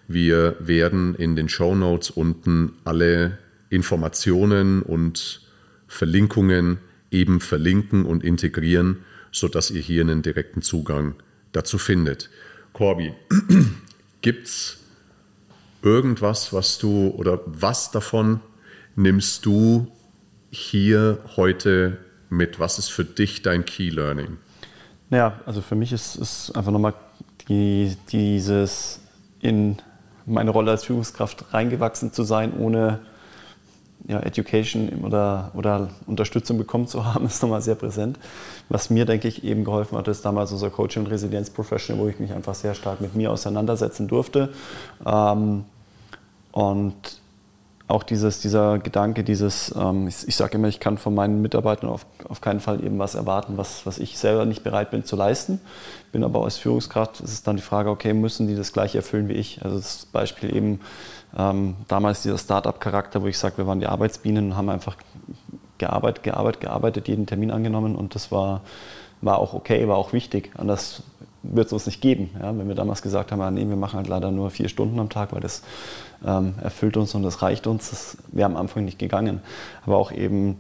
Wir 0.09 0.57
werden 0.59 1.15
in 1.15 1.37
den 1.37 1.49
Show 1.49 1.77
Notes 1.77 2.11
unten 2.11 2.73
alle 2.83 3.39
Informationen 3.71 4.83
und 4.83 5.43
Verlinkungen 5.87 6.79
eben 7.13 7.39
verlinken 7.39 8.05
und 8.05 8.25
integrieren 8.25 9.05
sodass 9.35 9.71
ihr 9.71 9.83
hier 9.83 10.01
einen 10.01 10.23
direkten 10.23 10.63
Zugang 10.63 11.17
dazu 11.53 11.77
findet. 11.77 12.31
Corby, 12.73 13.13
gibt 14.23 14.47
es 14.47 14.79
irgendwas, 15.83 16.53
was 16.53 16.79
du 16.79 17.09
oder 17.09 17.41
was 17.45 17.91
davon 17.91 18.41
nimmst 18.97 19.45
du 19.45 19.89
hier 20.51 21.19
heute 21.37 21.99
mit? 22.31 22.61
Was 22.61 22.79
ist 22.79 22.89
für 22.89 23.05
dich 23.05 23.43
dein 23.43 23.65
Key 23.65 23.91
Learning? 23.91 24.39
Naja, 25.11 25.41
also 25.47 25.61
für 25.61 25.75
mich 25.75 25.93
ist, 25.93 26.17
es 26.17 26.51
einfach 26.53 26.73
nochmal 26.73 26.95
die, 27.49 27.97
dieses 28.13 29.01
in 29.41 29.77
meine 30.27 30.51
Rolle 30.51 30.71
als 30.71 30.85
Führungskraft 30.85 31.53
reingewachsen 31.53 32.13
zu 32.13 32.23
sein, 32.23 32.57
ohne 32.57 33.01
ja, 34.07 34.21
Education 34.21 35.05
oder, 35.05 35.51
oder 35.55 35.89
Unterstützung 36.07 36.59
bekommen 36.59 36.87
zu 36.87 37.05
haben, 37.05 37.27
ist 37.27 37.43
nochmal 37.43 37.63
sehr 37.63 37.75
präsent. 37.75 38.19
Was 38.69 38.91
mir, 38.91 39.05
denke 39.05 39.29
ich, 39.29 39.45
eben 39.45 39.65
geholfen 39.65 39.97
hat, 39.97 40.09
ist 40.09 40.25
damals 40.25 40.53
unser 40.53 40.71
Coaching 40.71 41.05
und 41.05 41.11
Resilienz 41.11 41.51
Professional, 41.51 42.03
wo 42.03 42.09
ich 42.09 42.19
mich 42.19 42.33
einfach 42.33 42.55
sehr 42.55 42.75
stark 42.75 43.01
mit 43.01 43.15
mir 43.15 43.31
auseinandersetzen 43.31 44.09
durfte. 44.09 44.51
Ähm, 45.07 45.65
und 46.53 47.24
auch 47.87 48.03
dieses, 48.03 48.41
dieser 48.41 48.79
Gedanke, 48.79 49.25
dieses, 49.25 49.75
ähm, 49.77 50.09
ich, 50.09 50.27
ich 50.27 50.37
sage 50.37 50.57
immer, 50.57 50.69
ich 50.69 50.81
kann 50.81 50.97
von 50.97 51.15
meinen 51.15 51.43
Mitarbeitern 51.43 51.91
auf, 51.91 52.07
auf 52.29 52.41
keinen 52.41 52.61
Fall 52.61 52.83
eben 52.83 52.99
was 52.99 53.15
erwarten, 53.15 53.59
was, 53.59 53.85
was 53.85 53.99
ich 53.99 54.19
selber 54.19 54.47
nicht 54.47 54.65
bereit 54.65 54.91
bin 54.91 55.05
zu 55.05 55.17
leisten. 55.17 55.61
Bin 56.11 56.25
aber 56.25 56.43
als 56.45 56.57
Führungskraft, 56.57 57.21
ist 57.21 57.33
es 57.33 57.43
dann 57.43 57.57
die 57.57 57.63
Frage, 57.63 57.91
okay, 57.91 58.15
müssen 58.15 58.47
die 58.47 58.57
das 58.57 58.73
gleiche 58.73 58.99
erfüllen 58.99 59.29
wie 59.29 59.35
ich? 59.35 59.63
Also 59.63 59.77
das 59.77 60.07
Beispiel 60.07 60.57
eben 60.57 60.81
ähm, 61.37 61.77
damals 61.89 62.23
dieser 62.23 62.39
Start-up-Charakter, 62.39 63.23
wo 63.23 63.27
ich 63.27 63.39
sage, 63.39 63.59
wir 63.59 63.67
waren 63.67 63.81
die 63.81 63.87
Arbeitsbienen 63.87 64.53
und 64.53 64.57
haben 64.57 64.71
einfach 64.71 64.97
gearbeitet, 65.77 66.23
gearbeitet, 66.23 66.61
gearbeitet, 66.63 67.09
jeden 67.09 67.27
Termin 67.27 67.51
angenommen 67.51 67.97
und 67.97 68.15
das 68.15 68.33
war, 68.33 68.63
war 69.21 69.39
auch 69.39 69.53
okay, 69.53 69.87
war 69.89 69.97
auch 69.97 70.13
wichtig. 70.15 70.53
Anders 70.57 71.03
wird 71.53 71.67
es 71.67 71.73
uns 71.73 71.87
nicht 71.87 72.01
geben. 72.01 72.31
Ja? 72.41 72.57
Wenn 72.57 72.69
wir 72.69 72.75
damals 72.75 73.03
gesagt 73.03 73.33
haben, 73.33 73.41
ah, 73.41 73.51
nee, 73.51 73.69
wir 73.69 73.77
machen 73.77 73.97
halt 73.97 74.09
leider 74.09 74.31
nur 74.31 74.51
vier 74.51 74.69
Stunden 74.69 74.99
am 74.99 75.09
Tag, 75.09 75.33
weil 75.33 75.41
das 75.41 75.63
ähm, 76.27 76.55
erfüllt 76.63 76.97
uns 76.97 77.15
und 77.15 77.23
das 77.23 77.43
reicht 77.43 77.67
uns, 77.67 77.91
das 77.91 78.17
wäre 78.33 78.47
am 78.47 78.57
Anfang 78.57 78.85
nicht 78.85 78.99
gegangen. 78.99 79.41
Aber 79.85 79.97
auch 79.97 80.11
eben 80.11 80.57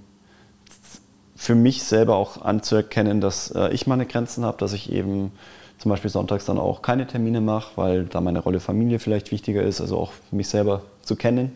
für 1.37 1.55
mich 1.55 1.83
selber 1.83 2.17
auch 2.17 2.43
anzuerkennen, 2.43 3.21
dass 3.21 3.51
äh, 3.51 3.71
ich 3.71 3.87
meine 3.87 4.07
Grenzen 4.07 4.45
habe, 4.45 4.59
dass 4.59 4.73
ich 4.73 4.93
eben 4.93 5.33
zum 5.79 5.91
Beispiel 5.91 6.11
sonntags 6.11 6.45
dann 6.45 6.59
auch 6.59 6.83
keine 6.83 7.07
Termine 7.07 7.41
mache, 7.41 7.73
weil 7.77 8.05
da 8.05 8.21
meine 8.21 8.41
Rolle 8.41 8.61
Familie 8.61 8.99
vielleicht 8.99 9.33
wichtiger 9.33 9.63
ist, 9.63 9.81
also 9.81 9.99
auch 9.99 10.13
mich 10.31 10.49
selber 10.49 10.83
zu 11.03 11.17
kennen. 11.17 11.53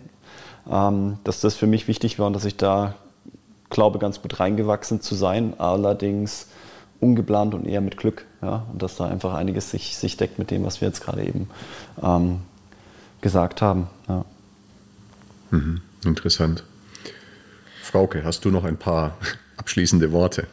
Ähm, 0.71 1.19
dass 1.25 1.41
das 1.41 1.55
für 1.55 1.67
mich 1.67 1.89
wichtig 1.89 2.19
war 2.19 2.27
und 2.27 2.35
dass 2.35 2.45
ich 2.45 2.57
da 2.57 2.95
glaube, 3.71 3.99
ganz 3.99 4.21
gut 4.21 4.41
reingewachsen 4.41 5.01
zu 5.01 5.15
sein, 5.15 5.55
allerdings 5.59 6.49
ungeplant 7.01 7.55
und 7.55 7.67
eher 7.67 7.81
mit 7.81 7.97
Glück. 7.97 8.27
Ja? 8.43 8.67
Und 8.73 8.83
dass 8.83 8.97
da 8.97 9.07
einfach 9.07 9.35
einiges 9.35 9.71
sich, 9.71 9.97
sich 9.97 10.17
deckt 10.17 10.39
mit 10.39 10.51
dem, 10.51 10.65
was 10.65 10.81
wir 10.81 10.89
jetzt 10.89 11.01
gerade 11.01 11.25
eben 11.25 11.49
ähm, 12.03 12.41
gesagt 13.21 13.63
haben. 13.63 13.89
Ja. 14.09 14.25
Mhm, 15.51 15.81
interessant. 16.05 16.65
Frauke, 17.83 18.25
hast 18.25 18.45
du 18.45 18.51
noch 18.51 18.65
ein 18.65 18.77
paar 18.77 19.17
abschließende 19.57 20.13
Worte? 20.13 20.47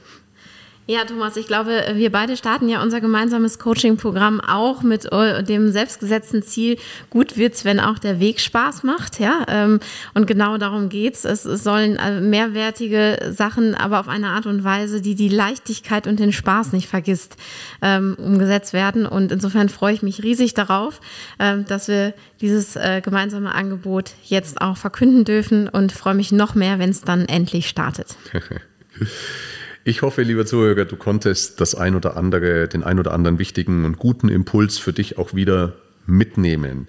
Ja, 0.88 1.04
Thomas, 1.04 1.36
ich 1.36 1.48
glaube, 1.48 1.84
wir 1.96 2.12
beide 2.12 2.38
starten 2.38 2.70
ja 2.70 2.84
unser 2.84 3.02
gemeinsames 3.02 3.58
Coaching-Programm 3.58 4.40
auch 4.40 4.84
mit 4.84 5.12
äh, 5.12 5.44
dem 5.44 5.72
selbstgesetzten 5.72 6.44
Ziel, 6.44 6.78
gut 7.10 7.38
wird's, 7.38 7.66
wenn 7.66 7.80
auch 7.80 7.98
der 7.98 8.20
Weg 8.20 8.40
Spaß 8.40 8.84
macht, 8.84 9.20
ja. 9.20 9.46
Ähm, 9.48 9.80
und 10.14 10.28
genau 10.28 10.60
darum 10.60 10.90
geht's. 10.90 11.26
Es 11.26 11.42
sollen 11.42 11.96
äh, 11.96 12.22
mehrwertige 12.22 13.18
Sachen, 13.36 13.74
aber 13.74 14.00
auf 14.00 14.08
eine 14.08 14.28
Art 14.28 14.46
und 14.46 14.64
Weise, 14.64 15.02
die 15.02 15.16
die 15.16 15.28
Leichtigkeit 15.28 16.06
und 16.06 16.20
den 16.20 16.32
Spaß 16.32 16.72
nicht 16.74 16.88
vergisst, 16.88 17.36
ähm, 17.82 18.16
umgesetzt 18.20 18.74
werden. 18.74 19.08
Und 19.08 19.32
insofern 19.32 19.70
freue 19.70 19.96
ich 19.96 20.04
mich 20.04 20.22
riesig 20.22 20.54
darauf, 20.54 21.02
ähm, 21.40 21.66
dass 21.66 21.88
wir 21.88 22.14
dieses 22.42 22.76
äh, 22.76 23.02
gemeinsame 23.04 23.56
Angebot 23.56 24.12
jetzt 24.24 24.62
auch 24.62 24.78
verkünden 24.78 25.26
dürfen 25.26 25.68
und 25.68 25.92
freue 25.92 26.14
mich 26.14 26.32
noch 26.32 26.54
mehr, 26.54 26.78
wenn 26.78 26.92
es 26.92 27.02
dann 27.02 27.26
endlich 27.26 27.68
startet. 27.68 28.16
Ich 29.88 30.02
hoffe, 30.02 30.24
lieber 30.24 30.48
Zuhörer, 30.48 30.86
du 30.86 30.96
konntest 30.96 31.62
das 31.62 31.76
ein 31.76 31.94
oder 31.94 32.18
andere, 32.18 32.68
den 32.68 32.82
ein 32.84 32.98
oder 32.98 33.14
anderen 33.14 33.38
wichtigen 33.38 33.86
und 33.86 34.00
guten 34.00 34.30
Impuls 34.30 34.80
für 34.80 34.94
dich 34.94 35.20
auch 35.20 35.36
wieder 35.36 35.74
mitnehmen. 36.08 36.88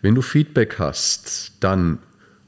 Wenn 0.00 0.14
du 0.14 0.22
Feedback 0.22 0.78
hast, 0.78 1.52
dann 1.60 1.98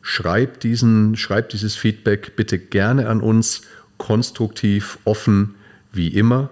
schreib 0.00 0.58
diesen, 0.60 1.16
schreib 1.16 1.50
dieses 1.50 1.76
Feedback 1.76 2.34
bitte 2.34 2.58
gerne 2.58 3.10
an 3.10 3.20
uns, 3.20 3.60
konstruktiv, 3.98 4.98
offen, 5.04 5.56
wie 5.92 6.08
immer. 6.08 6.48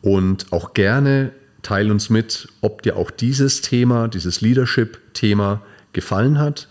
Und 0.00 0.50
auch 0.50 0.72
gerne 0.72 1.32
teil 1.60 1.90
uns 1.90 2.08
mit, 2.08 2.48
ob 2.62 2.80
dir 2.80 2.96
auch 2.96 3.10
dieses 3.10 3.60
Thema, 3.60 4.08
dieses 4.08 4.40
Leadership-Thema 4.40 5.60
gefallen 5.92 6.38
hat. 6.38 6.68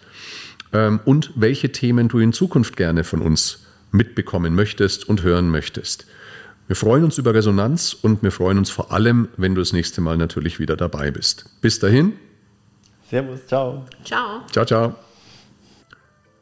ähm, 0.74 1.00
und 1.06 1.32
welche 1.36 1.72
Themen 1.72 2.08
du 2.08 2.18
in 2.18 2.34
Zukunft 2.34 2.76
gerne 2.76 3.04
von 3.04 3.22
uns 3.22 3.67
mitbekommen 3.92 4.56
möchtest 4.56 5.08
und 5.08 5.24
hören 5.24 5.50
möchtest. 5.50 6.06
Wir 6.68 6.76
freuen 6.76 7.06
uns 7.06 7.18
über 7.18 7.34
Resonanz 7.34 7.94
und 7.94 8.22
wir 8.24 8.32
freuen 8.32 8.58
uns 8.58 8.70
vor 8.70 8.92
allem, 8.92 9.30
wenn 9.38 9.56
du 9.56 9.62
das 9.62 9.72
nächste 9.72 10.02
Mal 10.02 10.18
natürlich 10.18 10.60
wieder 10.60 10.76
dabei 10.76 11.12
bist. 11.12 11.46
Bis 11.62 11.80
dahin. 11.80 12.12
Servus, 13.10 13.48
ciao. 13.48 13.86
Ciao. 14.04 14.42
Ciao, 14.52 14.66
ciao. 14.66 14.94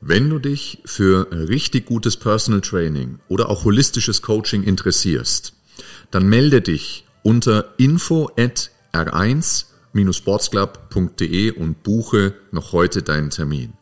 Wenn 0.01 0.29
du 0.29 0.39
dich 0.39 0.81
für 0.85 1.29
richtig 1.31 1.85
gutes 1.85 2.17
Personal 2.17 2.59
Training 2.61 3.19
oder 3.27 3.49
auch 3.49 3.63
holistisches 3.65 4.23
Coaching 4.23 4.63
interessierst, 4.63 5.53
dann 6.11 6.27
melde 6.27 6.61
dich 6.61 7.05
unter 7.23 7.73
info 7.77 8.29
at 8.37 8.71
r1-sportsclub.de 8.93 11.51
und 11.51 11.83
buche 11.83 12.33
noch 12.51 12.71
heute 12.71 13.03
deinen 13.03 13.29
Termin. 13.29 13.73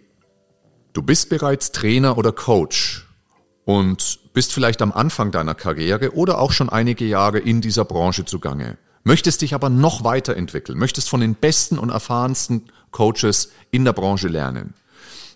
Du 0.91 1.01
bist 1.01 1.29
bereits 1.29 1.71
Trainer 1.71 2.17
oder 2.17 2.33
Coach 2.33 3.07
und 3.63 4.19
bist 4.33 4.51
vielleicht 4.51 4.81
am 4.81 4.91
Anfang 4.91 5.31
deiner 5.31 5.55
Karriere 5.55 6.13
oder 6.15 6.39
auch 6.39 6.51
schon 6.51 6.67
einige 6.69 7.05
Jahre 7.05 7.39
in 7.39 7.61
dieser 7.61 7.85
Branche 7.85 8.25
zugange. 8.25 8.77
Möchtest 9.03 9.41
dich 9.41 9.53
aber 9.53 9.69
noch 9.69 10.03
weiterentwickeln, 10.03 10.77
möchtest 10.77 11.07
von 11.07 11.21
den 11.21 11.35
besten 11.35 11.77
und 11.77 11.89
erfahrensten 11.89 12.63
Coaches 12.91 13.51
in 13.71 13.85
der 13.85 13.93
Branche 13.93 14.27
lernen. 14.27 14.73